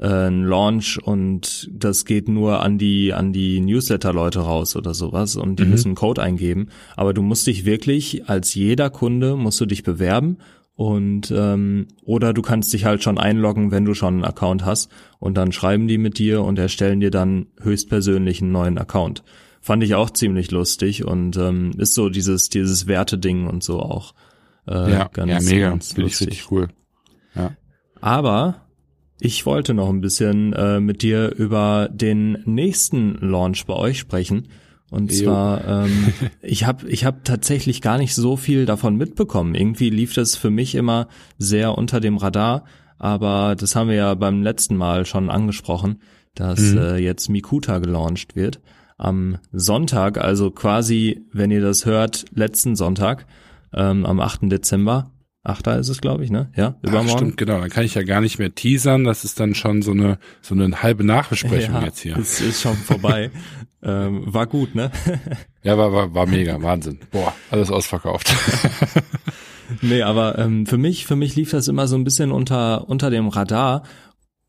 äh, 0.00 0.26
ein 0.28 0.42
Launch 0.42 0.98
und 1.00 1.70
das 1.72 2.04
geht 2.04 2.28
nur 2.28 2.60
an 2.60 2.76
die, 2.76 3.12
an 3.12 3.32
die 3.32 3.60
Newsletter-Leute 3.60 4.40
raus 4.40 4.74
oder 4.74 4.94
sowas 4.94 5.36
und 5.36 5.60
die 5.60 5.64
Mhm. 5.64 5.70
müssen 5.70 5.88
einen 5.90 5.94
Code 5.94 6.22
eingeben. 6.22 6.70
Aber 6.96 7.14
du 7.14 7.22
musst 7.22 7.46
dich 7.46 7.64
wirklich, 7.66 8.28
als 8.28 8.52
jeder 8.54 8.90
Kunde, 8.90 9.36
musst 9.36 9.60
du 9.60 9.66
dich 9.66 9.84
bewerben 9.84 10.38
und 10.74 11.30
ähm, 11.36 11.86
oder 12.02 12.32
du 12.32 12.42
kannst 12.42 12.72
dich 12.72 12.84
halt 12.84 13.02
schon 13.04 13.18
einloggen, 13.18 13.70
wenn 13.70 13.84
du 13.84 13.94
schon 13.94 14.14
einen 14.14 14.24
Account 14.24 14.64
hast 14.64 14.90
und 15.20 15.36
dann 15.36 15.52
schreiben 15.52 15.86
die 15.86 15.98
mit 15.98 16.18
dir 16.18 16.42
und 16.42 16.58
erstellen 16.58 16.98
dir 17.00 17.10
dann 17.12 17.46
höchstpersönlich 17.60 18.42
einen 18.42 18.50
neuen 18.52 18.76
Account. 18.78 19.22
Fand 19.60 19.82
ich 19.84 19.94
auch 19.94 20.10
ziemlich 20.10 20.50
lustig 20.50 21.04
und 21.04 21.36
ähm, 21.36 21.72
ist 21.78 21.94
so 21.94 22.08
dieses 22.08 22.48
dieses 22.48 22.86
Werteding 22.86 23.46
und 23.46 23.62
so 23.62 23.80
auch 23.80 24.14
äh, 24.66 24.90
ja, 24.92 25.08
ganz, 25.12 25.30
ja, 25.30 25.40
mega. 25.54 25.70
ganz 25.70 25.92
Finde 25.92 26.08
ich 26.08 26.12
lustig. 26.20 26.28
richtig 26.28 26.50
cool. 26.52 26.68
Ja. 27.34 27.52
Aber 28.00 28.66
ich 29.20 29.44
wollte 29.44 29.74
noch 29.74 29.88
ein 29.90 30.00
bisschen 30.00 30.52
äh, 30.54 30.80
mit 30.80 31.02
dir 31.02 31.34
über 31.36 31.88
den 31.92 32.38
nächsten 32.46 33.14
Launch 33.20 33.66
bei 33.66 33.74
euch 33.74 33.98
sprechen. 33.98 34.48
Und 34.90 35.12
Jo. 35.12 35.24
zwar, 35.24 35.84
ähm, 35.84 36.12
ich 36.42 36.64
habe 36.64 36.88
ich 36.88 37.04
hab 37.04 37.24
tatsächlich 37.24 37.82
gar 37.82 37.98
nicht 37.98 38.14
so 38.14 38.36
viel 38.36 38.64
davon 38.66 38.96
mitbekommen. 38.96 39.54
Irgendwie 39.54 39.90
lief 39.90 40.14
das 40.14 40.36
für 40.36 40.50
mich 40.50 40.74
immer 40.74 41.06
sehr 41.38 41.76
unter 41.76 42.00
dem 42.00 42.16
Radar. 42.16 42.64
Aber 42.98 43.54
das 43.56 43.76
haben 43.76 43.88
wir 43.88 43.96
ja 43.96 44.14
beim 44.14 44.42
letzten 44.42 44.76
Mal 44.76 45.04
schon 45.06 45.30
angesprochen, 45.30 46.00
dass 46.34 46.60
Mhm. 46.60 46.78
äh, 46.78 46.96
jetzt 46.96 47.28
Mikuta 47.28 47.78
gelauncht 47.78 48.36
wird. 48.36 48.60
Am 49.00 49.38
Sonntag, 49.50 50.18
also 50.18 50.50
quasi, 50.50 51.24
wenn 51.32 51.50
ihr 51.50 51.62
das 51.62 51.86
hört, 51.86 52.26
letzten 52.34 52.76
Sonntag, 52.76 53.26
ähm, 53.72 54.04
am 54.04 54.20
8. 54.20 54.50
Dezember. 54.52 55.10
8. 55.42 55.68
ist 55.68 55.88
es, 55.88 56.02
glaube 56.02 56.22
ich, 56.22 56.30
ne? 56.30 56.52
Ja, 56.54 56.74
Ach, 56.76 56.88
übermorgen. 56.88 57.08
stimmt, 57.08 57.36
genau. 57.38 57.58
Dann 57.60 57.70
kann 57.70 57.84
ich 57.84 57.94
ja 57.94 58.02
gar 58.02 58.20
nicht 58.20 58.38
mehr 58.38 58.54
teasern. 58.54 59.04
Das 59.04 59.24
ist 59.24 59.40
dann 59.40 59.54
schon 59.54 59.80
so 59.80 59.92
eine 59.92 60.18
so 60.42 60.54
eine 60.54 60.82
halbe 60.82 61.02
Nachbesprechung 61.02 61.76
ja, 61.76 61.84
jetzt 61.84 62.00
hier. 62.00 62.18
Es 62.18 62.42
ist 62.42 62.60
schon 62.60 62.76
vorbei. 62.76 63.30
ähm, 63.82 64.22
war 64.26 64.46
gut, 64.46 64.74
ne? 64.74 64.90
Ja, 65.62 65.76
war, 65.76 65.92
war, 65.92 66.14
war 66.14 66.26
mega, 66.26 66.62
Wahnsinn. 66.62 67.00
Boah, 67.10 67.34
alles 67.50 67.70
ausverkauft. 67.70 68.34
nee, 69.82 70.02
aber 70.02 70.38
ähm, 70.38 70.66
für 70.66 70.78
mich, 70.78 71.06
für 71.06 71.16
mich 71.16 71.36
lief 71.36 71.50
das 71.50 71.68
immer 71.68 71.86
so 71.86 71.96
ein 71.96 72.04
bisschen 72.04 72.32
unter 72.32 72.88
unter 72.88 73.10
dem 73.10 73.28
Radar 73.28 73.82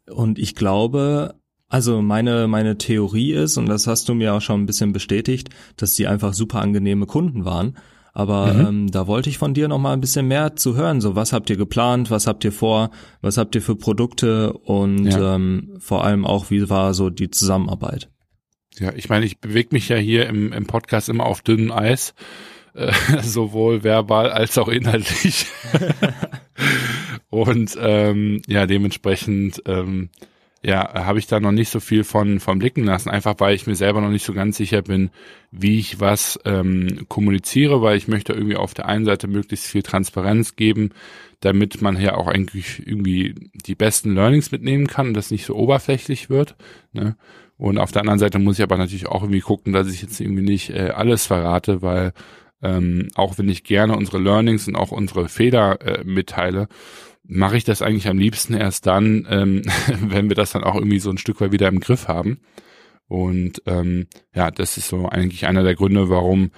und 0.09 0.39
ich 0.39 0.55
glaube, 0.55 1.35
also 1.71 2.01
meine 2.01 2.47
meine 2.47 2.77
Theorie 2.77 3.33
ist 3.33 3.57
und 3.57 3.67
das 3.67 3.87
hast 3.87 4.07
du 4.09 4.13
mir 4.13 4.33
auch 4.33 4.41
schon 4.41 4.61
ein 4.61 4.65
bisschen 4.65 4.93
bestätigt, 4.93 5.49
dass 5.77 5.95
die 5.95 6.05
einfach 6.07 6.33
super 6.33 6.61
angenehme 6.61 7.05
Kunden 7.07 7.45
waren. 7.45 7.77
Aber 8.13 8.53
Mhm. 8.53 8.65
ähm, 8.67 8.91
da 8.91 9.07
wollte 9.07 9.29
ich 9.29 9.37
von 9.37 9.53
dir 9.53 9.69
noch 9.69 9.79
mal 9.79 9.93
ein 9.93 10.01
bisschen 10.01 10.27
mehr 10.27 10.57
zu 10.57 10.75
hören. 10.75 10.99
So, 10.99 11.15
was 11.15 11.31
habt 11.31 11.49
ihr 11.49 11.55
geplant? 11.55 12.11
Was 12.11 12.27
habt 12.27 12.43
ihr 12.43 12.51
vor? 12.51 12.91
Was 13.21 13.37
habt 13.37 13.55
ihr 13.55 13.61
für 13.61 13.77
Produkte? 13.77 14.51
Und 14.53 15.05
Ja. 15.05 15.35
ähm, 15.35 15.75
vor 15.79 16.03
allem 16.03 16.25
auch, 16.25 16.49
wie 16.51 16.69
war 16.69 16.93
so 16.93 17.09
die 17.09 17.31
Zusammenarbeit? 17.31 18.09
Ja, 18.79 18.91
ich 18.95 19.07
meine, 19.07 19.25
ich 19.25 19.39
bewege 19.39 19.69
mich 19.71 19.87
ja 19.87 19.95
hier 19.95 20.27
im, 20.27 20.51
im 20.51 20.65
Podcast 20.67 21.07
immer 21.07 21.25
auf 21.25 21.41
dünnem 21.41 21.71
Eis, 21.71 22.13
äh, 22.73 22.91
sowohl 23.23 23.83
verbal 23.85 24.29
als 24.29 24.57
auch 24.57 24.67
inhaltlich. 24.67 25.45
Und 27.29 27.77
ähm, 27.79 28.41
ja, 28.47 28.65
dementsprechend 28.65 29.61
ähm, 29.65 30.09
ja, 30.63 31.05
habe 31.05 31.17
ich 31.17 31.25
da 31.25 31.39
noch 31.39 31.51
nicht 31.51 31.69
so 31.69 31.79
viel 31.79 32.03
von, 32.03 32.39
von 32.39 32.59
blicken 32.59 32.83
lassen, 32.83 33.09
einfach 33.09 33.35
weil 33.39 33.55
ich 33.55 33.65
mir 33.65 33.75
selber 33.75 33.99
noch 33.99 34.11
nicht 34.11 34.25
so 34.25 34.33
ganz 34.33 34.57
sicher 34.57 34.83
bin, 34.83 35.09
wie 35.49 35.79
ich 35.79 35.99
was 35.99 36.39
ähm, 36.45 37.05
kommuniziere, 37.07 37.81
weil 37.81 37.97
ich 37.97 38.07
möchte 38.07 38.33
irgendwie 38.33 38.57
auf 38.57 38.75
der 38.75 38.85
einen 38.85 39.05
Seite 39.05 39.27
möglichst 39.27 39.65
viel 39.65 39.81
Transparenz 39.81 40.55
geben, 40.55 40.91
damit 41.39 41.81
man 41.81 41.99
ja 41.99 42.15
auch 42.15 42.27
eigentlich 42.27 42.85
irgendwie 42.85 43.33
die 43.65 43.73
besten 43.73 44.13
Learnings 44.13 44.51
mitnehmen 44.51 44.85
kann 44.85 45.07
und 45.07 45.13
das 45.15 45.31
nicht 45.31 45.45
so 45.45 45.55
oberflächlich 45.55 46.29
wird. 46.29 46.55
Ne? 46.93 47.15
Und 47.57 47.79
auf 47.79 47.91
der 47.91 48.01
anderen 48.01 48.19
Seite 48.19 48.37
muss 48.37 48.59
ich 48.59 48.63
aber 48.63 48.77
natürlich 48.77 49.07
auch 49.07 49.23
irgendwie 49.23 49.41
gucken, 49.41 49.73
dass 49.73 49.91
ich 49.91 50.03
jetzt 50.03 50.19
irgendwie 50.19 50.43
nicht 50.43 50.69
äh, 50.69 50.91
alles 50.95 51.25
verrate, 51.25 51.81
weil 51.81 52.13
ähm, 52.61 53.07
auch 53.15 53.39
wenn 53.39 53.49
ich 53.49 53.63
gerne 53.63 53.95
unsere 53.95 54.19
Learnings 54.19 54.67
und 54.67 54.75
auch 54.75 54.91
unsere 54.91 55.27
Fehler 55.27 55.81
äh, 55.81 56.03
mitteile, 56.03 56.67
mache 57.23 57.57
ich 57.57 57.63
das 57.63 57.81
eigentlich 57.81 58.07
am 58.07 58.17
liebsten 58.17 58.53
erst 58.53 58.87
dann, 58.87 59.27
ähm, 59.29 59.61
wenn 60.01 60.29
wir 60.29 60.35
das 60.35 60.51
dann 60.51 60.63
auch 60.63 60.75
irgendwie 60.75 60.99
so 60.99 61.09
ein 61.09 61.17
Stück 61.17 61.41
weit 61.41 61.51
wieder 61.51 61.67
im 61.67 61.79
Griff 61.79 62.07
haben. 62.07 62.39
Und 63.07 63.61
ähm, 63.65 64.07
ja, 64.33 64.51
das 64.51 64.77
ist 64.77 64.87
so 64.87 65.09
eigentlich 65.09 65.45
einer 65.45 65.63
der 65.63 65.75
Gründe, 65.75 66.09
warum 66.09 66.51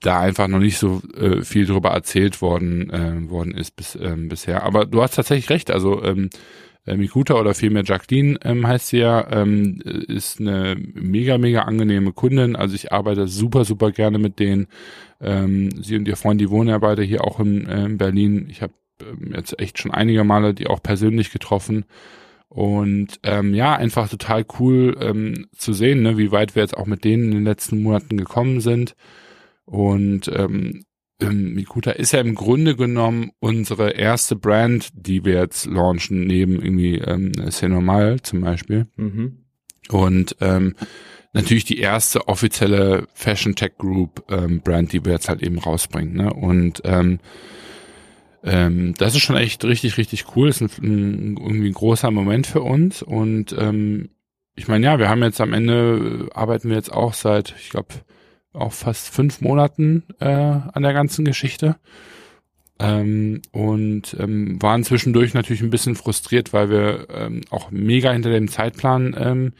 da 0.00 0.20
einfach 0.20 0.48
noch 0.48 0.58
nicht 0.58 0.78
so 0.78 1.02
äh, 1.16 1.42
viel 1.42 1.66
drüber 1.66 1.90
erzählt 1.90 2.40
worden 2.40 2.90
äh, 2.90 3.30
worden 3.30 3.54
ist 3.54 3.76
bis, 3.76 3.96
ähm, 4.00 4.28
bisher. 4.28 4.62
Aber 4.62 4.86
du 4.86 5.02
hast 5.02 5.14
tatsächlich 5.14 5.50
recht. 5.50 5.70
Also 5.70 6.02
ähm, 6.02 6.30
äh, 6.86 6.96
Mikuta 6.96 7.34
oder 7.34 7.54
vielmehr 7.54 7.84
Jacqueline 7.84 8.38
ähm, 8.42 8.66
heißt 8.66 8.88
sie 8.88 8.98
ja, 8.98 9.26
ähm, 9.30 9.80
ist 9.84 10.40
eine 10.40 10.76
mega, 10.94 11.38
mega 11.38 11.62
angenehme 11.62 12.12
Kundin. 12.12 12.56
Also 12.56 12.74
ich 12.74 12.92
arbeite 12.92 13.28
super, 13.28 13.64
super 13.64 13.92
gerne 13.92 14.18
mit 14.18 14.38
denen. 14.38 14.66
Ähm, 15.20 15.82
sie 15.82 15.96
und 15.96 16.08
ihr 16.08 16.16
Freund, 16.16 16.40
die 16.40 16.50
wohnen 16.50 16.70
ja 16.70 16.78
beide 16.78 17.02
hier 17.02 17.24
auch 17.24 17.40
in, 17.40 17.66
äh, 17.66 17.84
in 17.84 17.98
Berlin. 17.98 18.46
Ich 18.50 18.62
habe 18.62 18.72
jetzt 19.34 19.58
echt 19.58 19.78
schon 19.78 19.90
einige 19.90 20.24
Male 20.24 20.54
die 20.54 20.66
auch 20.66 20.82
persönlich 20.82 21.30
getroffen. 21.30 21.84
Und 22.48 23.18
ähm, 23.24 23.52
ja, 23.52 23.74
einfach 23.74 24.08
total 24.08 24.46
cool 24.60 24.96
ähm, 25.00 25.46
zu 25.56 25.72
sehen, 25.72 26.02
ne, 26.02 26.18
wie 26.18 26.30
weit 26.30 26.54
wir 26.54 26.62
jetzt 26.62 26.76
auch 26.76 26.86
mit 26.86 27.02
denen 27.02 27.24
in 27.24 27.30
den 27.32 27.44
letzten 27.44 27.82
Monaten 27.82 28.16
gekommen 28.16 28.60
sind. 28.60 28.94
Und 29.64 30.28
ähm, 30.28 30.84
ähm, 31.20 31.54
Mikuta 31.54 31.92
ist 31.92 32.12
ja 32.12 32.20
im 32.20 32.34
Grunde 32.34 32.76
genommen 32.76 33.32
unsere 33.40 33.90
erste 33.90 34.36
Brand, 34.36 34.90
die 34.94 35.24
wir 35.24 35.34
jetzt 35.34 35.66
launchen, 35.66 36.26
neben 36.26 36.62
irgendwie 36.62 36.98
ähm, 36.98 37.32
C'est 37.32 37.68
Normal 37.68 38.20
zum 38.22 38.40
Beispiel. 38.40 38.86
Mhm. 38.96 39.44
Und 39.88 40.36
ähm, 40.40 40.74
natürlich 41.32 41.64
die 41.64 41.78
erste 41.78 42.28
offizielle 42.28 43.06
Fashion 43.14 43.54
Tech 43.54 43.72
Group 43.78 44.24
ähm, 44.30 44.60
Brand, 44.60 44.92
die 44.92 45.04
wir 45.04 45.12
jetzt 45.12 45.28
halt 45.28 45.42
eben 45.42 45.58
rausbringen. 45.58 46.14
Ne? 46.14 46.32
Und 46.32 46.82
ähm, 46.84 47.20
ähm, 48.44 48.94
das 48.98 49.14
ist 49.14 49.22
schon 49.22 49.36
echt 49.36 49.64
richtig, 49.64 49.96
richtig 49.96 50.36
cool. 50.36 50.48
Das 50.48 50.60
ist 50.60 50.78
ein, 50.82 51.32
ein, 51.32 51.36
irgendwie 51.38 51.68
ein 51.68 51.74
großer 51.74 52.10
Moment 52.10 52.46
für 52.46 52.60
uns. 52.60 53.02
Und 53.02 53.54
ähm, 53.58 54.10
ich 54.54 54.68
meine, 54.68 54.84
ja, 54.84 54.98
wir 54.98 55.08
haben 55.08 55.22
jetzt 55.22 55.40
am 55.40 55.54
Ende, 55.54 56.28
äh, 56.30 56.34
arbeiten 56.34 56.68
wir 56.68 56.76
jetzt 56.76 56.92
auch 56.92 57.14
seit, 57.14 57.54
ich 57.58 57.70
glaube, 57.70 57.94
auch 58.52 58.72
fast 58.72 59.08
fünf 59.08 59.40
Monaten 59.40 60.04
äh, 60.20 60.26
an 60.26 60.82
der 60.82 60.92
ganzen 60.92 61.24
Geschichte. 61.24 61.76
Ähm, 62.78 63.40
und 63.52 64.14
ähm, 64.20 64.60
waren 64.60 64.84
zwischendurch 64.84 65.32
natürlich 65.32 65.62
ein 65.62 65.70
bisschen 65.70 65.94
frustriert, 65.96 66.52
weil 66.52 66.68
wir 66.68 67.06
ähm, 67.10 67.40
auch 67.50 67.70
mega 67.70 68.12
hinter 68.12 68.30
dem 68.30 68.48
Zeitplan 68.48 69.16
ähm, 69.18 69.52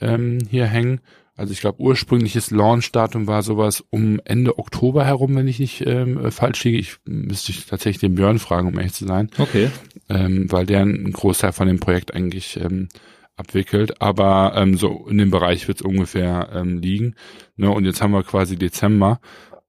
ähm, 0.00 0.38
hier 0.50 0.66
hängen. 0.66 1.00
Also 1.36 1.52
ich 1.52 1.60
glaube, 1.60 1.80
ursprüngliches 1.80 2.50
Launch-Datum 2.50 3.26
war 3.26 3.42
sowas 3.42 3.84
um 3.90 4.20
Ende 4.24 4.58
Oktober 4.58 5.04
herum, 5.04 5.34
wenn 5.34 5.48
ich 5.48 5.58
nicht 5.58 5.84
ähm, 5.84 6.30
falsch 6.30 6.62
liege. 6.64 6.78
Ich 6.78 6.96
müsste 7.04 7.50
ich 7.50 7.66
tatsächlich 7.66 8.00
den 8.00 8.14
Björn 8.14 8.38
fragen, 8.38 8.68
um 8.68 8.78
ehrlich 8.78 8.92
zu 8.92 9.06
sein. 9.06 9.30
Okay. 9.38 9.70
Ähm, 10.08 10.50
weil 10.52 10.66
der 10.66 10.82
einen 10.82 11.12
Großteil 11.12 11.52
von 11.52 11.66
dem 11.66 11.80
Projekt 11.80 12.14
eigentlich 12.14 12.58
ähm, 12.60 12.88
abwickelt. 13.36 14.00
Aber 14.00 14.52
ähm, 14.54 14.76
so 14.76 15.08
in 15.08 15.18
dem 15.18 15.30
Bereich 15.30 15.66
wird 15.66 15.80
es 15.80 15.86
ungefähr 15.86 16.50
ähm, 16.52 16.78
liegen. 16.78 17.16
Ne? 17.56 17.68
Und 17.68 17.84
jetzt 17.84 18.00
haben 18.00 18.12
wir 18.12 18.22
quasi 18.22 18.56
Dezember. 18.56 19.20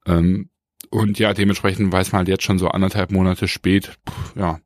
Ähm, 0.06 0.50
und 0.92 1.18
ja, 1.18 1.34
dementsprechend 1.34 1.92
weiß 1.92 2.12
man 2.12 2.20
halt 2.20 2.28
jetzt 2.28 2.44
schon 2.44 2.60
so 2.60 2.68
anderthalb 2.68 3.12
Monate 3.12 3.48
spät, 3.48 3.98
pff, 4.08 4.36
ja, 4.36 4.60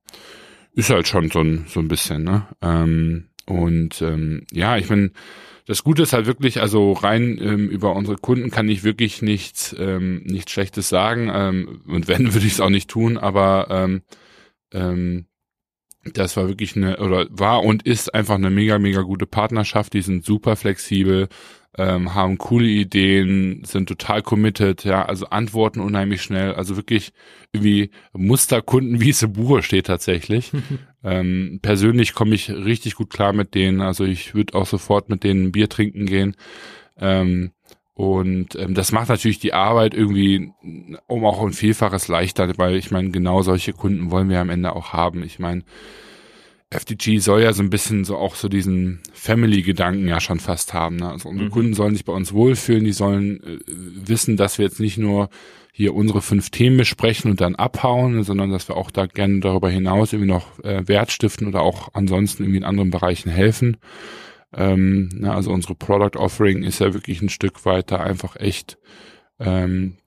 ist 0.73 0.89
halt 0.89 1.07
schon 1.07 1.31
so 1.31 1.39
ein, 1.39 1.65
so 1.67 1.79
ein 1.79 1.87
bisschen, 1.87 2.23
ne? 2.23 2.47
Ähm, 2.61 3.29
und 3.45 4.01
ähm, 4.01 4.45
ja, 4.51 4.77
ich 4.77 4.89
meine, 4.89 5.11
das 5.69 5.83
Gute 5.83 6.01
ist 6.01 6.13
halt 6.13 6.25
wirklich, 6.25 6.61
also 6.61 6.93
rein 6.93 7.37
ähm, 7.39 7.69
über 7.69 7.95
unsere 7.95 8.17
Kunden 8.17 8.49
kann 8.49 8.67
ich 8.67 8.83
wirklich 8.83 9.21
nichts, 9.21 9.75
ähm, 9.77 10.23
nichts 10.23 10.51
Schlechtes 10.51 10.89
sagen. 10.89 11.29
Ähm, 11.31 11.81
und 11.85 12.07
wenn, 12.07 12.33
würde 12.33 12.47
ich 12.47 12.53
es 12.53 12.59
auch 12.59 12.71
nicht 12.71 12.89
tun, 12.89 13.19
aber 13.19 13.67
ähm, 13.69 14.01
ähm, 14.73 15.27
das 16.11 16.35
war 16.37 16.47
wirklich 16.47 16.75
eine, 16.75 16.97
oder 16.97 17.27
war 17.29 17.63
und 17.63 17.83
ist 17.85 18.15
einfach 18.15 18.33
eine 18.33 18.49
mega, 18.49 18.79
mega 18.79 19.01
gute 19.01 19.27
Partnerschaft. 19.27 19.93
Die 19.93 20.01
sind 20.01 20.25
super 20.25 20.55
flexibel, 20.55 21.27
ähm, 21.77 22.13
haben 22.13 22.37
coole 22.37 22.67
Ideen, 22.67 23.63
sind 23.63 23.87
total 23.87 24.21
committed, 24.21 24.83
ja, 24.83 25.05
also 25.05 25.27
antworten 25.27 25.79
unheimlich 25.79 26.21
schnell, 26.21 26.53
also 26.53 26.75
wirklich 26.75 27.11
irgendwie 27.53 27.91
Musterkunden, 28.13 28.99
wie 28.99 29.09
es 29.09 29.21
im 29.21 29.33
Buche 29.33 29.61
steht 29.61 29.85
tatsächlich. 29.87 30.51
ähm, 31.03 31.59
persönlich 31.61 32.13
komme 32.13 32.35
ich 32.35 32.49
richtig 32.49 32.95
gut 32.95 33.09
klar 33.09 33.33
mit 33.33 33.53
denen, 33.55 33.81
also 33.81 34.03
ich 34.03 34.33
würde 34.33 34.55
auch 34.55 34.65
sofort 34.65 35.09
mit 35.09 35.23
denen 35.23 35.51
Bier 35.51 35.69
trinken 35.69 36.05
gehen. 36.05 36.35
Ähm, 36.97 37.51
und 37.93 38.55
ähm, 38.55 38.75
das 38.75 38.93
macht 38.93 39.09
natürlich 39.09 39.39
die 39.39 39.53
Arbeit 39.53 39.93
irgendwie 39.93 40.53
um 41.07 41.25
auch 41.25 41.43
ein 41.43 41.51
Vielfaches 41.51 42.07
leichter, 42.07 42.57
weil 42.57 42.75
ich 42.75 42.91
meine, 42.91 43.11
genau 43.11 43.41
solche 43.41 43.73
Kunden 43.73 44.09
wollen 44.09 44.29
wir 44.29 44.39
am 44.39 44.49
Ende 44.49 44.73
auch 44.73 44.93
haben. 44.93 45.21
Ich 45.21 45.37
meine, 45.37 45.63
FDG 46.71 47.17
soll 47.17 47.41
ja 47.41 47.51
so 47.51 47.63
ein 47.63 47.71
bisschen 47.71 48.05
so 48.05 48.17
auch 48.17 48.35
so 48.35 48.47
diesen 48.47 48.99
Family-Gedanken 49.13 50.07
ja 50.07 50.19
schon 50.19 50.39
fast 50.39 50.73
haben. 50.73 50.97
Ne? 50.97 51.09
Also 51.09 51.29
unsere 51.29 51.49
mhm. 51.49 51.53
Kunden 51.53 51.73
sollen 51.73 51.95
sich 51.95 52.05
bei 52.05 52.13
uns 52.13 52.31
wohlfühlen, 52.31 52.83
die 52.83 52.91
sollen 52.91 53.41
äh, 53.43 53.59
wissen, 53.65 54.37
dass 54.37 54.59
wir 54.59 54.65
jetzt 54.65 54.79
nicht 54.79 54.97
nur 54.97 55.29
hier 55.71 55.95
unsere 55.95 56.21
fünf 56.21 56.51
Themen 56.51 56.77
besprechen 56.77 57.31
und 57.31 57.41
dann 57.41 57.55
abhauen, 57.55 58.23
sondern 58.23 58.51
dass 58.51 58.67
wir 58.67 58.77
auch 58.77 58.91
da 58.91 59.07
gerne 59.07 59.39
darüber 59.39 59.69
hinaus 59.69 60.13
irgendwie 60.13 60.31
noch 60.31 60.59
äh, 60.63 60.87
Wert 60.87 61.11
stiften 61.11 61.47
oder 61.47 61.61
auch 61.61 61.89
ansonsten 61.93 62.43
irgendwie 62.43 62.57
in 62.57 62.65
anderen 62.65 62.91
Bereichen 62.91 63.31
helfen. 63.31 63.77
Ähm, 64.53 65.09
na, 65.13 65.33
also 65.33 65.51
unsere 65.51 65.75
Product 65.75 66.19
Offering 66.19 66.63
ist 66.63 66.79
ja 66.79 66.93
wirklich 66.93 67.21
ein 67.21 67.29
Stück 67.29 67.65
weiter 67.65 68.01
einfach 68.01 68.35
echt 68.35 68.77
ähm, 69.39 69.97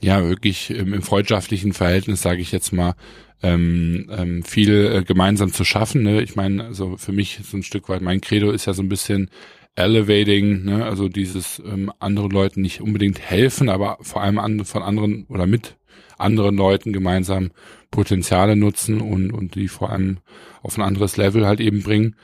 ja 0.00 0.26
wirklich 0.26 0.70
im, 0.70 0.92
im 0.94 1.02
freundschaftlichen 1.02 1.72
Verhältnis, 1.72 2.22
sage 2.22 2.40
ich 2.40 2.52
jetzt 2.52 2.72
mal, 2.72 2.94
ähm, 3.42 4.10
ähm, 4.10 4.42
viel 4.42 4.92
äh, 4.92 5.04
gemeinsam 5.04 5.52
zu 5.52 5.64
schaffen. 5.64 6.02
Ne? 6.02 6.22
Ich 6.22 6.36
meine, 6.36 6.64
also 6.64 6.96
für 6.96 7.12
mich 7.12 7.40
so 7.42 7.56
ein 7.56 7.62
Stück 7.62 7.88
weit, 7.88 8.02
mein 8.02 8.20
Credo 8.20 8.50
ist 8.50 8.66
ja 8.66 8.72
so 8.72 8.82
ein 8.82 8.88
bisschen 8.88 9.30
elevating, 9.76 10.64
ne? 10.64 10.84
also 10.84 11.08
dieses 11.08 11.62
ähm, 11.64 11.92
anderen 12.00 12.30
Leuten 12.30 12.62
nicht 12.62 12.80
unbedingt 12.80 13.20
helfen, 13.20 13.68
aber 13.68 13.98
vor 14.00 14.22
allem 14.22 14.38
an, 14.38 14.64
von 14.64 14.82
anderen 14.82 15.24
oder 15.28 15.46
mit 15.46 15.76
anderen 16.18 16.56
Leuten 16.56 16.92
gemeinsam 16.92 17.52
Potenziale 17.92 18.56
nutzen 18.56 19.00
und, 19.00 19.30
und 19.30 19.54
die 19.54 19.68
vor 19.68 19.90
allem 19.90 20.18
auf 20.62 20.76
ein 20.76 20.82
anderes 20.82 21.16
Level 21.16 21.46
halt 21.46 21.60
eben 21.60 21.82
bringen. 21.82 22.16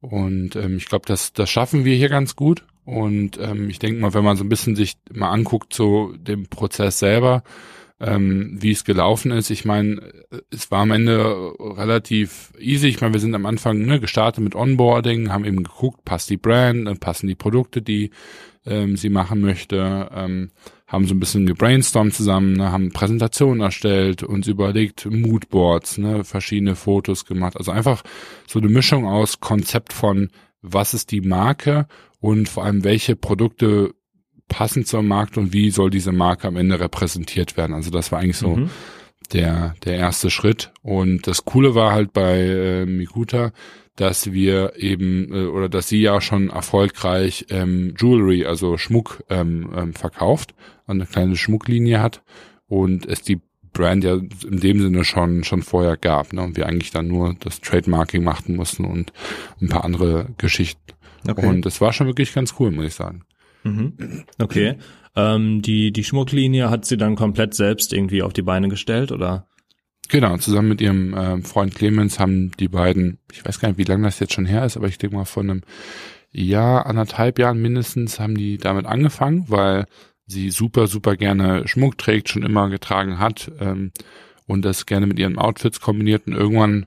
Und 0.00 0.56
ähm, 0.56 0.76
ich 0.76 0.86
glaube, 0.86 1.04
das, 1.06 1.32
das 1.32 1.50
schaffen 1.50 1.84
wir 1.84 1.96
hier 1.96 2.08
ganz 2.08 2.36
gut. 2.36 2.64
Und 2.90 3.38
ähm, 3.40 3.70
ich 3.70 3.78
denke 3.78 4.00
mal, 4.00 4.14
wenn 4.14 4.24
man 4.24 4.36
so 4.36 4.42
ein 4.42 4.48
bisschen 4.48 4.74
sich 4.74 4.96
mal 5.12 5.30
anguckt, 5.30 5.72
so 5.72 6.12
dem 6.16 6.48
Prozess 6.48 6.98
selber, 6.98 7.44
ähm, 8.00 8.56
wie 8.60 8.72
es 8.72 8.84
gelaufen 8.84 9.30
ist. 9.30 9.48
Ich 9.50 9.64
meine, 9.64 10.12
es 10.50 10.72
war 10.72 10.80
am 10.80 10.90
Ende 10.90 11.52
relativ 11.60 12.52
easy. 12.58 12.88
Ich 12.88 13.00
meine, 13.00 13.12
wir 13.12 13.20
sind 13.20 13.34
am 13.36 13.46
Anfang 13.46 13.78
ne, 13.78 14.00
gestartet 14.00 14.42
mit 14.42 14.56
Onboarding, 14.56 15.30
haben 15.30 15.44
eben 15.44 15.62
geguckt, 15.62 16.04
passt 16.04 16.30
die 16.30 16.36
Brand, 16.36 16.88
äh, 16.88 16.96
passen 16.96 17.28
die 17.28 17.36
Produkte, 17.36 17.80
die 17.80 18.10
ähm, 18.66 18.96
sie 18.96 19.08
machen 19.08 19.40
möchte, 19.40 20.10
ähm, 20.12 20.50
haben 20.88 21.06
so 21.06 21.14
ein 21.14 21.20
bisschen 21.20 21.46
gebrainstormt 21.46 22.12
zusammen, 22.12 22.54
ne, 22.54 22.72
haben 22.72 22.90
Präsentationen 22.90 23.60
erstellt, 23.60 24.24
uns 24.24 24.48
überlegt, 24.48 25.06
Moodboards, 25.06 25.98
ne, 25.98 26.24
verschiedene 26.24 26.74
Fotos 26.74 27.24
gemacht. 27.24 27.56
Also 27.56 27.70
einfach 27.70 28.02
so 28.48 28.58
eine 28.58 28.68
Mischung 28.68 29.06
aus 29.06 29.38
Konzept 29.38 29.92
von, 29.92 30.30
was 30.60 30.92
ist 30.92 31.12
die 31.12 31.20
Marke 31.20 31.86
und 32.20 32.48
vor 32.48 32.64
allem 32.64 32.84
welche 32.84 33.16
Produkte 33.16 33.94
passend 34.48 34.86
zum 34.86 35.08
Markt 35.08 35.38
und 35.38 35.52
wie 35.52 35.70
soll 35.70 35.90
diese 35.90 36.12
Marke 36.12 36.48
am 36.48 36.56
Ende 36.56 36.78
repräsentiert 36.78 37.56
werden. 37.56 37.74
Also 37.74 37.90
das 37.90 38.12
war 38.12 38.18
eigentlich 38.18 38.36
so 38.36 38.56
mhm. 38.56 38.70
der, 39.32 39.74
der 39.84 39.94
erste 39.94 40.28
Schritt. 40.28 40.72
Und 40.82 41.26
das 41.26 41.44
Coole 41.44 41.74
war 41.74 41.92
halt 41.92 42.12
bei 42.12 42.38
äh, 42.40 42.86
Mikuta, 42.86 43.52
dass 43.96 44.32
wir 44.32 44.74
eben 44.76 45.32
äh, 45.32 45.46
oder 45.46 45.68
dass 45.68 45.88
sie 45.88 46.00
ja 46.00 46.20
schon 46.20 46.50
erfolgreich 46.50 47.46
ähm, 47.50 47.94
Jewelry, 47.98 48.44
also 48.44 48.76
Schmuck 48.76 49.22
ähm, 49.30 49.70
ähm, 49.76 49.94
verkauft, 49.94 50.54
eine 50.86 51.06
kleine 51.06 51.36
Schmucklinie 51.36 52.00
hat 52.00 52.22
und 52.66 53.06
es 53.06 53.22
die 53.22 53.40
Brand 53.72 54.02
ja 54.02 54.14
in 54.14 54.58
dem 54.58 54.80
Sinne 54.80 55.04
schon 55.04 55.44
schon 55.44 55.62
vorher 55.62 55.96
gab, 55.96 56.32
ne? 56.32 56.42
Und 56.42 56.56
wir 56.56 56.66
eigentlich 56.66 56.90
dann 56.90 57.06
nur 57.06 57.36
das 57.38 57.60
Trademarking 57.60 58.24
machen 58.24 58.56
mussten 58.56 58.84
und 58.84 59.12
ein 59.60 59.68
paar 59.68 59.84
andere 59.84 60.30
Geschichten. 60.38 60.79
Okay. 61.28 61.46
Und 61.46 61.66
es 61.66 61.80
war 61.80 61.92
schon 61.92 62.06
wirklich 62.06 62.32
ganz 62.32 62.54
cool, 62.58 62.70
muss 62.70 62.86
ich 62.86 62.94
sagen. 62.94 63.24
Mhm. 63.64 64.24
Okay. 64.38 64.76
Ähm, 65.16 65.62
die, 65.62 65.92
die 65.92 66.04
Schmucklinie 66.04 66.70
hat 66.70 66.84
sie 66.84 66.96
dann 66.96 67.16
komplett 67.16 67.54
selbst 67.54 67.92
irgendwie 67.92 68.22
auf 68.22 68.32
die 68.32 68.42
Beine 68.42 68.68
gestellt, 68.68 69.12
oder? 69.12 69.46
Genau, 70.08 70.36
zusammen 70.38 70.68
mit 70.68 70.80
ihrem 70.80 71.14
äh, 71.14 71.40
Freund 71.42 71.74
Clemens 71.74 72.18
haben 72.18 72.50
die 72.58 72.68
beiden, 72.68 73.18
ich 73.32 73.44
weiß 73.44 73.60
gar 73.60 73.68
nicht, 73.68 73.78
wie 73.78 73.84
lange 73.84 74.04
das 74.04 74.18
jetzt 74.18 74.32
schon 74.32 74.46
her 74.46 74.64
ist, 74.64 74.76
aber 74.76 74.88
ich 74.88 74.98
denke 74.98 75.16
mal 75.16 75.24
von 75.24 75.50
einem 75.50 75.62
Jahr, 76.32 76.86
anderthalb 76.86 77.38
Jahren 77.38 77.60
mindestens 77.60 78.18
haben 78.18 78.36
die 78.36 78.58
damit 78.58 78.86
angefangen, 78.86 79.44
weil 79.48 79.86
sie 80.26 80.50
super, 80.50 80.86
super 80.86 81.16
gerne 81.16 81.66
Schmuck 81.66 81.98
trägt, 81.98 82.28
schon 82.28 82.42
immer 82.42 82.68
getragen 82.70 83.18
hat 83.18 83.50
ähm, 83.60 83.92
und 84.46 84.64
das 84.64 84.86
gerne 84.86 85.06
mit 85.06 85.18
ihren 85.18 85.38
Outfits 85.38 85.80
kombiniert 85.80 86.26
und 86.26 86.34
irgendwann 86.34 86.86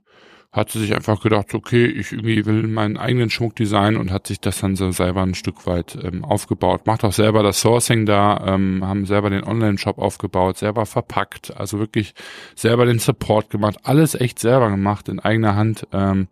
hat 0.54 0.70
sie 0.70 0.80
sich 0.80 0.96
einfach 0.96 1.20
gedacht, 1.20 1.56
okay, 1.56 1.88
ich 1.88 2.12
irgendwie 2.12 2.46
will 2.46 2.68
meinen 2.68 2.96
eigenen 2.96 3.32
Schmuck 3.32 3.56
designen 3.56 3.98
und 3.98 4.12
hat 4.12 4.28
sich 4.28 4.40
das 4.40 4.60
dann 4.60 4.76
so 4.76 4.92
selber 4.92 5.24
ein 5.24 5.34
Stück 5.34 5.66
weit 5.66 5.98
ähm, 6.02 6.24
aufgebaut. 6.24 6.86
Macht 6.86 7.04
auch 7.04 7.12
selber 7.12 7.42
das 7.42 7.60
Sourcing 7.60 8.06
da, 8.06 8.46
ähm, 8.46 8.86
haben 8.86 9.08
selber 9.08 9.32
den 9.32 9.44
Online-Shop 9.44 9.98
aufgebaut, 9.98 10.60
selber 10.60 10.86
verpackt, 10.86 11.58
also 11.58 11.80
wirklich 11.80 12.14
selber 12.56 12.86
den 12.86 13.00
Support 13.00 13.50
gemacht, 13.50 13.78
alles 13.82 14.14
echt 14.14 14.38
selber 14.38 14.70
gemacht 14.70 15.10
in 15.10 15.20
eigener 15.20 15.56
Hand. 15.56 15.88
Ähm, 15.92 16.28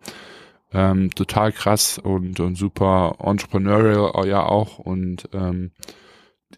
ähm, 0.72 1.10
total 1.10 1.52
krass 1.52 1.98
und, 1.98 2.38
und 2.40 2.54
super 2.56 3.16
entrepreneurial 3.18 4.26
ja 4.26 4.44
auch 4.44 4.78
und 4.78 5.28
ähm, 5.34 5.72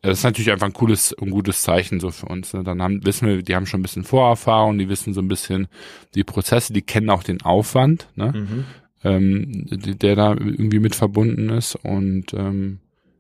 das 0.03 0.19
ist 0.19 0.25
natürlich 0.25 0.51
einfach 0.51 0.67
ein 0.67 0.73
cooles 0.73 1.13
und 1.13 1.31
gutes 1.31 1.63
Zeichen 1.63 2.01
so 2.01 2.11
für 2.11 2.27
uns. 2.27 2.53
Ne? 2.53 2.65
Dann 2.65 2.83
haben, 2.83 3.05
wissen 3.05 3.29
wir, 3.29 3.43
die 3.43 3.55
haben 3.55 3.67
schon 3.67 3.81
ein 3.81 3.83
bisschen 3.83 4.05
Vorerfahrung, 4.05 4.79
die 4.79 4.89
wissen 4.89 5.15
so 5.15 5.21
ein 5.21 5.29
bisschen 5.29 5.69
die 6.15 6.25
Prozesse, 6.25 6.73
die 6.73 6.83
kennen 6.83 7.11
auch 7.11 7.23
den 7.23 7.43
Aufwand, 7.43 8.09
ne? 8.15 8.33
Mhm. 8.35 8.65
Ähm, 9.07 9.67
der 9.71 10.17
da 10.17 10.31
irgendwie 10.33 10.79
mit 10.79 10.95
verbunden 10.95 11.51
ist 11.51 11.75
und 11.75 12.33
ähm, 12.33 12.79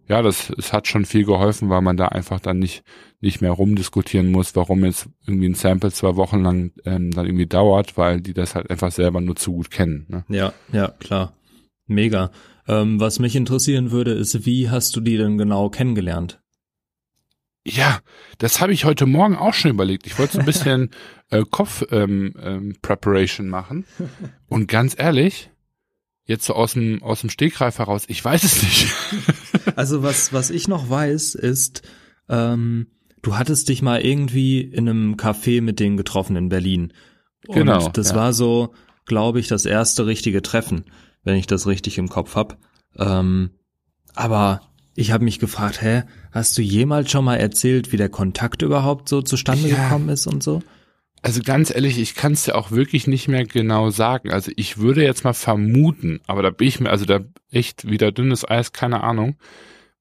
ja, 0.08 0.22
das 0.22 0.50
es 0.56 0.72
hat 0.72 0.88
schon 0.88 1.04
viel 1.04 1.24
geholfen, 1.24 1.68
weil 1.68 1.82
man 1.82 1.98
da 1.98 2.08
einfach 2.08 2.40
dann 2.40 2.58
nicht 2.58 2.84
nicht 3.20 3.40
mehr 3.40 3.50
rumdiskutieren 3.52 4.30
muss, 4.30 4.56
warum 4.56 4.84
jetzt 4.84 5.08
irgendwie 5.26 5.48
ein 5.48 5.54
Sample 5.54 5.92
zwei 5.92 6.16
Wochen 6.16 6.42
lang 6.42 6.72
ähm, 6.84 7.10
dann 7.10 7.26
irgendwie 7.26 7.46
dauert, 7.46 7.96
weil 7.96 8.20
die 8.20 8.34
das 8.34 8.54
halt 8.54 8.70
einfach 8.70 8.92
selber 8.92 9.20
nur 9.20 9.36
zu 9.36 9.52
gut 9.52 9.70
kennen. 9.70 10.06
Ne? 10.08 10.24
Ja, 10.28 10.52
ja, 10.72 10.88
klar, 10.88 11.34
mega. 11.86 12.30
Ähm, 12.66 13.00
was 13.00 13.18
mich 13.18 13.36
interessieren 13.36 13.90
würde, 13.90 14.12
ist, 14.12 14.46
wie 14.46 14.70
hast 14.70 14.96
du 14.96 15.00
die 15.00 15.16
denn 15.16 15.38
genau 15.38 15.68
kennengelernt? 15.68 16.40
Ja, 17.66 18.00
das 18.38 18.60
habe 18.60 18.74
ich 18.74 18.84
heute 18.84 19.06
Morgen 19.06 19.36
auch 19.36 19.54
schon 19.54 19.70
überlegt. 19.70 20.06
Ich 20.06 20.18
wollte 20.18 20.34
so 20.34 20.38
ein 20.40 20.44
bisschen 20.44 20.90
äh, 21.30 21.44
Kopf-Preparation 21.50 23.46
ähm, 23.46 23.48
ähm, 23.48 23.50
machen. 23.50 23.86
Und 24.48 24.68
ganz 24.68 24.94
ehrlich, 24.98 25.50
jetzt 26.26 26.44
so 26.44 26.54
aus 26.54 26.74
dem, 26.74 27.02
aus 27.02 27.22
dem 27.22 27.30
Stegreif 27.30 27.78
heraus, 27.78 28.04
ich 28.08 28.22
weiß 28.22 28.44
es 28.44 28.62
nicht. 28.62 28.92
also 29.76 30.02
was, 30.02 30.32
was 30.34 30.50
ich 30.50 30.68
noch 30.68 30.90
weiß, 30.90 31.34
ist, 31.36 31.82
ähm, 32.28 32.88
du 33.22 33.36
hattest 33.36 33.70
dich 33.70 33.80
mal 33.80 34.02
irgendwie 34.02 34.60
in 34.60 34.88
einem 34.88 35.14
Café 35.14 35.62
mit 35.62 35.80
denen 35.80 35.96
getroffen 35.96 36.36
in 36.36 36.50
Berlin. 36.50 36.92
Und 37.46 37.54
genau. 37.54 37.88
Das 37.88 38.10
ja. 38.10 38.16
war 38.16 38.34
so, 38.34 38.74
glaube 39.06 39.40
ich, 39.40 39.48
das 39.48 39.64
erste 39.64 40.04
richtige 40.06 40.42
Treffen, 40.42 40.84
wenn 41.22 41.36
ich 41.36 41.46
das 41.46 41.66
richtig 41.66 41.96
im 41.96 42.08
Kopf 42.08 42.34
hab. 42.34 42.58
Ähm, 42.98 43.50
aber 44.14 44.60
ich 44.94 45.12
habe 45.12 45.24
mich 45.24 45.38
gefragt, 45.38 45.82
hä, 45.82 46.02
hast 46.32 46.56
du 46.56 46.62
jemals 46.62 47.10
schon 47.10 47.24
mal 47.24 47.36
erzählt, 47.36 47.92
wie 47.92 47.96
der 47.96 48.08
Kontakt 48.08 48.62
überhaupt 48.62 49.08
so 49.08 49.22
zustande 49.22 49.68
ja. 49.68 49.76
gekommen 49.76 50.08
ist 50.08 50.26
und 50.26 50.42
so? 50.42 50.62
also 51.24 51.40
ganz 51.42 51.74
ehrlich, 51.74 51.98
ich 51.98 52.14
kann 52.14 52.32
es 52.32 52.44
ja 52.44 52.54
auch 52.54 52.70
wirklich 52.70 53.06
nicht 53.06 53.28
mehr 53.28 53.46
genau 53.46 53.88
sagen. 53.88 54.30
Also 54.30 54.52
ich 54.56 54.76
würde 54.76 55.02
jetzt 55.02 55.24
mal 55.24 55.32
vermuten, 55.32 56.20
aber 56.26 56.42
da 56.42 56.50
bin 56.50 56.68
ich 56.68 56.80
mir, 56.80 56.90
also 56.90 57.06
da 57.06 57.20
echt 57.50 57.88
wieder 57.88 58.12
dünnes 58.12 58.46
Eis, 58.46 58.72
keine 58.72 59.02
Ahnung. 59.02 59.36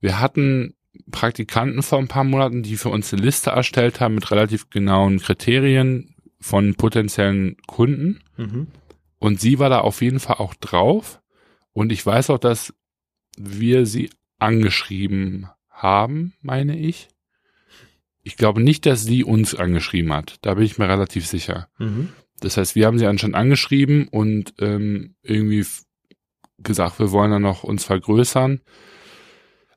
Wir 0.02 0.20
hatten 0.20 0.74
Praktikanten 1.12 1.82
vor 1.82 2.00
ein 2.00 2.10
paar 2.10 2.26
Monaten, 2.26 2.62
die 2.62 2.76
für 2.76 2.90
uns 2.90 3.14
eine 3.14 3.22
Liste 3.22 3.52
erstellt 3.52 4.02
haben 4.02 4.16
mit 4.16 4.32
relativ 4.32 4.70
genauen 4.70 5.20
Kriterien 5.20 6.14
von 6.42 6.76
potenziellen 6.76 7.56
Kunden. 7.68 8.20
Mhm. 8.36 8.68
Und 9.18 9.40
sie 9.40 9.60
war 9.60 9.70
da 9.70 9.80
auf 9.80 10.02
jeden 10.02 10.20
Fall 10.20 10.40
auch 10.40 10.54
drauf. 10.56 11.22
Und 11.72 11.94
ich 11.94 12.06
weiß 12.06 12.32
auch, 12.32 12.38
dass 12.38 12.74
wir 13.38 13.86
sie 13.86 14.10
angeschrieben 14.44 15.48
haben, 15.70 16.34
meine 16.42 16.78
ich. 16.78 17.08
Ich 18.22 18.38
glaube 18.38 18.62
nicht, 18.62 18.86
dass 18.86 19.04
sie 19.04 19.24
uns 19.24 19.56
angeschrieben 19.56 20.14
hat. 20.14 20.38
Da 20.42 20.54
bin 20.54 20.66
ich 20.66 20.78
mir 20.78 20.88
relativ 20.88 21.26
sicher. 21.26 21.70
Mhm. 21.78 22.10
Das 22.40 22.58
heißt, 22.58 22.76
wir 22.76 22.86
haben 22.86 23.00
sie 23.00 23.08
anscheinend 23.08 23.36
angeschrieben 23.36 24.08
und 24.10 24.54
ähm, 24.60 25.16
irgendwie 25.24 25.66
gesagt, 26.60 27.00
wir 27.00 27.12
wollen 27.12 27.32
dann 27.32 27.42
noch 27.42 27.64
uns 27.64 27.86
vergrößern. 27.86 28.62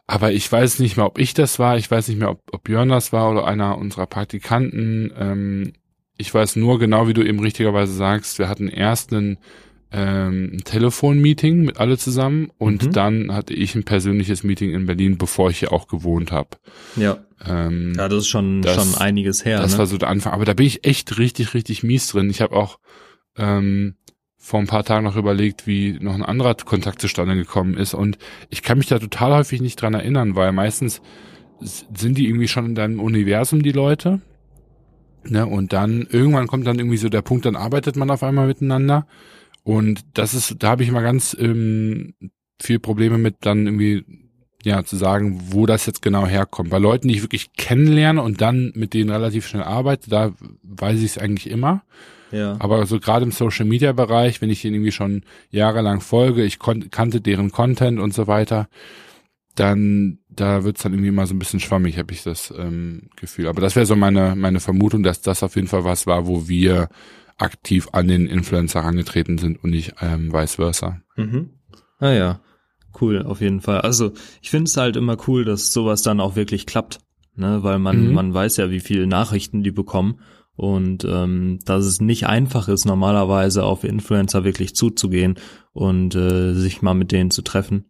Aber 0.09 0.33
ich 0.33 0.51
weiß 0.51 0.79
nicht 0.81 0.97
mehr, 0.97 1.07
ob 1.07 1.19
ich 1.19 1.35
das 1.35 1.59
war. 1.59 1.77
Ich 1.79 1.91
weiß 1.91 2.09
nicht 2.09 2.19
mehr, 2.19 2.31
ob, 2.31 2.43
ob 2.53 2.65
Björn 2.65 2.89
das 2.89 3.13
war 3.13 3.31
oder 3.31 3.47
einer 3.47 3.79
unserer 3.79 4.07
Praktikanten. 4.07 5.13
Ähm, 5.17 5.73
ich 6.17 6.33
weiß 6.33 6.57
nur 6.57 6.79
genau, 6.79 7.09
wie 7.09 7.15
du 7.15 7.23
eben 7.23 7.41
richtigerweise 7.41 7.93
sagst, 7.93 8.39
wir 8.39 8.49
hatten 8.49 8.69
erst 8.69 9.13
einen 9.13 9.39
ähm, 9.93 10.51
ein 10.55 10.65
Telefonmeeting 10.65 11.63
mit 11.63 11.79
alle 11.79 11.97
zusammen 11.97 12.51
und 12.59 12.87
mhm. 12.87 12.93
dann 12.93 13.33
hatte 13.33 13.55
ich 13.55 13.75
ein 13.75 13.85
persönliches 13.85 14.43
Meeting 14.43 14.73
in 14.73 14.87
Berlin, 14.87 15.17
bevor 15.17 15.51
ich 15.51 15.61
hier 15.61 15.73
auch 15.73 15.87
gewohnt 15.87 16.33
habe. 16.33 16.51
Ja. 16.97 17.19
Ähm, 17.45 17.95
ja, 17.97 18.09
das 18.09 18.21
ist 18.21 18.29
schon 18.29 18.63
das, 18.63 18.75
schon 18.75 19.01
einiges 19.01 19.45
her. 19.45 19.61
Das 19.61 19.73
ne? 19.73 19.79
war 19.79 19.87
so 19.87 19.99
der 19.99 20.09
Anfang. 20.09 20.33
Aber 20.33 20.45
da 20.45 20.55
bin 20.55 20.67
ich 20.67 20.85
echt 20.85 21.19
richtig, 21.19 21.55
richtig 21.55 21.83
mies 21.83 22.09
drin. 22.09 22.31
Ich 22.31 22.41
habe 22.41 22.57
auch 22.57 22.79
ähm, 23.37 23.95
vor 24.37 24.61
ein 24.61 24.67
paar 24.67 24.85
Tagen 24.85 25.05
noch 25.05 25.17
überlegt, 25.17 25.67
wie 25.67 25.99
noch 26.01 26.15
ein 26.15 26.25
anderer 26.25 26.55
Kontakt 26.55 27.01
zustande 27.01 27.37
gekommen 27.37 27.77
ist. 27.77 27.95
Und 27.95 28.19
ich 28.49 28.63
kann 28.63 28.79
mich 28.79 28.87
da 28.87 28.99
total 28.99 29.35
häufig 29.35 29.61
nicht 29.61 29.81
dran 29.81 29.95
erinnern, 29.95 30.35
weil 30.35 30.53
meistens 30.53 31.03
sind 31.61 32.19
die 32.19 32.29
irgendwie 32.29 32.49
schon 32.49 32.67
in 32.67 32.75
deinem 32.75 33.01
Universum, 33.01 33.63
die 33.63 33.73
Leute. 33.73 34.21
Ne? 35.25 35.47
Und 35.47 35.73
dann 35.73 36.07
irgendwann 36.11 36.47
kommt 36.47 36.67
dann 36.67 36.79
irgendwie 36.79 36.97
so 36.97 37.09
der 37.09 37.23
Punkt, 37.23 37.45
dann 37.45 37.57
arbeitet 37.57 37.97
man 37.97 38.11
auf 38.11 38.23
einmal 38.23 38.47
miteinander. 38.47 39.07
Und 39.67 40.05
das 40.15 40.33
ist, 40.33 40.63
da 40.63 40.69
habe 40.69 40.85
ich 40.85 40.89
immer 40.89 41.03
ganz 41.03 41.37
ähm, 41.37 42.15
viel 42.63 42.79
Probleme 42.79 43.19
mit, 43.19 43.39
dann 43.41 43.67
irgendwie 43.67 44.05
ja 44.63 44.85
zu 44.85 44.95
sagen, 44.95 45.41
wo 45.51 45.67
das 45.67 45.87
jetzt 45.87 46.03
genau 46.03 46.25
herkommt. 46.25 46.71
Bei 46.71 46.79
Leuten, 46.79 47.09
die 47.09 47.17
ich 47.17 47.23
wirklich 47.23 47.53
kennenlerne 47.55 48.23
und 48.23 48.41
dann 48.41 48.71
mit 48.77 48.95
denen 48.95 49.11
relativ 49.11 49.49
schnell 49.49 49.65
arbeite, 49.65 50.09
da 50.09 50.33
weiß 50.63 50.99
ich 50.99 51.07
es 51.07 51.19
eigentlich 51.19 51.51
immer. 51.51 51.83
Ja. 52.31 52.55
Aber 52.61 52.87
so 52.87 53.01
gerade 53.01 53.25
im 53.25 53.33
Social 53.33 53.67
Media 53.67 53.91
Bereich, 53.91 54.41
wenn 54.41 54.51
ich 54.51 54.63
denen 54.63 54.77
irgendwie 54.77 54.93
schon 54.93 55.23
jahrelang 55.51 56.01
folge, 56.01 56.45
ich 56.45 56.61
kannte 56.61 57.21
deren 57.21 57.51
Content 57.51 57.99
und 57.99 58.15
so 58.15 58.29
weiter, 58.29 58.69
dann 59.57 60.19
da 60.29 60.63
wird's 60.63 60.85
dann 60.85 60.93
irgendwie 60.93 61.11
mal 61.11 61.27
so 61.27 61.35
ein 61.35 61.41
bisschen 61.41 61.59
schwammig, 61.59 61.99
habe 61.99 62.13
ich 62.13 62.23
das 62.23 62.55
ähm, 62.57 63.09
Gefühl. 63.17 63.49
Aber 63.49 63.61
das 63.61 63.75
wäre 63.75 63.87
so 63.87 63.97
meine 63.97 64.37
meine 64.37 64.61
Vermutung, 64.61 65.03
dass 65.03 65.23
das 65.23 65.43
auf 65.43 65.57
jeden 65.57 65.67
Fall 65.67 65.83
was 65.83 66.07
war, 66.07 66.29
wo 66.29 66.47
wir 66.47 66.89
aktiv 67.39 67.89
an 67.93 68.09
den 68.09 68.27
Influencer 68.27 68.83
herangetreten 68.83 69.39
sind 69.39 69.63
und 69.63 69.71
nicht 69.71 69.95
ähm, 70.01 70.33
vice 70.33 70.57
versa. 70.57 71.01
Mhm. 71.17 71.51
Ah 71.99 72.13
ja, 72.13 72.41
cool, 73.01 73.23
auf 73.23 73.41
jeden 73.41 73.61
Fall. 73.61 73.81
Also 73.81 74.13
ich 74.43 74.51
finde 74.51 74.69
es 74.69 74.77
halt 74.77 74.97
immer 74.97 75.17
cool, 75.27 75.45
dass 75.45 75.73
sowas 75.73 76.03
dann 76.03 76.21
auch 76.21 76.37
wirklich 76.37 76.67
klappt, 76.67 76.99
ne? 77.35 77.63
Weil 77.63 77.79
man, 77.79 78.09
mhm. 78.09 78.15
man 78.15 78.35
weiß 78.35 78.57
ja, 78.57 78.71
wie 78.71 78.81
viele 78.81 79.07
Nachrichten 79.07 79.63
die 79.63 79.71
bekommen 79.71 80.21
und 80.57 81.05
ähm, 81.05 81.59
dass 81.65 81.85
es 81.85 82.01
nicht 82.01 82.27
einfach 82.27 82.69
ist, 82.69 82.87
normalerweise 82.87 83.65
auf 83.65 83.85
Influencer 83.85 84.45
wirklich 84.45 84.75
zuzugehen 84.75 85.39
und 85.73 86.15
äh, 86.15 86.55
sich 86.55 86.81
mal 86.83 86.95
mit 86.95 87.13
denen 87.13 87.31
zu 87.31 87.43
treffen. 87.43 87.87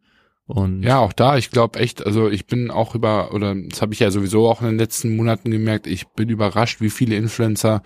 Und 0.47 0.83
ja, 0.83 0.99
auch 0.99 1.13
da, 1.13 1.37
ich 1.37 1.51
glaube 1.51 1.81
echt, 1.81 2.07
also 2.07 2.29
ich 2.29 2.47
bin 2.47 2.71
auch 2.71 2.95
über, 2.95 3.35
oder 3.35 3.55
das 3.69 3.83
habe 3.83 3.95
ich 3.95 4.01
ja 4.01 4.13
sowieso 4.13 4.49
auch 4.49 4.61
in 4.61 4.69
den 4.69 4.79
letzten 4.79 5.17
Monaten 5.17 5.51
gemerkt, 5.51 5.89
ich 5.89 6.07
bin 6.09 6.29
überrascht, 6.29 6.81
wie 6.81 6.91
viele 6.91 7.17
Influencer 7.17 7.83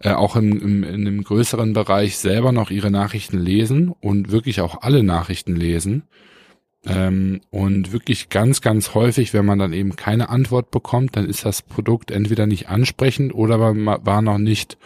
äh, 0.00 0.10
auch 0.10 0.36
im, 0.36 0.60
im, 0.60 0.84
in 0.84 1.06
einem 1.06 1.24
größeren 1.24 1.72
Bereich 1.72 2.18
selber 2.18 2.52
noch 2.52 2.70
ihre 2.70 2.90
Nachrichten 2.90 3.38
lesen 3.38 3.92
und 4.00 4.30
wirklich 4.30 4.60
auch 4.60 4.82
alle 4.82 5.02
Nachrichten 5.02 5.56
lesen. 5.56 6.04
Ähm, 6.86 7.40
und 7.50 7.92
wirklich 7.92 8.28
ganz, 8.28 8.60
ganz 8.60 8.94
häufig, 8.94 9.34
wenn 9.34 9.44
man 9.44 9.58
dann 9.58 9.72
eben 9.72 9.96
keine 9.96 10.28
Antwort 10.28 10.70
bekommt, 10.70 11.16
dann 11.16 11.26
ist 11.26 11.44
das 11.44 11.62
Produkt 11.62 12.10
entweder 12.10 12.46
nicht 12.46 12.68
ansprechend 12.68 13.34
oder 13.34 13.58
war, 13.58 14.06
war 14.06 14.22
noch 14.22 14.38
nicht 14.38 14.78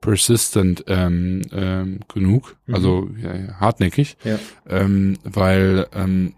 persistent 0.00 0.84
ähm, 0.88 1.42
ähm, 1.52 2.00
genug, 2.12 2.56
mhm. 2.66 2.74
also 2.74 3.10
ja, 3.22 3.60
hartnäckig, 3.60 4.16
ja. 4.24 4.38
Ähm, 4.68 5.18
weil 5.24 5.86
ähm, 5.94 6.34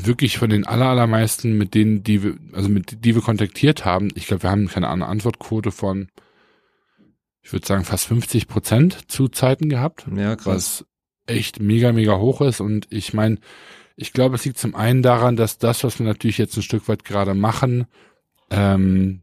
wirklich 0.00 0.38
von 0.38 0.50
den 0.50 0.66
aller, 0.66 0.86
allermeisten, 0.86 1.56
mit 1.58 1.74
denen, 1.74 2.02
die 2.02 2.22
wir, 2.22 2.36
also 2.52 2.68
mit 2.68 3.04
die 3.04 3.14
wir 3.14 3.22
kontaktiert 3.22 3.84
haben, 3.84 4.10
ich 4.14 4.26
glaube, 4.26 4.44
wir 4.44 4.50
haben 4.50 4.68
keine 4.68 4.88
Antwortquote 4.88 5.70
von 5.70 6.08
ich 7.48 7.52
würde 7.54 7.66
sagen, 7.66 7.86
fast 7.86 8.04
50 8.08 8.46
Prozent 8.46 9.10
zu 9.10 9.26
Zeiten 9.26 9.70
gehabt. 9.70 10.04
Ja, 10.14 10.36
krass. 10.36 10.84
Was 10.84 10.86
echt 11.24 11.60
mega, 11.60 11.92
mega 11.92 12.18
hoch 12.18 12.42
ist. 12.42 12.60
Und 12.60 12.86
ich 12.90 13.14
meine, 13.14 13.38
ich 13.96 14.12
glaube, 14.12 14.34
es 14.34 14.44
liegt 14.44 14.58
zum 14.58 14.74
einen 14.74 15.02
daran, 15.02 15.34
dass 15.34 15.56
das, 15.56 15.82
was 15.82 15.98
wir 15.98 16.04
natürlich 16.04 16.36
jetzt 16.36 16.58
ein 16.58 16.62
Stück 16.62 16.88
weit 16.88 17.06
gerade 17.06 17.32
machen, 17.32 17.86
ähm, 18.50 19.22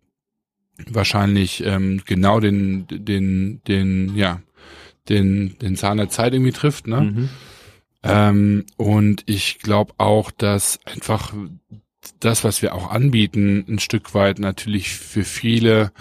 wahrscheinlich 0.90 1.64
ähm, 1.64 2.02
genau 2.04 2.40
den, 2.40 2.88
den, 2.90 3.62
den, 3.68 4.16
ja, 4.16 4.42
den, 5.08 5.60
den 5.60 5.76
Zahn 5.76 5.98
der 5.98 6.10
Zeit 6.10 6.34
irgendwie 6.34 6.52
trifft, 6.52 6.88
ne? 6.88 7.02
Mhm. 7.02 7.30
Ähm, 8.02 8.66
und 8.76 9.22
ich 9.28 9.60
glaube 9.60 9.94
auch, 10.00 10.32
dass 10.32 10.80
einfach 10.86 11.32
das, 12.20 12.44
was 12.44 12.64
wir 12.64 12.74
auch 12.74 12.90
anbieten, 12.90 13.66
ein 13.68 13.78
Stück 13.78 14.16
weit 14.16 14.40
natürlich 14.40 14.90
für 14.90 15.24
viele 15.24 15.92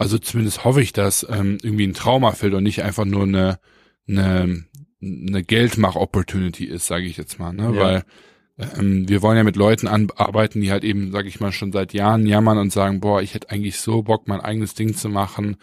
also 0.00 0.16
zumindest 0.16 0.64
hoffe 0.64 0.80
ich, 0.80 0.94
dass 0.94 1.26
ähm, 1.28 1.58
irgendwie 1.62 1.86
ein 1.86 1.92
Trauma 1.92 2.32
fällt 2.32 2.54
und 2.54 2.62
nicht 2.62 2.82
einfach 2.82 3.04
nur 3.04 3.24
eine, 3.24 3.58
eine, 4.08 4.64
eine 5.02 5.42
Geldmach-Opportunity 5.42 6.64
ist, 6.64 6.86
sage 6.86 7.04
ich 7.04 7.18
jetzt 7.18 7.38
mal. 7.38 7.52
Ne? 7.52 7.64
Ja. 7.64 7.76
Weil 7.76 8.04
ähm, 8.78 9.06
wir 9.10 9.20
wollen 9.20 9.36
ja 9.36 9.44
mit 9.44 9.56
Leuten 9.56 9.86
arbeiten, 9.86 10.62
die 10.62 10.70
halt 10.70 10.84
eben, 10.84 11.12
sage 11.12 11.28
ich 11.28 11.38
mal, 11.40 11.52
schon 11.52 11.70
seit 11.70 11.92
Jahren 11.92 12.24
jammern 12.24 12.56
und 12.56 12.72
sagen, 12.72 13.00
boah, 13.00 13.20
ich 13.20 13.34
hätte 13.34 13.50
eigentlich 13.50 13.78
so 13.78 14.02
Bock, 14.02 14.26
mein 14.26 14.40
eigenes 14.40 14.72
Ding 14.72 14.94
zu 14.94 15.10
machen. 15.10 15.58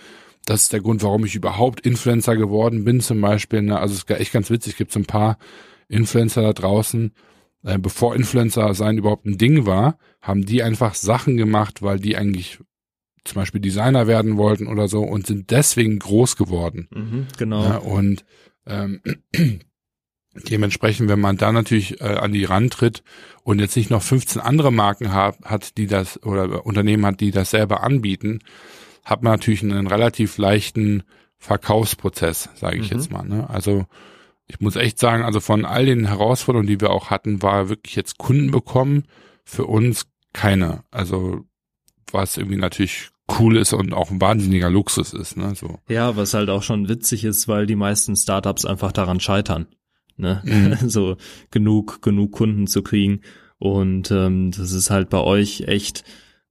Das 0.45 0.61
ist 0.61 0.73
der 0.73 0.81
Grund, 0.81 1.01
warum 1.01 1.25
ich 1.25 1.33
überhaupt 1.33 1.79
Influencer 1.79 2.37
geworden 2.37 2.83
bin, 2.83 3.01
zum 3.01 3.19
Beispiel. 3.19 3.63
Ne? 3.63 3.79
Also 3.79 3.95
es 3.95 4.03
ist 4.03 4.09
echt 4.11 4.33
ganz 4.33 4.51
witzig, 4.51 4.73
es 4.73 4.77
gibt 4.77 4.91
so 4.91 4.99
ein 4.99 5.05
paar 5.07 5.39
Influencer 5.87 6.43
da 6.43 6.53
draußen, 6.53 7.11
äh, 7.63 7.79
bevor 7.79 8.15
Influencer 8.15 8.71
sein 8.75 8.99
überhaupt 8.99 9.25
ein 9.25 9.39
Ding 9.39 9.65
war, 9.65 9.97
haben 10.21 10.45
die 10.45 10.61
einfach 10.61 10.93
Sachen 10.93 11.37
gemacht, 11.37 11.81
weil 11.81 11.99
die 11.99 12.17
eigentlich 12.17 12.59
zum 13.27 13.35
Beispiel 13.35 13.61
Designer 13.61 14.07
werden 14.07 14.37
wollten 14.37 14.67
oder 14.67 14.87
so 14.87 15.03
und 15.03 15.27
sind 15.27 15.51
deswegen 15.51 15.99
groß 15.99 16.35
geworden. 16.35 16.87
Mhm, 16.93 17.27
genau. 17.37 17.63
Ja, 17.63 17.77
und 17.77 18.25
ähm, 18.65 19.01
dementsprechend, 20.49 21.09
wenn 21.09 21.19
man 21.19 21.37
da 21.37 21.51
natürlich 21.51 22.01
äh, 22.01 22.05
an 22.05 22.33
die 22.33 22.45
Rand 22.45 22.73
tritt 22.73 23.03
und 23.43 23.59
jetzt 23.59 23.75
nicht 23.75 23.89
noch 23.89 24.01
15 24.01 24.41
andere 24.41 24.71
Marken 24.71 25.13
hat, 25.13 25.37
hat, 25.43 25.77
die 25.77 25.87
das 25.87 26.21
oder 26.23 26.65
Unternehmen 26.65 27.05
hat, 27.05 27.19
die 27.19 27.31
das 27.31 27.51
selber 27.51 27.83
anbieten, 27.83 28.39
hat 29.03 29.23
man 29.23 29.33
natürlich 29.33 29.63
einen 29.63 29.87
relativ 29.87 30.37
leichten 30.37 31.03
Verkaufsprozess, 31.37 32.49
sage 32.55 32.77
ich 32.77 32.91
mhm. 32.91 32.97
jetzt 32.97 33.11
mal. 33.11 33.23
Ne? 33.23 33.49
Also 33.49 33.85
ich 34.47 34.59
muss 34.59 34.75
echt 34.75 34.99
sagen, 34.99 35.23
also 35.23 35.39
von 35.39 35.65
all 35.65 35.85
den 35.85 36.05
Herausforderungen, 36.05 36.67
die 36.67 36.81
wir 36.81 36.89
auch 36.89 37.09
hatten, 37.09 37.41
war 37.41 37.69
wirklich 37.69 37.95
jetzt 37.95 38.17
Kunden 38.17 38.51
bekommen 38.51 39.03
für 39.43 39.65
uns 39.65 40.07
keine. 40.33 40.83
Also 40.91 41.45
was 42.11 42.37
irgendwie 42.37 42.57
natürlich 42.57 43.09
cool 43.39 43.57
ist 43.57 43.73
und 43.73 43.93
auch 43.93 44.11
ein 44.11 44.21
wahnsinniger 44.21 44.69
Luxus 44.69 45.13
ist, 45.13 45.37
ne, 45.37 45.53
so. 45.55 45.79
Ja, 45.89 46.15
was 46.15 46.33
halt 46.33 46.49
auch 46.49 46.63
schon 46.63 46.89
witzig 46.89 47.23
ist, 47.23 47.47
weil 47.47 47.65
die 47.65 47.75
meisten 47.75 48.15
Startups 48.15 48.65
einfach 48.65 48.91
daran 48.91 49.19
scheitern, 49.19 49.67
ne, 50.15 50.41
mhm. 50.45 50.77
so 50.89 51.17
genug, 51.51 52.01
genug 52.01 52.31
Kunden 52.31 52.67
zu 52.67 52.81
kriegen 52.81 53.21
und 53.59 54.11
ähm, 54.11 54.51
das 54.51 54.71
ist 54.71 54.89
halt 54.89 55.09
bei 55.09 55.19
euch 55.19 55.61
echt 55.67 56.03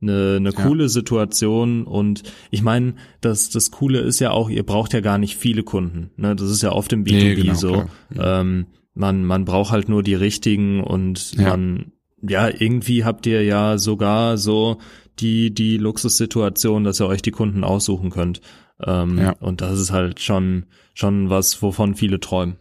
eine, 0.02 0.36
eine 0.36 0.52
coole 0.52 0.84
ja. 0.84 0.88
Situation 0.88 1.84
und 1.84 2.22
ich 2.50 2.62
meine, 2.62 2.94
das, 3.20 3.48
das 3.48 3.70
Coole 3.70 4.00
ist 4.00 4.20
ja 4.20 4.30
auch, 4.30 4.50
ihr 4.50 4.64
braucht 4.64 4.92
ja 4.92 5.00
gar 5.00 5.18
nicht 5.18 5.36
viele 5.36 5.62
Kunden, 5.62 6.10
ne, 6.16 6.36
das 6.36 6.50
ist 6.50 6.62
ja 6.62 6.72
oft 6.72 6.92
im 6.92 7.04
B2B 7.04 7.12
nee, 7.12 7.34
genau, 7.34 7.54
so, 7.54 7.84
ja. 8.14 8.40
ähm, 8.40 8.66
man, 8.92 9.24
man 9.24 9.44
braucht 9.44 9.72
halt 9.72 9.88
nur 9.88 10.02
die 10.02 10.14
richtigen 10.14 10.82
und 10.82 11.34
ja. 11.34 11.50
man, 11.50 11.92
ja, 12.22 12.48
irgendwie 12.48 13.04
habt 13.04 13.26
ihr 13.26 13.44
ja 13.44 13.78
sogar 13.78 14.38
so 14.38 14.78
die, 15.18 15.52
die 15.52 15.78
Luxussituation, 15.78 16.84
dass 16.84 17.00
ihr 17.00 17.06
euch 17.06 17.22
die 17.22 17.30
Kunden 17.30 17.64
aussuchen 17.64 18.10
könnt. 18.10 18.40
Ähm, 18.84 19.18
ja. 19.18 19.32
Und 19.40 19.60
das 19.60 19.78
ist 19.78 19.90
halt 19.90 20.20
schon, 20.20 20.66
schon 20.94 21.30
was, 21.30 21.60
wovon 21.62 21.94
viele 21.94 22.20
träumen. 22.20 22.56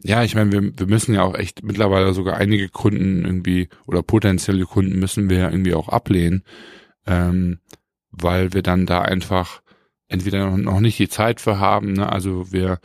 Ja, 0.00 0.22
ich 0.22 0.34
meine, 0.34 0.52
wir, 0.52 0.78
wir 0.78 0.86
müssen 0.86 1.14
ja 1.14 1.22
auch 1.22 1.34
echt 1.34 1.64
mittlerweile 1.64 2.14
sogar 2.14 2.36
einige 2.36 2.68
Kunden 2.68 3.24
irgendwie 3.24 3.68
oder 3.86 4.02
potenzielle 4.02 4.64
Kunden 4.64 4.98
müssen 4.98 5.28
wir 5.28 5.38
ja 5.38 5.50
irgendwie 5.50 5.74
auch 5.74 5.88
ablehnen, 5.88 6.44
ähm, 7.06 7.58
weil 8.10 8.52
wir 8.52 8.62
dann 8.62 8.86
da 8.86 9.02
einfach 9.02 9.60
entweder 10.06 10.56
noch 10.56 10.80
nicht 10.80 10.98
die 10.98 11.08
Zeit 11.08 11.40
für 11.40 11.58
haben. 11.58 11.94
Ne? 11.94 12.10
Also 12.10 12.52
wir, 12.52 12.78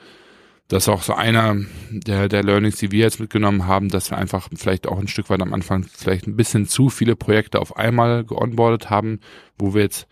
das 0.74 0.86
ist 0.86 0.90
auch 0.90 1.04
so 1.04 1.14
einer 1.14 1.56
der, 1.92 2.28
der 2.28 2.44
Learnings, 2.44 2.78
die 2.78 2.92
wir 2.92 3.02
jetzt 3.02 3.20
mitgenommen 3.20 3.68
haben, 3.68 3.90
dass 3.90 4.10
wir 4.10 4.18
einfach 4.18 4.50
vielleicht 4.56 4.88
auch 4.88 5.00
ein 5.00 5.08
Stück 5.08 5.30
weit 5.30 5.42
am 5.42 5.54
Anfang 5.54 5.84
vielleicht 5.84 6.26
ein 6.26 6.36
bisschen 6.36 6.66
zu 6.66 6.90
viele 6.90 7.16
Projekte 7.16 7.60
auf 7.60 7.78
einmal 7.78 8.24
geonboardet 8.24 8.90
haben, 8.90 9.20
wo 9.60 9.76
wir 9.76 9.84
jetzt 9.84 10.08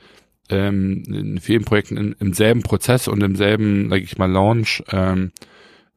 ähm, 0.50 1.02
in 1.08 1.40
vielen 1.40 1.66
Projekten 1.66 1.98
in, 1.98 2.16
im 2.20 2.34
selben 2.34 2.62
Prozess 2.62 3.08
und 3.08 3.24
im 3.24 3.36
selben, 3.36 3.90
sag 3.90 4.04
ich 4.04 4.20
mal, 4.20 4.30
Launch 4.30 4.84
ähm, 4.92 5.32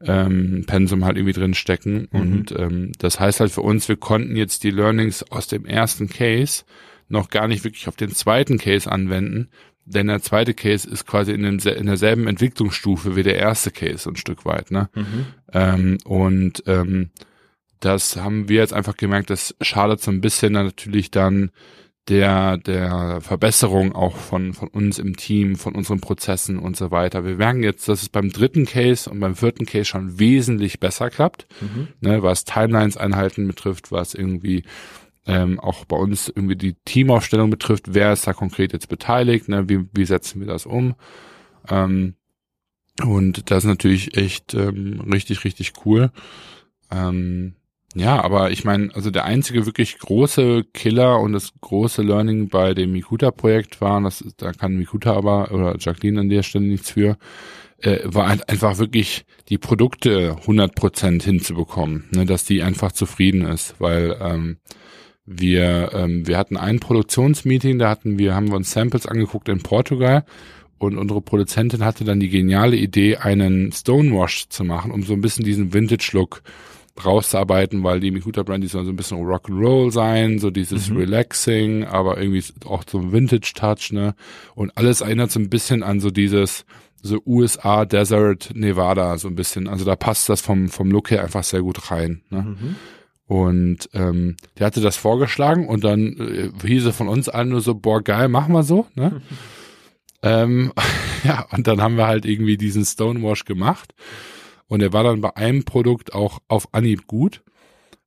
ähm, 0.01 0.63
Pensum 0.65 1.05
halt 1.05 1.17
irgendwie 1.17 1.39
drin 1.39 1.53
stecken. 1.53 2.07
Mhm. 2.11 2.19
Und 2.19 2.51
ähm, 2.57 2.91
das 2.97 3.19
heißt 3.19 3.41
halt 3.41 3.51
für 3.51 3.61
uns, 3.61 3.87
wir 3.87 3.97
konnten 3.97 4.35
jetzt 4.35 4.63
die 4.63 4.71
Learnings 4.71 5.21
aus 5.31 5.45
dem 5.47 5.65
ersten 5.65 6.09
Case 6.09 6.63
noch 7.07 7.29
gar 7.29 7.47
nicht 7.47 7.63
wirklich 7.63 7.87
auf 7.87 7.97
den 7.97 8.09
zweiten 8.09 8.57
Case 8.57 8.91
anwenden, 8.91 9.49
denn 9.85 10.07
der 10.07 10.21
zweite 10.21 10.53
Case 10.53 10.89
ist 10.89 11.05
quasi 11.05 11.31
in, 11.31 11.43
dem, 11.43 11.59
in 11.59 11.85
derselben 11.85 12.27
Entwicklungsstufe 12.27 13.15
wie 13.15 13.23
der 13.23 13.37
erste 13.37 13.71
Case 13.71 14.09
ein 14.09 14.15
Stück 14.15 14.45
weit. 14.45 14.71
Ne? 14.71 14.89
Mhm. 14.95 15.25
Ähm, 15.53 15.97
und 16.05 16.63
ähm, 16.65 17.11
das 17.79 18.17
haben 18.17 18.49
wir 18.49 18.57
jetzt 18.57 18.73
einfach 18.73 18.97
gemerkt, 18.97 19.29
das 19.29 19.55
schadet 19.61 20.01
so 20.01 20.09
ein 20.09 20.21
bisschen 20.21 20.53
natürlich 20.53 21.11
dann 21.11 21.51
der, 22.07 22.57
der 22.57 23.19
Verbesserung 23.21 23.93
auch 23.93 24.15
von, 24.15 24.53
von 24.53 24.67
uns 24.67 24.99
im 24.99 25.17
Team, 25.17 25.55
von 25.55 25.73
unseren 25.73 26.01
Prozessen 26.01 26.59
und 26.59 26.77
so 26.77 26.91
weiter. 26.91 27.25
Wir 27.25 27.35
merken 27.35 27.63
jetzt, 27.63 27.87
dass 27.87 28.03
es 28.03 28.09
beim 28.09 28.31
dritten 28.31 28.65
Case 28.65 29.09
und 29.09 29.19
beim 29.19 29.35
vierten 29.35 29.65
Case 29.65 29.85
schon 29.85 30.19
wesentlich 30.19 30.79
besser 30.79 31.09
klappt, 31.09 31.47
mhm. 31.61 31.87
ne, 32.01 32.21
was 32.21 32.45
Timelines 32.45 32.97
einhalten 32.97 33.47
betrifft, 33.47 33.91
was 33.91 34.13
irgendwie 34.13 34.63
ähm, 35.25 35.59
auch 35.59 35.85
bei 35.85 35.97
uns 35.97 36.29
irgendwie 36.29 36.55
die 36.55 36.75
Teamaufstellung 36.85 37.49
betrifft, 37.49 37.93
wer 37.93 38.13
ist 38.13 38.27
da 38.27 38.33
konkret 38.33 38.73
jetzt 38.73 38.89
beteiligt, 38.89 39.49
ne, 39.49 39.67
wie, 39.69 39.85
wie 39.93 40.05
setzen 40.05 40.39
wir 40.39 40.47
das 40.47 40.65
um. 40.65 40.95
Ähm, 41.69 42.15
und 43.03 43.51
das 43.51 43.63
ist 43.63 43.67
natürlich 43.67 44.17
echt 44.17 44.53
ähm, 44.53 45.01
richtig, 45.11 45.43
richtig 45.43 45.73
cool. 45.85 46.11
Ähm, 46.91 47.55
ja, 47.95 48.21
aber 48.21 48.51
ich 48.51 48.65
meine, 48.65 48.93
also 48.93 49.09
der 49.09 49.23
einzige 49.23 49.65
wirklich 49.65 49.97
große 49.99 50.65
Killer 50.73 51.19
und 51.21 51.31
das 51.31 51.53
große 51.61 52.01
Learning 52.01 52.49
bei 52.49 52.73
dem 52.73 52.91
Mikuta-Projekt 52.91 53.79
war, 53.79 54.01
das, 54.01 54.23
da 54.37 54.51
kann 54.51 54.75
Mikuta 54.75 55.13
aber 55.13 55.51
oder 55.51 55.77
Jacqueline 55.79 56.19
an 56.19 56.29
der 56.29 56.43
Stelle 56.43 56.65
nichts 56.65 56.91
für, 56.91 57.17
äh, 57.79 57.99
war 58.03 58.27
halt 58.27 58.49
einfach 58.49 58.79
wirklich 58.79 59.25
die 59.47 59.57
Produkte 59.57 60.35
100% 60.45 61.23
hinzubekommen, 61.23 62.09
ne, 62.11 62.25
dass 62.25 62.43
die 62.43 62.63
einfach 62.63 62.91
zufrieden 62.91 63.45
ist, 63.45 63.75
weil 63.79 64.17
ähm, 64.19 64.57
wir 65.25 65.91
ähm, 65.93 66.27
wir 66.27 66.37
hatten 66.37 66.57
ein 66.57 66.79
Produktionsmeeting, 66.79 67.79
da 67.79 67.89
hatten 67.89 68.19
wir 68.19 68.35
haben 68.35 68.49
wir 68.49 68.55
uns 68.55 68.71
Samples 68.71 69.07
angeguckt 69.07 69.49
in 69.49 69.63
Portugal 69.63 70.23
und 70.77 70.97
unsere 70.97 71.21
Produzentin 71.21 71.83
hatte 71.83 72.03
dann 72.03 72.19
die 72.19 72.29
geniale 72.29 72.75
Idee, 72.75 73.17
einen 73.17 73.71
Stonewash 73.71 74.49
zu 74.49 74.63
machen, 74.63 74.91
um 74.91 75.03
so 75.03 75.13
ein 75.13 75.21
bisschen 75.21 75.45
diesen 75.45 75.73
Vintage-Look 75.73 76.43
rauszuarbeiten, 77.03 77.83
weil 77.83 77.99
die 77.99 78.11
Mikuta 78.11 78.43
Brand, 78.43 78.63
die 78.63 78.67
soll 78.67 78.85
so 78.85 78.91
ein 78.91 78.95
bisschen 78.95 79.17
Rock'n'Roll 79.17 79.91
sein, 79.91 80.39
so 80.39 80.49
dieses 80.49 80.89
mhm. 80.89 80.97
Relaxing, 80.97 81.83
aber 81.83 82.17
irgendwie 82.17 82.43
auch 82.65 82.83
so 82.87 82.99
ein 82.99 83.11
Vintage-Touch, 83.11 83.91
ne? 83.91 84.15
Und 84.53 84.77
alles 84.77 85.01
erinnert 85.01 85.31
so 85.31 85.39
ein 85.39 85.49
bisschen 85.49 85.83
an 85.83 85.99
so 85.99 86.09
dieses, 86.09 86.65
so 87.01 87.21
USA 87.25 87.85
Desert 87.85 88.51
Nevada, 88.53 89.17
so 89.17 89.27
ein 89.27 89.35
bisschen. 89.35 89.67
Also 89.67 89.85
da 89.85 89.95
passt 89.95 90.29
das 90.29 90.41
vom, 90.41 90.69
vom 90.69 90.89
Look 90.89 91.11
her 91.11 91.23
einfach 91.23 91.43
sehr 91.43 91.61
gut 91.61 91.91
rein, 91.91 92.21
ne? 92.29 92.41
Mhm. 92.43 92.75
Und 93.27 93.89
ähm, 93.93 94.35
der 94.57 94.67
hatte 94.67 94.81
das 94.81 94.97
vorgeschlagen 94.97 95.67
und 95.67 95.83
dann 95.83 96.17
äh, 96.17 96.67
hieß 96.67 96.85
es 96.85 96.95
von 96.95 97.07
uns 97.07 97.27
allen 97.27 97.49
nur 97.49 97.61
so, 97.61 97.73
boah, 97.73 98.01
geil, 98.01 98.27
machen 98.27 98.53
wir 98.53 98.63
so, 98.63 98.85
ne? 98.93 99.21
ähm, 100.21 100.71
ja, 101.23 101.47
und 101.51 101.65
dann 101.67 101.81
haben 101.81 101.97
wir 101.97 102.07
halt 102.07 102.25
irgendwie 102.25 102.57
diesen 102.57 102.85
Stonewash 102.85 103.45
gemacht. 103.45 103.95
Und 104.67 104.81
er 104.81 104.93
war 104.93 105.03
dann 105.03 105.21
bei 105.21 105.35
einem 105.35 105.63
Produkt 105.63 106.13
auch 106.13 106.39
auf 106.47 106.73
Anhieb 106.73 107.07
gut. 107.07 107.43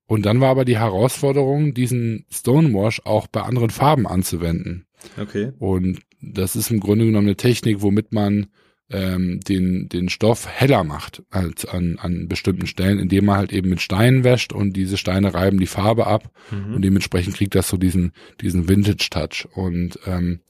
Und 0.07 0.25
dann 0.25 0.41
war 0.41 0.49
aber 0.49 0.65
die 0.65 0.79
Herausforderung, 0.79 1.75
diesen 1.75 2.25
Stonewash 2.31 3.03
auch 3.05 3.27
bei 3.27 3.43
anderen 3.43 3.71
Farben 3.71 4.07
anzuwenden. 4.07 4.87
Okay. 5.21 5.53
Und 5.59 6.01
das 6.21 6.57
ist 6.57 6.71
im 6.71 6.81
Grunde 6.81 7.05
genommen 7.05 7.27
eine 7.27 7.37
Technik, 7.37 7.83
womit 7.83 8.13
man 8.13 8.47
ähm, 8.91 9.41
den, 9.41 9.89
den 9.89 10.09
Stoff 10.09 10.49
heller 10.49 10.83
macht 10.85 11.23
als 11.31 11.67
an, 11.67 11.99
an 12.01 12.29
bestimmten 12.29 12.67
Stellen, 12.67 12.99
indem 12.99 13.27
man 13.27 13.37
halt 13.37 13.53
eben 13.53 13.69
mit 13.69 13.81
Steinen 13.81 14.25
wäscht 14.25 14.53
und 14.53 14.75
diese 14.75 14.97
Steine 14.97 15.35
reiben 15.35 15.59
die 15.59 15.67
Farbe 15.67 16.07
ab 16.07 16.31
mhm. 16.51 16.75
und 16.75 16.83
dementsprechend 16.83 17.37
kriegt 17.37 17.55
das 17.55 17.69
so 17.69 17.77
diesen, 17.77 18.13
diesen 18.41 18.69
Vintage-Touch. 18.69 19.49
Und 19.55 19.99
ähm, 20.07 20.41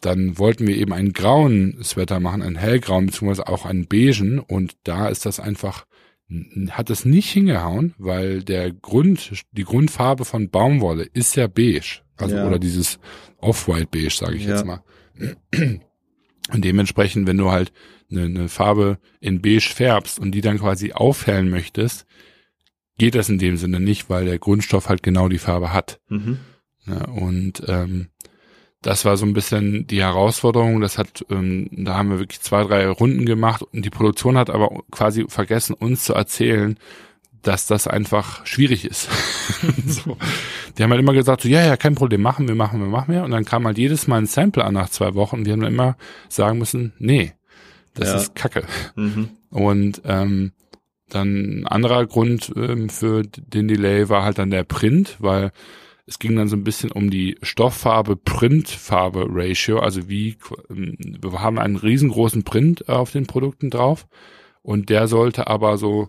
dann 0.00 0.38
wollten 0.38 0.66
wir 0.66 0.76
eben 0.76 0.92
einen 0.92 1.12
grauen 1.12 1.82
Sweater 1.82 2.20
machen, 2.20 2.42
einen 2.42 2.56
hellgrauen, 2.56 3.06
beziehungsweise 3.06 3.48
auch 3.48 3.66
einen 3.66 3.86
beigen. 3.86 4.38
Und 4.38 4.76
da 4.84 5.08
ist 5.08 5.26
das 5.26 5.40
einfach, 5.40 5.86
hat 6.70 6.90
es 6.90 7.04
nicht 7.04 7.30
hingehauen, 7.30 7.94
weil 7.98 8.44
der 8.44 8.72
Grund, 8.72 9.32
die 9.52 9.64
Grundfarbe 9.64 10.24
von 10.24 10.50
Baumwolle 10.50 11.04
ist 11.12 11.34
ja 11.34 11.48
beige. 11.48 12.02
Also, 12.16 12.36
ja. 12.36 12.46
oder 12.46 12.58
dieses 12.58 12.98
Off-White 13.38 13.88
beige, 13.90 14.10
sage 14.10 14.36
ich 14.36 14.44
ja. 14.44 14.54
jetzt 14.54 14.66
mal. 14.66 14.82
Und 16.52 16.64
dementsprechend, 16.64 17.26
wenn 17.26 17.38
du 17.38 17.50
halt 17.50 17.72
eine, 18.10 18.22
eine 18.22 18.48
Farbe 18.48 18.98
in 19.20 19.42
beige 19.42 19.72
färbst 19.74 20.18
und 20.18 20.32
die 20.32 20.40
dann 20.40 20.58
quasi 20.58 20.92
aufhellen 20.92 21.50
möchtest, 21.50 22.06
geht 22.98 23.14
das 23.14 23.28
in 23.28 23.38
dem 23.38 23.56
Sinne 23.56 23.80
nicht, 23.80 24.08
weil 24.08 24.24
der 24.24 24.38
Grundstoff 24.38 24.88
halt 24.88 25.02
genau 25.02 25.28
die 25.28 25.38
Farbe 25.38 25.72
hat. 25.72 26.00
Mhm. 26.08 26.38
Ja, 26.86 27.04
und 27.08 27.62
ähm, 27.66 28.08
das 28.80 29.04
war 29.04 29.16
so 29.16 29.26
ein 29.26 29.32
bisschen 29.32 29.86
die 29.86 30.02
Herausforderung. 30.02 30.80
Das 30.80 30.98
hat, 30.98 31.24
ähm, 31.30 31.68
da 31.72 31.96
haben 31.96 32.10
wir 32.10 32.18
wirklich 32.20 32.40
zwei, 32.40 32.62
drei 32.62 32.88
Runden 32.88 33.26
gemacht 33.26 33.62
und 33.62 33.84
die 33.84 33.90
Produktion 33.90 34.38
hat 34.38 34.50
aber 34.50 34.82
quasi 34.90 35.24
vergessen, 35.28 35.74
uns 35.74 36.04
zu 36.04 36.14
erzählen, 36.14 36.78
dass 37.46 37.66
das 37.66 37.86
einfach 37.86 38.44
schwierig 38.44 38.84
ist. 38.84 39.08
so. 39.86 40.16
Die 40.76 40.82
haben 40.82 40.90
halt 40.90 41.00
immer 41.00 41.12
gesagt, 41.12 41.42
so, 41.42 41.48
ja, 41.48 41.64
ja, 41.64 41.76
kein 41.76 41.94
Problem, 41.94 42.22
machen 42.22 42.48
wir, 42.48 42.56
machen 42.56 42.80
wir, 42.80 42.88
machen 42.88 43.14
wir. 43.14 43.22
Und 43.22 43.30
dann 43.30 43.44
kam 43.44 43.66
halt 43.66 43.78
jedes 43.78 44.08
Mal 44.08 44.18
ein 44.18 44.26
Sample 44.26 44.64
an 44.64 44.74
nach 44.74 44.88
zwei 44.88 45.14
Wochen 45.14 45.36
und 45.36 45.46
wir 45.46 45.52
haben 45.52 45.60
dann 45.60 45.72
immer 45.72 45.96
sagen 46.28 46.58
müssen, 46.58 46.92
nee, 46.98 47.34
das 47.94 48.08
ja. 48.08 48.16
ist 48.16 48.34
Kacke. 48.34 48.64
Mhm. 48.96 49.28
Und 49.50 50.02
ähm, 50.04 50.50
dann 51.08 51.60
ein 51.60 51.68
anderer 51.68 52.04
Grund 52.06 52.52
ähm, 52.56 52.88
für 52.88 53.22
den 53.22 53.68
Delay 53.68 54.08
war 54.08 54.24
halt 54.24 54.38
dann 54.38 54.50
der 54.50 54.64
Print, 54.64 55.14
weil 55.20 55.52
es 56.04 56.18
ging 56.18 56.34
dann 56.36 56.48
so 56.48 56.56
ein 56.56 56.64
bisschen 56.64 56.90
um 56.90 57.10
die 57.10 57.38
Stofffarbe-Printfarbe-Ratio, 57.42 59.78
also 59.78 60.08
wie, 60.08 60.36
wir 60.68 61.40
haben 61.40 61.60
einen 61.60 61.76
riesengroßen 61.76 62.42
Print 62.42 62.88
auf 62.88 63.12
den 63.12 63.26
Produkten 63.26 63.70
drauf 63.70 64.08
und 64.62 64.88
der 64.88 65.06
sollte 65.06 65.46
aber 65.46 65.78
so, 65.78 66.08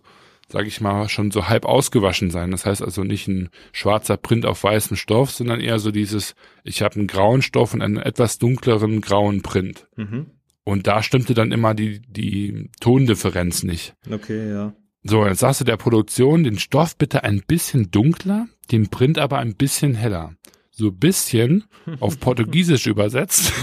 sag 0.50 0.66
ich 0.66 0.82
mal, 0.82 1.10
schon 1.10 1.32
so 1.32 1.48
halb 1.48 1.66
ausgewaschen 1.66 2.32
sein. 2.32 2.52
Das 2.52 2.66
heißt 2.66 2.82
also 2.82 3.04
nicht 3.04 3.28
ein 3.28 3.50
schwarzer 3.74 4.18
Print 4.18 4.45
auf 4.45 4.64
weißem 4.64 4.95
Stoff, 4.95 5.32
sondern 5.32 5.60
eher 5.60 5.80
so 5.80 5.91
dieses, 5.91 6.36
ich 6.64 6.82
habe 6.82 6.95
einen 6.95 7.08
grauen 7.08 7.41
Stoff 7.41 7.74
und 7.74 7.82
einen 7.82 7.98
etwas 7.98 8.38
dunkleren 8.39 9.02
grauen 9.02 9.41
Print. 9.41 9.88
Mhm. 9.95 10.28
Und 10.64 10.88
da 10.88 11.02
stimmte 11.04 11.34
dann 11.34 11.52
immer 11.52 11.74
die, 11.74 12.02
die 12.02 12.70
Tondifferenz 12.80 13.64
nicht. 13.64 13.93
Okay, 14.10 14.52
ja. 14.52 14.74
So, 15.04 15.26
jetzt 15.26 15.39
sagst 15.39 15.62
du 15.62 15.66
der 15.66 15.78
Produktion, 15.78 16.43
den 16.43 16.60
Stoff 16.60 16.98
bitte 16.98 17.24
ein 17.24 17.41
bisschen 17.48 17.91
dunkler, 17.91 18.48
den 18.72 18.89
Print 18.89 19.20
aber 19.20 19.39
ein 19.39 19.56
bisschen 19.56 19.95
heller. 19.95 20.34
So 20.72 20.91
bisschen 20.91 21.66
auf 22.00 22.20
Portugiesisch 22.20 22.88
übersetzt 22.88 23.54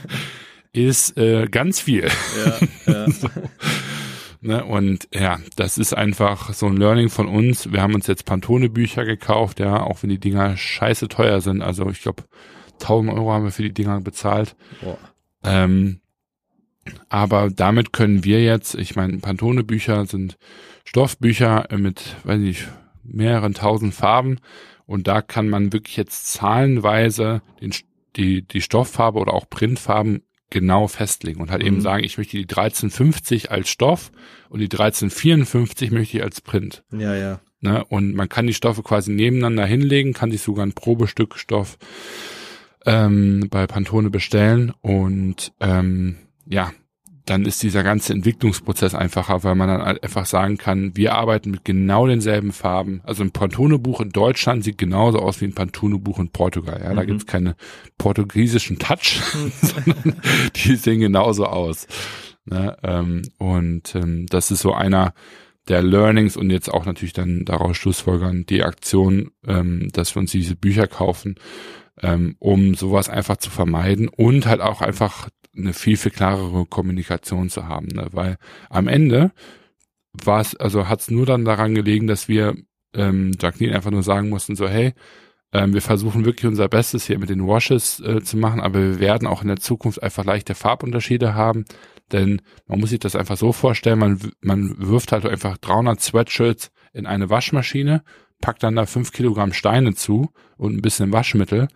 ist 0.72 1.16
äh, 1.16 1.46
ganz 1.50 1.80
viel. 1.80 2.08
Ja, 2.44 2.92
ja. 2.92 3.10
so. 3.10 3.28
Ne, 4.44 4.64
und 4.64 5.08
ja, 5.12 5.38
das 5.56 5.78
ist 5.78 5.94
einfach 5.94 6.52
so 6.52 6.66
ein 6.66 6.76
Learning 6.76 7.08
von 7.08 7.28
uns. 7.28 7.72
Wir 7.72 7.82
haben 7.82 7.94
uns 7.94 8.06
jetzt 8.06 8.24
Pantone-Bücher 8.24 9.04
gekauft, 9.04 9.58
ja, 9.60 9.82
auch 9.82 10.02
wenn 10.02 10.10
die 10.10 10.20
Dinger 10.20 10.56
scheiße 10.56 11.08
teuer 11.08 11.40
sind. 11.40 11.62
Also 11.62 11.88
ich 11.90 12.02
glaube, 12.02 12.24
1000 12.74 13.12
Euro 13.12 13.32
haben 13.32 13.44
wir 13.44 13.52
für 13.52 13.62
die 13.62 13.72
Dinger 13.72 14.00
bezahlt. 14.00 14.54
Ähm, 15.42 16.00
aber 17.08 17.50
damit 17.50 17.92
können 17.92 18.24
wir 18.24 18.42
jetzt, 18.42 18.74
ich 18.74 18.94
meine, 18.94 19.18
Pantone-Bücher 19.18 20.06
sind 20.06 20.36
Stoffbücher 20.84 21.66
mit, 21.76 22.16
weiß 22.24 22.40
ich, 22.42 22.66
mehreren 23.02 23.54
tausend 23.54 23.94
Farben 23.94 24.38
und 24.86 25.08
da 25.08 25.22
kann 25.22 25.48
man 25.48 25.72
wirklich 25.72 25.96
jetzt 25.96 26.32
zahlenweise 26.32 27.42
den, 27.60 27.72
die, 28.16 28.42
die 28.42 28.60
Stofffarbe 28.60 29.18
oder 29.18 29.32
auch 29.32 29.48
Printfarben 29.48 30.22
genau 30.54 30.86
festlegen 30.86 31.42
und 31.42 31.50
halt 31.50 31.60
mhm. 31.60 31.68
eben 31.68 31.80
sagen, 31.82 32.04
ich 32.04 32.16
möchte 32.16 32.38
die 32.38 32.44
1350 32.44 33.50
als 33.50 33.68
Stoff 33.68 34.10
und 34.48 34.60
die 34.60 34.70
1354 34.70 35.90
möchte 35.90 36.16
ich 36.16 36.22
als 36.22 36.40
Print. 36.40 36.84
Ja, 36.92 37.14
ja. 37.14 37.40
Ne? 37.60 37.84
Und 37.84 38.14
man 38.14 38.28
kann 38.28 38.46
die 38.46 38.54
Stoffe 38.54 38.82
quasi 38.82 39.10
nebeneinander 39.10 39.66
hinlegen, 39.66 40.12
kann 40.12 40.30
sich 40.30 40.42
sogar 40.42 40.64
ein 40.64 40.72
Probestück 40.72 41.36
Stoff 41.36 41.76
ähm, 42.86 43.48
bei 43.50 43.66
Pantone 43.66 44.10
bestellen 44.10 44.72
und 44.80 45.52
ähm, 45.60 46.16
ja, 46.46 46.72
dann 47.26 47.46
ist 47.46 47.62
dieser 47.62 47.82
ganze 47.82 48.12
Entwicklungsprozess 48.12 48.94
einfacher, 48.94 49.44
weil 49.44 49.54
man 49.54 49.68
dann 49.68 49.82
halt 49.82 50.02
einfach 50.02 50.26
sagen 50.26 50.58
kann, 50.58 50.94
wir 50.94 51.14
arbeiten 51.14 51.50
mit 51.50 51.64
genau 51.64 52.06
denselben 52.06 52.52
Farben. 52.52 53.00
Also 53.04 53.22
ein 53.22 53.30
Pantone-Buch 53.30 54.02
in 54.02 54.10
Deutschland 54.10 54.62
sieht 54.62 54.76
genauso 54.76 55.20
aus 55.20 55.40
wie 55.40 55.46
ein 55.46 55.54
Pantone-Buch 55.54 56.18
in 56.18 56.30
Portugal. 56.30 56.80
Ja, 56.82 56.92
mhm. 56.92 56.96
da 56.96 57.04
gibt's 57.04 57.26
keine 57.26 57.56
portugiesischen 57.96 58.78
Touch, 58.78 59.22
sondern 59.62 60.16
die 60.54 60.76
sehen 60.76 61.00
genauso 61.00 61.46
aus. 61.46 61.86
Ne? 62.44 62.76
Ähm, 62.82 63.22
und 63.38 63.94
ähm, 63.94 64.26
das 64.26 64.50
ist 64.50 64.60
so 64.60 64.74
einer 64.74 65.14
der 65.68 65.82
Learnings 65.82 66.36
und 66.36 66.50
jetzt 66.50 66.70
auch 66.70 66.84
natürlich 66.84 67.14
dann 67.14 67.46
daraus 67.46 67.76
Schlussfolgern 67.76 68.44
die 68.46 68.62
Aktion, 68.62 69.30
ähm, 69.46 69.88
dass 69.92 70.14
wir 70.14 70.20
uns 70.20 70.32
diese 70.32 70.56
Bücher 70.56 70.86
kaufen, 70.86 71.36
ähm, 72.02 72.36
um 72.38 72.74
sowas 72.74 73.08
einfach 73.08 73.38
zu 73.38 73.48
vermeiden 73.48 74.08
und 74.08 74.44
halt 74.44 74.60
auch 74.60 74.82
einfach 74.82 75.30
eine 75.56 75.72
viel, 75.72 75.96
viel 75.96 76.10
klarere 76.10 76.66
Kommunikation 76.66 77.48
zu 77.48 77.68
haben. 77.68 77.88
Ne? 77.88 78.08
Weil 78.12 78.36
am 78.70 78.88
Ende 78.88 79.32
war 80.12 80.40
es, 80.40 80.54
also 80.56 80.88
hat 80.88 81.00
es 81.00 81.10
nur 81.10 81.26
dann 81.26 81.44
daran 81.44 81.74
gelegen, 81.74 82.06
dass 82.06 82.28
wir 82.28 82.54
ähm, 82.94 83.32
Jacqueline 83.40 83.74
einfach 83.74 83.90
nur 83.90 84.02
sagen 84.02 84.28
mussten, 84.28 84.56
so, 84.56 84.68
hey, 84.68 84.94
ähm, 85.52 85.72
wir 85.72 85.82
versuchen 85.82 86.24
wirklich 86.24 86.46
unser 86.46 86.68
Bestes 86.68 87.06
hier 87.06 87.18
mit 87.18 87.30
den 87.30 87.46
Washes 87.46 88.00
äh, 88.00 88.22
zu 88.22 88.36
machen, 88.36 88.60
aber 88.60 88.80
wir 88.80 89.00
werden 89.00 89.26
auch 89.26 89.42
in 89.42 89.48
der 89.48 89.58
Zukunft 89.58 90.02
einfach 90.02 90.24
leichte 90.24 90.54
Farbunterschiede 90.54 91.34
haben, 91.34 91.64
denn 92.12 92.42
man 92.66 92.80
muss 92.80 92.90
sich 92.90 93.00
das 93.00 93.16
einfach 93.16 93.36
so 93.36 93.52
vorstellen, 93.52 93.98
man, 93.98 94.18
man 94.40 94.74
wirft 94.78 95.12
halt 95.12 95.26
einfach 95.26 95.56
300 95.58 96.00
Sweatshirts 96.00 96.70
in 96.92 97.06
eine 97.06 97.30
Waschmaschine, 97.30 98.02
packt 98.40 98.62
dann 98.62 98.76
da 98.76 98.86
fünf 98.86 99.12
Kilogramm 99.12 99.52
Steine 99.52 99.94
zu 99.94 100.30
und 100.56 100.76
ein 100.76 100.82
bisschen 100.82 101.12
Waschmittel 101.12 101.68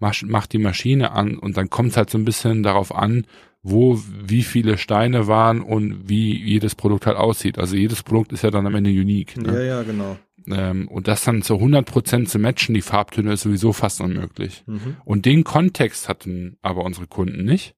macht 0.00 0.52
die 0.52 0.58
Maschine 0.58 1.12
an 1.12 1.38
und 1.38 1.56
dann 1.56 1.70
kommt 1.70 1.90
es 1.90 1.96
halt 1.96 2.10
so 2.10 2.18
ein 2.18 2.24
bisschen 2.24 2.62
darauf 2.62 2.94
an, 2.94 3.26
wo 3.62 4.00
wie 4.08 4.42
viele 4.42 4.78
Steine 4.78 5.26
waren 5.26 5.60
und 5.60 6.08
wie 6.08 6.36
jedes 6.36 6.74
Produkt 6.74 7.06
halt 7.06 7.16
aussieht. 7.16 7.58
Also 7.58 7.76
jedes 7.76 8.02
Produkt 8.02 8.32
ist 8.32 8.42
ja 8.42 8.50
dann 8.50 8.66
am 8.66 8.74
Ende 8.74 8.90
unique. 8.90 9.36
Ne? 9.36 9.52
Ja, 9.52 9.62
ja, 9.62 9.82
genau. 9.82 10.16
Ähm, 10.48 10.88
und 10.88 11.08
das 11.08 11.24
dann 11.24 11.42
zu 11.42 11.54
100 11.54 11.84
Prozent 11.84 12.30
zu 12.30 12.38
matchen, 12.38 12.74
die 12.74 12.80
Farbtöne, 12.80 13.32
ist 13.32 13.42
sowieso 13.42 13.72
fast 13.72 14.00
unmöglich. 14.00 14.64
Mhm. 14.66 14.96
Und 15.04 15.26
den 15.26 15.44
Kontext 15.44 16.08
hatten 16.08 16.56
aber 16.62 16.84
unsere 16.84 17.06
Kunden 17.06 17.44
nicht. 17.44 17.74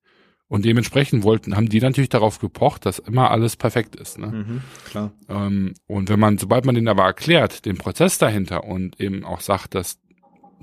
Und 0.52 0.66
dementsprechend 0.66 1.22
wollten, 1.22 1.56
haben 1.56 1.70
die 1.70 1.80
natürlich 1.80 2.10
darauf 2.10 2.38
gepocht, 2.38 2.84
dass 2.84 2.98
immer 2.98 3.30
alles 3.30 3.56
perfekt 3.56 3.96
ist. 3.96 4.18
Ne? 4.18 4.26
Mhm, 4.26 4.60
klar. 4.84 5.12
Ähm, 5.30 5.72
und 5.86 6.10
wenn 6.10 6.20
man, 6.20 6.36
sobald 6.36 6.66
man 6.66 6.74
den 6.74 6.88
aber 6.88 7.04
erklärt, 7.04 7.64
den 7.64 7.78
Prozess 7.78 8.18
dahinter 8.18 8.64
und 8.64 9.00
eben 9.00 9.24
auch 9.24 9.40
sagt, 9.40 9.74
dass 9.74 9.98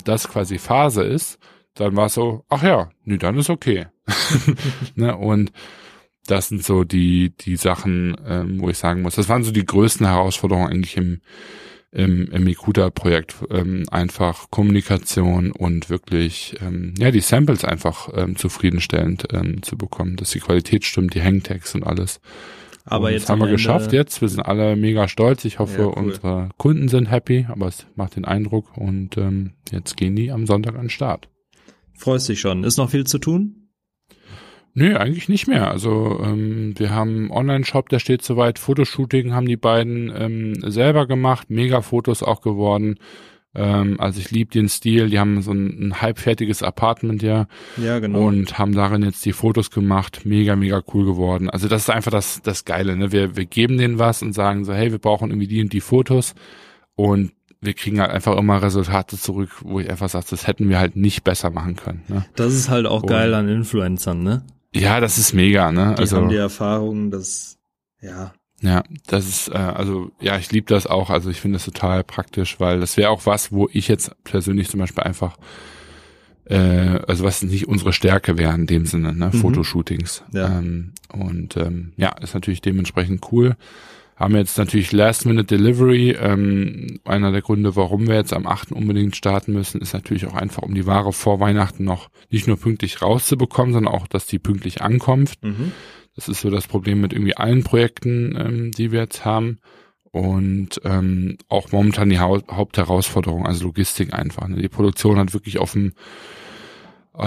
das 0.04 0.28
quasi 0.28 0.58
Phase 0.58 1.04
ist, 1.04 1.40
dann 1.76 1.96
war 1.96 2.08
es 2.08 2.14
so, 2.14 2.44
ach 2.50 2.64
ja, 2.64 2.90
nö, 3.04 3.18
dann 3.18 3.38
ist 3.38 3.50
okay. 3.50 3.88
ne, 4.96 5.16
und 5.16 5.52
das 6.28 6.50
sind 6.50 6.64
so 6.64 6.84
die, 6.84 7.34
die 7.40 7.56
Sachen, 7.56 8.16
ähm, 8.26 8.60
wo 8.60 8.70
ich 8.70 8.78
sagen 8.78 9.02
muss, 9.02 9.16
das 9.16 9.30
waren 9.30 9.44
so 9.44 9.52
die 9.52 9.66
größten 9.66 10.06
Herausforderungen 10.06 10.70
eigentlich 10.70 10.98
im, 10.98 11.22
im, 11.92 12.30
im 12.32 12.48
Ikuta-Projekt. 12.48 13.36
Ähm, 13.50 13.86
einfach 13.90 14.52
Kommunikation 14.52 15.52
und 15.52 15.90
wirklich, 15.90 16.56
ähm, 16.62 16.94
ja, 16.98 17.12
die 17.12 17.22
Samples 17.22 17.66
einfach 17.66 18.10
ähm, 18.16 18.36
zufriedenstellend 18.36 19.28
ähm, 19.34 19.64
zu 19.64 19.78
bekommen, 19.78 20.16
dass 20.18 20.32
die 20.32 20.40
Qualität 20.40 20.86
stimmt, 20.86 21.16
die 21.16 21.24
Hangtags 21.24 21.74
und 21.74 21.86
alles. 21.86 22.20
Aber 22.90 23.08
und 23.08 23.14
jetzt 23.14 23.30
haben 23.30 23.40
wir 23.40 23.46
Ende 23.46 23.56
geschafft 23.58 23.94
jetzt. 23.94 24.22
Wir 24.22 24.30
sind 24.30 24.42
alle 24.42 24.76
mega 24.76 25.08
stolz. 25.08 25.46
Ich 25.46 25.60
hoffe, 25.60 25.82
ja, 25.82 25.88
cool. 25.88 25.94
unsere 25.94 26.50
Kunden 26.58 26.88
sind 26.88 27.12
happy, 27.12 27.46
aber 27.50 27.68
es 27.68 27.86
macht 27.96 28.16
den 28.16 28.26
Eindruck 28.26 28.76
und 28.78 29.18
ähm, 29.18 29.54
jetzt 29.72 29.96
gehen 29.96 30.16
die 30.16 30.32
am 30.32 30.46
Sonntag 30.46 30.76
an 30.76 30.86
den 30.86 30.90
Start. 30.90 31.30
Freust 31.94 32.30
dich 32.30 32.40
schon. 32.40 32.64
Ist 32.64 32.78
noch 32.78 32.90
viel 32.90 33.06
zu 33.06 33.20
tun? 33.20 33.60
Nö, 34.74 34.96
eigentlich 34.96 35.30
nicht 35.30 35.48
mehr. 35.48 35.70
Also 35.70 36.22
ähm, 36.24 36.74
wir 36.78 36.92
haben 36.92 37.18
einen 37.18 37.32
Online-Shop, 37.32 37.90
der 37.90 38.00
steht 38.00 38.22
soweit. 38.22 38.60
Fotoshooting 38.60 39.34
haben 39.34 39.48
die 39.48 39.58
beiden 39.58 40.12
ähm, 40.16 40.54
selber 40.72 41.08
gemacht, 41.08 41.50
mega 41.50 41.82
Fotos 41.82 42.24
auch 42.24 42.42
geworden. 42.42 42.96
Ähm, 43.56 44.00
also 44.00 44.20
ich 44.20 44.32
liebe 44.32 44.52
den 44.52 44.70
Stil. 44.70 45.10
Die 45.10 45.20
haben 45.20 45.42
so 45.42 45.52
ein, 45.52 45.88
ein 45.88 46.02
halbfertiges 46.02 46.64
Apartment 46.64 47.22
ja. 47.24 47.48
Ja, 47.78 48.00
genau. 48.00 48.28
Und 48.28 48.58
haben 48.58 48.74
darin 48.74 49.04
jetzt 49.04 49.26
die 49.26 49.34
Fotos 49.34 49.72
gemacht. 49.72 50.22
Mega, 50.26 50.56
mega 50.56 50.82
cool 50.94 51.06
geworden. 51.06 51.50
Also 51.50 51.68
das 51.68 51.84
ist 51.84 51.90
einfach 51.90 52.12
das, 52.12 52.42
das 52.42 52.66
Geile. 52.66 52.96
Ne? 52.96 53.12
Wir, 53.12 53.36
wir 53.36 53.46
geben 53.46 53.78
denen 53.78 54.00
was 54.00 54.22
und 54.22 54.34
sagen 54.34 54.66
so, 54.66 54.74
hey, 54.74 54.92
wir 54.92 55.00
brauchen 55.00 55.30
irgendwie 55.30 55.48
die 55.48 55.62
und 55.62 55.74
die 55.74 55.82
Fotos. 55.82 56.36
Und 56.96 57.32
wir 57.62 57.74
kriegen 57.74 58.00
halt 58.00 58.12
einfach 58.12 58.38
immer 58.38 58.62
Resultate 58.62 59.18
zurück, 59.18 59.50
wo 59.62 59.80
ich 59.80 59.90
einfach 59.90 60.10
sage, 60.10 60.28
das 60.30 60.48
hätten 60.48 60.70
wir 60.70 60.80
halt 60.80 60.96
nicht 60.96 61.24
besser 61.24 61.50
machen 61.50 61.76
können. 61.76 62.04
Ne? 62.08 62.26
Das 62.36 62.54
ist 62.54 62.70
halt 62.70 62.86
auch 62.86 63.04
und, 63.04 63.10
geil 63.10 63.34
an 63.34 63.50
Influencern, 63.50 64.24
ne? 64.24 64.44
Ja, 64.74 65.00
das 65.00 65.18
ist 65.18 65.34
mega, 65.34 65.72
ne? 65.72 65.96
Die 65.98 66.02
also 66.02 66.18
haben 66.18 66.30
die 66.30 66.36
Erfahrung, 66.36 67.12
dass 67.12 67.58
ja, 68.02 68.34
ja, 68.62 68.84
das 69.08 69.28
ist, 69.28 69.48
äh, 69.50 69.58
also 69.58 70.12
ja, 70.20 70.38
ich 70.38 70.52
liebe 70.52 70.68
das 70.68 70.88
auch. 70.88 71.10
Also 71.10 71.30
ich 71.30 71.40
finde 71.40 71.56
das 71.56 71.66
total 71.66 72.04
praktisch, 72.04 72.60
weil 72.60 72.80
das 72.80 72.98
wäre 72.98 73.10
auch 73.10 73.26
was, 73.26 73.52
wo 73.52 73.70
ich 73.72 73.88
jetzt 73.88 74.12
persönlich 74.24 74.70
zum 74.70 74.80
Beispiel 74.80 75.04
einfach, 75.04 75.38
äh, 76.46 77.00
also 77.08 77.24
was 77.24 77.42
nicht 77.42 77.68
unsere 77.68 77.94
Stärke 77.94 78.38
wäre 78.38 78.54
in 78.54 78.68
dem 78.68 78.86
Sinne, 78.86 79.14
ne? 79.14 79.28
Mhm. 79.28 79.40
Fotoshootings. 79.40 80.24
Ja. 80.34 80.60
Ähm, 80.60 80.92
und 81.14 81.56
ähm, 81.58 81.94
ja, 81.96 82.10
ist 82.22 82.34
natürlich 82.34 82.62
dementsprechend 82.62 83.32
cool. 83.32 83.56
Haben 84.20 84.36
jetzt 84.36 84.58
natürlich 84.58 84.92
Last-Minute-Delivery. 84.92 86.18
Ähm, 86.20 87.00
einer 87.06 87.32
der 87.32 87.42
Gründe, 87.42 87.78
warum 87.78 88.06
wir 88.08 88.16
jetzt 88.16 88.34
am 88.34 88.46
8. 88.46 88.74
unbedingt 88.74 89.16
starten 89.16 89.54
müssen, 89.54 89.80
ist 89.80 89.94
natürlich 89.94 90.26
auch 90.26 90.34
einfach, 90.34 90.64
um 90.64 90.76
die 90.76 90.86
Ware 90.86 91.14
vor 91.14 91.40
Weihnachten 91.40 91.86
noch 91.86 92.10
nicht 92.30 92.46
nur 92.46 92.58
pünktlich 92.58 93.02
rauszubekommen, 93.02 93.72
sondern 93.72 93.94
auch, 93.94 94.08
dass 94.08 94.26
die 94.26 94.38
pünktlich 94.38 94.82
ankommt. 94.82 95.36
Mhm. 95.42 95.72
Das 96.16 96.28
ist 96.28 96.42
so 96.42 96.50
das 96.50 96.68
Problem 96.68 97.02
mit 97.02 97.14
irgendwie 97.14 97.38
allen 97.38 97.64
Projekten, 97.64 98.36
ähm, 98.38 98.72
die 98.72 98.92
wir 98.92 99.02
jetzt 99.02 99.26
haben. 99.26 99.60
Und 100.12 100.82
ähm, 100.86 101.38
auch 101.50 101.72
momentan 101.72 102.10
die 102.10 102.20
Hau 102.20 102.40
Hauptherausforderung, 102.50 103.46
also 103.46 103.66
Logistik 103.66 104.14
einfach. 104.14 104.48
Ne? 104.48 104.58
Die 104.58 104.70
Produktion 104.70 105.20
hat 105.20 105.34
wirklich 105.34 105.60
auf 105.60 105.74
dem 105.74 105.94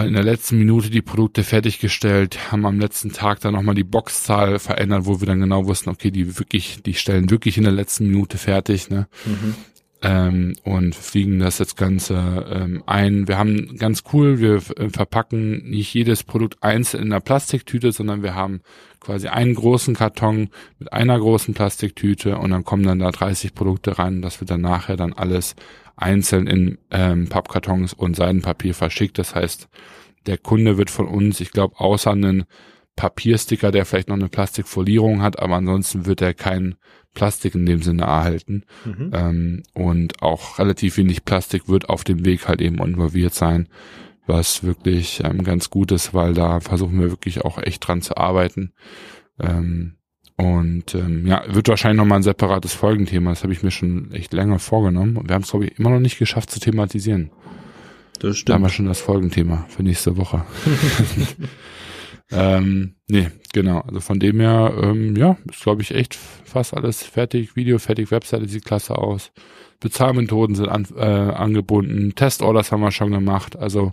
in 0.00 0.14
der 0.14 0.22
letzten 0.22 0.58
Minute 0.58 0.88
die 0.88 1.02
Produkte 1.02 1.44
fertiggestellt, 1.44 2.50
haben 2.50 2.64
am 2.64 2.80
letzten 2.80 3.12
Tag 3.12 3.40
dann 3.40 3.52
nochmal 3.52 3.74
die 3.74 3.84
Boxzahl 3.84 4.58
verändert, 4.58 5.04
wo 5.04 5.20
wir 5.20 5.26
dann 5.26 5.40
genau 5.40 5.66
wussten, 5.66 5.90
okay, 5.90 6.10
die 6.10 6.38
wirklich, 6.38 6.82
die 6.82 6.94
stellen 6.94 7.28
wirklich 7.30 7.58
in 7.58 7.64
der 7.64 7.72
letzten 7.72 8.06
Minute 8.06 8.38
fertig, 8.38 8.88
ne? 8.88 9.06
Mhm. 9.26 9.54
Ähm, 10.04 10.54
und 10.64 10.96
fliegen 10.96 11.38
das 11.38 11.60
jetzt 11.60 11.76
Ganze 11.76 12.44
ähm, 12.50 12.82
ein. 12.86 13.28
Wir 13.28 13.38
haben 13.38 13.76
ganz 13.76 14.02
cool, 14.12 14.40
wir 14.40 14.56
äh, 14.56 14.88
verpacken 14.88 15.70
nicht 15.70 15.94
jedes 15.94 16.24
Produkt 16.24 16.60
einzeln 16.60 17.04
in 17.04 17.12
einer 17.12 17.20
Plastiktüte, 17.20 17.92
sondern 17.92 18.24
wir 18.24 18.34
haben 18.34 18.62
quasi 18.98 19.28
einen 19.28 19.54
großen 19.54 19.94
Karton 19.94 20.48
mit 20.80 20.92
einer 20.92 21.18
großen 21.18 21.54
Plastiktüte 21.54 22.36
und 22.38 22.50
dann 22.50 22.64
kommen 22.64 22.82
dann 22.82 22.98
da 22.98 23.12
30 23.12 23.54
Produkte 23.54 23.98
rein, 23.98 24.22
dass 24.22 24.40
wir 24.40 24.46
dann 24.46 24.60
nachher 24.60 24.96
dann 24.96 25.12
alles 25.12 25.54
einzeln 25.94 26.46
in 26.48 26.78
ähm, 26.90 27.28
Pappkartons 27.28 27.92
und 27.92 28.16
Seidenpapier 28.16 28.74
verschickt. 28.74 29.18
Das 29.18 29.34
heißt, 29.34 29.68
der 30.26 30.38
Kunde 30.38 30.78
wird 30.78 30.90
von 30.90 31.06
uns, 31.06 31.40
ich 31.40 31.52
glaube, 31.52 31.78
außer 31.78 32.10
einen 32.10 32.44
Papiersticker, 32.96 33.70
der 33.70 33.86
vielleicht 33.86 34.08
noch 34.08 34.16
eine 34.16 34.28
Plastikfolierung 34.28 35.22
hat, 35.22 35.38
aber 35.38 35.56
ansonsten 35.56 36.06
wird 36.06 36.20
er 36.20 36.34
kein 36.34 36.76
Plastik 37.14 37.54
in 37.54 37.66
dem 37.66 37.82
Sinne 37.82 38.02
erhalten. 38.02 38.64
Mhm. 38.84 39.10
Ähm, 39.12 39.62
und 39.74 40.22
auch 40.22 40.58
relativ 40.58 40.96
wenig 40.96 41.24
Plastik 41.24 41.68
wird 41.68 41.88
auf 41.88 42.04
dem 42.04 42.24
Weg 42.24 42.48
halt 42.48 42.60
eben 42.60 42.78
involviert 42.78 43.34
sein, 43.34 43.68
was 44.26 44.62
wirklich 44.62 45.22
ähm, 45.24 45.44
ganz 45.44 45.70
gut 45.70 45.92
ist, 45.92 46.14
weil 46.14 46.34
da 46.34 46.60
versuchen 46.60 47.00
wir 47.00 47.10
wirklich 47.10 47.42
auch 47.42 47.58
echt 47.58 47.86
dran 47.86 48.02
zu 48.02 48.16
arbeiten. 48.16 48.72
Ähm, 49.38 49.96
und 50.36 50.94
ähm, 50.94 51.26
ja, 51.26 51.42
wird 51.46 51.68
wahrscheinlich 51.68 51.98
nochmal 51.98 52.18
ein 52.18 52.24
separates 52.24 52.72
Folgenthema. 52.72 53.30
Das 53.30 53.42
habe 53.42 53.52
ich 53.52 53.62
mir 53.62 53.70
schon 53.70 54.10
echt 54.12 54.32
länger 54.32 54.58
vorgenommen. 54.58 55.16
Und 55.16 55.28
wir 55.28 55.34
haben 55.34 55.42
es, 55.42 55.50
glaube 55.50 55.66
ich, 55.66 55.78
immer 55.78 55.90
noch 55.90 56.00
nicht 56.00 56.18
geschafft 56.18 56.50
zu 56.50 56.58
thematisieren. 56.58 57.30
Das 58.18 58.36
stimmt. 58.36 58.48
Da 58.48 58.54
haben 58.54 58.62
wir 58.62 58.68
schon 58.70 58.86
das 58.86 59.00
Folgenthema 59.00 59.66
für 59.68 59.82
nächste 59.82 60.16
Woche. 60.16 60.44
ähm, 62.32 62.94
nee, 63.08 63.28
genau. 63.52 63.80
Also 63.80 64.00
von 64.00 64.18
dem 64.18 64.40
her, 64.40 64.74
ähm, 64.82 65.16
ja, 65.16 65.36
ist, 65.50 65.62
glaube 65.62 65.82
ich, 65.82 65.94
echt 65.94 66.14
fast 66.14 66.74
alles 66.74 67.02
fertig. 67.02 67.56
Video 67.56 67.78
fertig, 67.78 68.10
Webseite 68.10 68.48
sieht 68.48 68.64
klasse 68.64 68.96
aus. 68.96 69.32
Bezahlmethoden 69.80 70.54
sind 70.54 70.68
an, 70.68 70.86
äh, 70.96 71.02
angebunden. 71.02 72.14
Testorders 72.14 72.72
haben 72.72 72.82
wir 72.82 72.92
schon 72.92 73.10
gemacht. 73.10 73.56
Also 73.56 73.92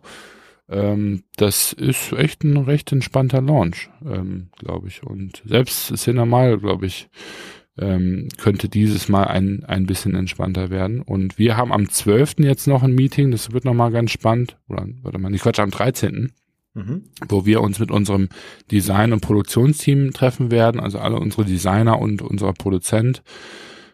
ähm, 0.69 1.23
das 1.35 1.73
ist 1.73 2.13
echt 2.13 2.43
ein 2.43 2.57
recht 2.57 2.91
entspannter 2.91 3.41
Launch, 3.41 3.89
ähm, 4.05 4.49
glaube 4.57 4.87
ich. 4.87 5.03
Und 5.03 5.41
selbst 5.45 5.97
Cinemal, 5.97 6.59
glaube 6.59 6.85
ich, 6.85 7.09
ähm, 7.79 8.27
könnte 8.37 8.69
dieses 8.69 9.09
Mal 9.09 9.23
ein, 9.25 9.63
ein 9.65 9.85
bisschen 9.85 10.15
entspannter 10.15 10.69
werden. 10.69 11.01
Und 11.01 11.39
wir 11.39 11.57
haben 11.57 11.73
am 11.73 11.89
12. 11.89 12.35
jetzt 12.39 12.67
noch 12.67 12.83
ein 12.83 12.93
Meeting, 12.93 13.31
das 13.31 13.51
wird 13.51 13.65
nochmal 13.65 13.91
ganz 13.91 14.11
spannend. 14.11 14.57
Oder, 14.67 14.87
warte 15.01 15.17
mal, 15.17 15.29
nicht 15.29 15.43
Quatsch, 15.43 15.59
am 15.59 15.71
13. 15.71 16.31
Mhm. 16.75 17.05
wo 17.27 17.45
wir 17.47 17.61
uns 17.61 17.79
mit 17.79 17.89
unserem 17.89 18.29
Design- 18.71 19.11
und 19.11 19.21
Produktionsteam 19.21 20.13
treffen 20.13 20.51
werden, 20.51 20.79
also 20.79 20.99
alle 20.99 21.17
unsere 21.17 21.43
Designer 21.43 21.99
und 21.99 22.21
unser 22.21 22.53
Produzent 22.53 23.23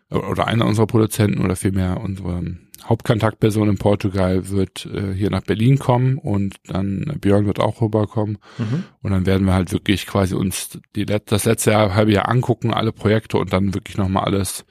oder 0.09 0.47
einer 0.47 0.65
unserer 0.65 0.85
Produzenten 0.85 1.41
oder 1.41 1.55
vielmehr 1.55 2.01
unsere 2.01 2.57
Hauptkontaktperson 2.83 3.69
in 3.69 3.77
Portugal 3.77 4.49
wird 4.49 4.85
äh, 4.85 5.13
hier 5.13 5.31
nach 5.31 5.41
Berlin 5.41 5.79
kommen 5.79 6.17
und 6.17 6.57
dann 6.67 7.17
Björn 7.19 7.47
wird 7.47 7.59
auch 7.59 7.81
rüberkommen. 7.81 8.37
Mhm. 8.57 8.83
Und 9.01 9.11
dann 9.11 9.25
werden 9.25 9.47
wir 9.47 9.53
halt 9.53 9.71
wirklich 9.71 10.05
quasi 10.05 10.35
uns 10.35 10.79
die, 10.95 11.05
das 11.05 11.45
letzte 11.45 11.71
Jahr, 11.71 11.95
halbe 11.95 12.11
Jahr 12.11 12.29
angucken, 12.29 12.73
alle 12.73 12.91
Projekte 12.91 13.37
und 13.37 13.53
dann 13.53 13.73
wirklich 13.73 13.97
nochmal 13.97 14.25
alles 14.25 14.65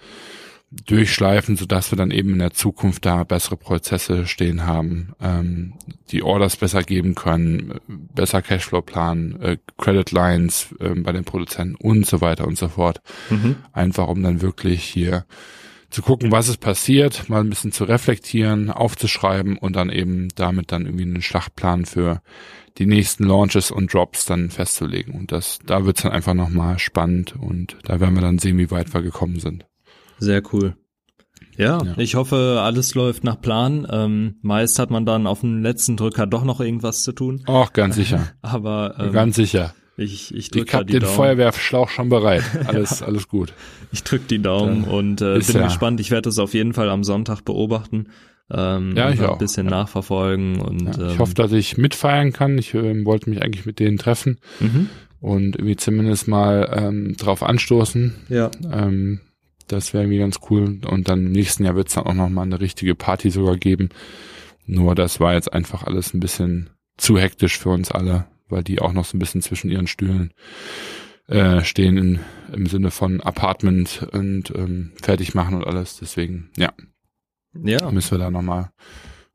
durchschleifen, 0.87 1.57
sodass 1.57 1.93
wir 1.93 1.97
dann 1.97 2.11
eben 2.11 2.33
in 2.33 2.39
der 2.39 2.53
Zukunft 2.53 3.07
da 3.07 3.25
bessere 3.25 3.57
Prozesse 3.57 4.27
stehen 4.27 4.67
haben, 4.67 5.15
ähm, 5.21 5.75
die 6.11 6.23
Orders 6.23 6.57
besser 6.57 6.83
geben 6.83 7.15
können, 7.15 7.81
besser 7.87 8.43
Cashflow 8.43 8.83
planen, 8.83 9.41
äh, 9.41 9.57
Credit 9.79 10.11
Lines 10.11 10.75
äh, 10.81 10.91
bei 10.91 11.13
den 11.13 11.25
Produzenten 11.25 11.77
und 11.77 12.07
so 12.07 12.21
weiter 12.21 12.47
und 12.47 12.59
so 12.59 12.69
fort. 12.69 13.01
Mhm. 13.31 13.57
Einfach 13.73 14.09
um 14.09 14.23
dann 14.23 14.43
wirklich 14.43 14.85
hier 14.85 15.25
zu 15.91 16.03
gucken, 16.03 16.33
was 16.33 16.49
ist 16.49 16.59
passiert, 16.59 17.29
mal 17.29 17.41
ein 17.41 17.49
bisschen 17.49 17.71
zu 17.71 17.85
reflektieren, 17.85 18.71
aufzuschreiben 18.71 19.57
und 19.57 19.77
dann 19.77 19.91
eben 19.91 20.29
damit 20.35 20.73
dann 20.73 20.87
irgendwie 20.87 21.05
einen 21.05 21.23
Schlachtplan 21.23 21.85
für 21.85 22.21
die 22.79 22.87
nächsten 22.87 23.25
Launches 23.25 23.71
und 23.71 23.95
Drops 23.95 24.25
dann 24.25 24.51
festzulegen. 24.51 25.15
Und 25.15 25.31
das, 25.31 25.61
da 25.65 25.85
wird's 25.85 26.03
dann 26.03 26.11
einfach 26.11 26.35
nochmal 26.35 26.81
spannend 26.81 27.37
und 27.37 27.77
da 27.85 28.01
werden 28.01 28.17
wir 28.17 28.23
dann 28.23 28.41
sehen, 28.41 28.59
wie 28.59 28.73
weit 28.73 28.93
wir 28.93 29.03
gekommen 29.03 29.39
sind. 29.39 29.67
Sehr 30.19 30.43
cool. 30.53 30.77
Ja, 31.57 31.79
ja, 31.85 31.95
ich 31.99 32.17
hoffe, 32.17 32.61
alles 32.63 32.95
läuft 32.95 33.23
nach 33.23 33.41
Plan. 33.41 33.87
Ähm, 33.91 34.37
meist 34.43 34.79
hat 34.79 34.91
man 34.91 35.07
dann 35.07 35.27
auf 35.27 35.41
dem 35.41 35.63
letzten 35.63 35.97
Drücker 35.97 36.27
doch 36.27 36.45
noch 36.45 36.61
irgendwas 36.61 37.05
zu 37.05 37.13
tun. 37.13 37.43
Ach, 37.47 37.73
ganz 37.73 37.95
sicher. 37.95 38.33
Aber 38.43 38.97
ähm, 38.99 39.13
ganz 39.13 39.37
sicher. 39.37 39.75
Ich, 39.97 40.35
ich 40.35 40.51
drücke 40.51 40.67
Ich 40.67 40.75
hab 40.75 40.87
den 40.89 41.01
Daumen. 41.01 41.15
Feuerwehrschlauch 41.15 41.89
schon 41.89 42.09
bereit. 42.09 42.43
Alles, 42.67 43.01
ja. 43.01 43.07
alles 43.07 43.29
gut. 43.29 43.53
Ich 43.93 44.03
drück 44.03 44.27
die 44.27 44.43
Daumen 44.43 44.85
ja. 44.85 44.91
und 44.91 45.21
äh, 45.21 45.39
bin 45.39 45.55
ja. 45.55 45.65
gespannt. 45.67 46.01
Ich 46.01 46.11
werde 46.11 46.23
das 46.23 46.41
auf 46.41 46.53
jeden 46.53 46.73
Fall 46.73 46.91
am 46.91 47.05
Sonntag 47.05 47.45
beobachten. 47.45 48.09
Ähm, 48.51 48.95
ja, 48.97 49.11
ich 49.11 49.23
auch. 49.23 49.35
Ein 49.35 49.39
bisschen 49.39 49.67
nachverfolgen 49.67 50.61
und. 50.61 50.99
ich 50.99 51.13
ähm, 51.13 51.19
hoffe, 51.19 51.35
dass 51.35 51.53
ich 51.53 51.79
mitfeiern 51.79 52.33
kann. 52.33 52.59
Ich 52.59 52.75
äh, 52.75 53.05
wollte 53.05 53.31
mich 53.31 53.41
eigentlich 53.41 53.67
mit 53.67 53.79
denen 53.79 53.97
treffen 53.97 54.41
mhm. 54.59 54.89
und 55.21 55.57
irgendwie 55.57 55.77
zumindest 55.77 56.27
mal 56.27 56.69
ähm, 56.75 57.17
drauf 57.17 57.45
anstoßen. 57.45 58.15
Ja. 58.29 58.51
Das 59.69 59.93
wäre 59.93 60.05
irgendwie 60.05 60.19
ganz 60.19 60.41
cool. 60.51 60.81
Und 60.87 61.09
dann 61.09 61.27
im 61.27 61.33
nächsten 61.33 61.65
Jahr 61.65 61.77
wird 61.77 61.89
es 61.89 61.95
dann 61.95 62.07
auch 62.07 62.15
nochmal 62.15 62.45
eine 62.45 62.61
richtige 62.61 62.95
Party 62.95 63.31
sogar 63.31 63.57
geben. 63.57 63.89
Nur 64.67 64.95
das 64.95 65.21
war 65.21 65.35
jetzt 65.35 65.53
einfach 65.53 65.83
alles 65.85 66.15
ein 66.15 66.21
bisschen 66.21 66.71
zu 66.97 67.19
hektisch 67.19 67.59
für 67.59 67.71
uns 67.71 67.91
alle, 67.91 68.27
weil 68.49 68.63
die 68.63 68.81
auch 68.81 68.93
noch 68.93 69.05
so 69.05 69.17
ein 69.17 69.21
bisschen 69.21 69.43
zwischen 69.43 69.71
ihren 69.71 69.87
Stühlen 69.87 70.33
äh, 71.27 71.63
stehen 71.63 71.97
in, 71.97 72.21
im 72.53 72.67
Sinne 72.67 72.91
von 72.91 73.21
Apartment 73.21 74.07
und 74.13 74.53
ähm, 74.55 74.93
fertig 75.01 75.35
machen 75.35 75.57
und 75.57 75.67
alles. 75.67 75.99
Deswegen, 75.99 76.51
ja. 76.57 76.73
Ja. 77.55 77.91
Müssen 77.91 78.13
wir 78.13 78.19
da 78.19 78.31
nochmal 78.31 78.71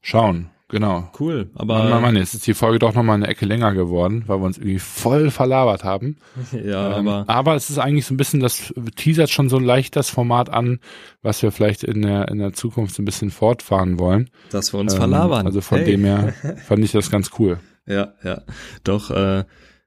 schauen. 0.02 0.50
Genau. 0.70 1.10
Cool. 1.20 1.50
Aber 1.56 1.80
Mann, 1.80 1.90
Mann, 1.90 2.02
Mann, 2.04 2.16
jetzt 2.16 2.36
ist 2.36 2.46
die 2.46 2.54
Folge 2.54 2.78
doch 2.78 2.94
nochmal 2.94 3.16
eine 3.16 3.28
Ecke 3.28 3.48
länger 3.48 3.74
geworden, 3.74 4.24
weil 4.28 4.40
wir 4.40 4.46
uns 4.46 4.60
irgendwie 4.60 4.80
voll 4.80 5.32
verlabert 5.32 5.84
haben. 5.84 6.18
Ja, 6.52 6.98
ähm, 6.98 7.08
aber. 7.08 7.30
Aber 7.30 7.56
es 7.56 7.70
ist 7.70 7.80
eigentlich 7.80 8.06
so 8.06 8.14
ein 8.14 8.18
bisschen, 8.18 8.40
das 8.40 8.74
teasert 8.96 9.30
schon 9.30 9.50
so 9.50 9.60
leicht 9.60 9.96
das 9.96 10.10
Format 10.10 10.50
an, 10.50 10.80
was 11.22 11.42
wir 11.42 11.52
vielleicht 11.52 11.84
in 11.84 12.02
der, 12.02 12.28
in 12.28 12.38
der 12.38 12.54
Zukunft 12.54 12.96
so 12.96 13.02
ein 13.02 13.06
bisschen 13.06 13.32
fortfahren 13.32 13.98
wollen. 13.98 14.30
Dass 14.52 14.74
wir 14.74 14.80
uns 14.80 14.94
ähm, 14.94 15.00
verlabern. 15.00 15.46
Also 15.46 15.62
von 15.62 15.80
hey. 15.80 15.86
dem 15.86 16.04
her 16.06 16.34
fand 16.68 16.84
ich 16.84 16.92
das 16.92 17.10
ganz 17.10 17.32
cool. 17.40 17.60
Ja, 17.88 18.14
ja. 18.24 18.42
Doch, 18.84 19.10
äh, 19.10 19.46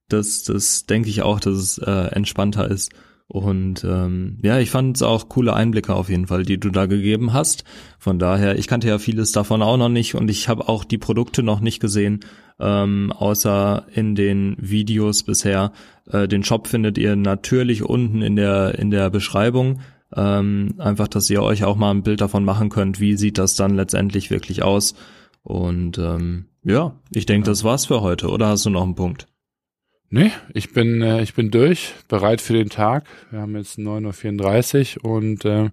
das, 0.08 0.42
das 0.42 0.86
denke 0.86 1.08
ich 1.08 1.22
auch, 1.22 1.40
dass 1.40 1.54
es 1.54 1.78
äh, 1.78 1.90
entspannter 2.14 2.68
ist. 2.68 2.90
Und 3.32 3.82
ähm, 3.82 4.36
ja, 4.42 4.58
ich 4.58 4.70
fand 4.70 4.94
es 4.94 5.02
auch 5.02 5.30
coole 5.30 5.54
Einblicke 5.54 5.94
auf 5.94 6.10
jeden 6.10 6.26
Fall, 6.26 6.42
die 6.42 6.60
du 6.60 6.68
da 6.68 6.84
gegeben 6.84 7.32
hast. 7.32 7.64
Von 7.98 8.18
daher, 8.18 8.58
ich 8.58 8.66
kannte 8.66 8.88
ja 8.88 8.98
vieles 8.98 9.32
davon 9.32 9.62
auch 9.62 9.78
noch 9.78 9.88
nicht 9.88 10.14
und 10.14 10.28
ich 10.28 10.50
habe 10.50 10.68
auch 10.68 10.84
die 10.84 10.98
Produkte 10.98 11.42
noch 11.42 11.60
nicht 11.60 11.80
gesehen, 11.80 12.20
ähm, 12.60 13.10
außer 13.10 13.86
in 13.90 14.14
den 14.14 14.54
Videos 14.60 15.22
bisher. 15.22 15.72
Äh, 16.10 16.28
den 16.28 16.44
Shop 16.44 16.66
findet 16.66 16.98
ihr 16.98 17.16
natürlich 17.16 17.82
unten 17.82 18.20
in 18.20 18.36
der 18.36 18.78
in 18.78 18.90
der 18.90 19.08
Beschreibung. 19.08 19.80
Ähm, 20.14 20.74
einfach, 20.76 21.08
dass 21.08 21.30
ihr 21.30 21.42
euch 21.42 21.64
auch 21.64 21.76
mal 21.76 21.90
ein 21.90 22.02
Bild 22.02 22.20
davon 22.20 22.44
machen 22.44 22.68
könnt, 22.68 23.00
wie 23.00 23.16
sieht 23.16 23.38
das 23.38 23.54
dann 23.54 23.76
letztendlich 23.76 24.30
wirklich 24.30 24.62
aus. 24.62 24.94
Und 25.42 25.96
ähm, 25.96 26.48
ja, 26.64 26.96
ich 27.10 27.24
denke, 27.24 27.46
das 27.46 27.64
war's 27.64 27.86
für 27.86 28.02
heute. 28.02 28.28
Oder 28.28 28.48
hast 28.48 28.66
du 28.66 28.70
noch 28.70 28.82
einen 28.82 28.94
Punkt? 28.94 29.26
Nee, 30.14 30.30
ich 30.52 30.74
bin, 30.74 31.00
äh, 31.00 31.22
ich 31.22 31.32
bin 31.32 31.50
durch, 31.50 31.94
bereit 32.06 32.42
für 32.42 32.52
den 32.52 32.68
Tag. 32.68 33.06
Wir 33.30 33.40
haben 33.40 33.56
jetzt 33.56 33.78
9.34 33.78 35.02
Uhr 35.02 35.10
und 35.10 35.46
äh, 35.46 35.70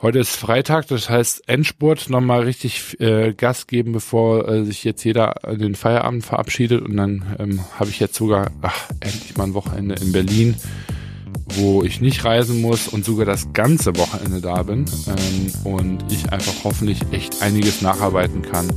heute 0.00 0.20
ist 0.20 0.36
Freitag, 0.36 0.86
das 0.86 1.10
heißt 1.10 1.48
Endspurt, 1.48 2.10
nochmal 2.10 2.42
richtig 2.42 3.00
äh, 3.00 3.32
Gas 3.32 3.66
geben, 3.66 3.90
bevor 3.90 4.48
äh, 4.48 4.64
sich 4.64 4.84
jetzt 4.84 5.02
jeder 5.02 5.34
den 5.50 5.74
Feierabend 5.74 6.24
verabschiedet. 6.24 6.80
Und 6.80 6.96
dann 6.96 7.36
ähm, 7.40 7.60
habe 7.76 7.90
ich 7.90 7.98
jetzt 7.98 8.14
sogar, 8.14 8.52
ach, 8.62 8.88
endlich 9.00 9.36
mal 9.36 9.48
ein 9.48 9.54
Wochenende 9.54 9.96
in 9.96 10.12
Berlin, 10.12 10.54
wo 11.56 11.82
ich 11.82 12.00
nicht 12.00 12.24
reisen 12.24 12.62
muss 12.62 12.86
und 12.86 13.04
sogar 13.04 13.26
das 13.26 13.52
ganze 13.52 13.96
Wochenende 13.96 14.40
da 14.40 14.62
bin. 14.62 14.84
Ähm, 15.08 15.52
und 15.64 16.04
ich 16.12 16.30
einfach 16.30 16.54
hoffentlich 16.62 17.00
echt 17.10 17.42
einiges 17.42 17.82
nacharbeiten 17.82 18.42
kann, 18.42 18.68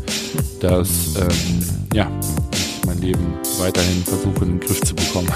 dass, 0.62 1.16
ähm, 1.18 1.60
ja, 1.94 2.12
mein 2.92 3.02
Leben 3.02 3.34
weiterhin 3.58 4.04
versuche 4.04 4.44
in 4.44 4.52
den 4.52 4.60
Griff 4.60 4.82
zu 4.82 4.96
bekommen. 4.96 5.32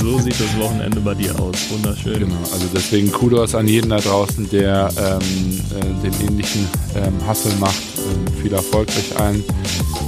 So 0.00 0.18
sieht 0.18 0.38
das 0.38 0.58
Wochenende 0.58 1.00
bei 1.00 1.14
dir 1.14 1.38
aus. 1.40 1.56
Wunderschön. 1.70 2.20
Genau, 2.20 2.40
also 2.52 2.66
deswegen 2.72 3.10
Kudos 3.10 3.54
an 3.54 3.66
jeden 3.68 3.90
da 3.90 3.98
draußen, 3.98 4.48
der 4.50 4.88
ähm, 4.96 5.60
äh, 5.70 6.02
den 6.02 6.28
ähnlichen 6.28 6.68
ähm, 6.94 7.28
Hustle 7.28 7.54
macht. 7.56 7.82
Ähm, 7.98 8.42
viel 8.42 8.52
Erfolg 8.52 8.88
euch 8.88 9.18
allen. 9.18 9.42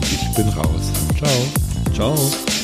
Ich 0.02 0.36
bin 0.36 0.48
raus. 0.50 0.92
Ciao. 1.18 1.30
Ciao. 1.94 2.63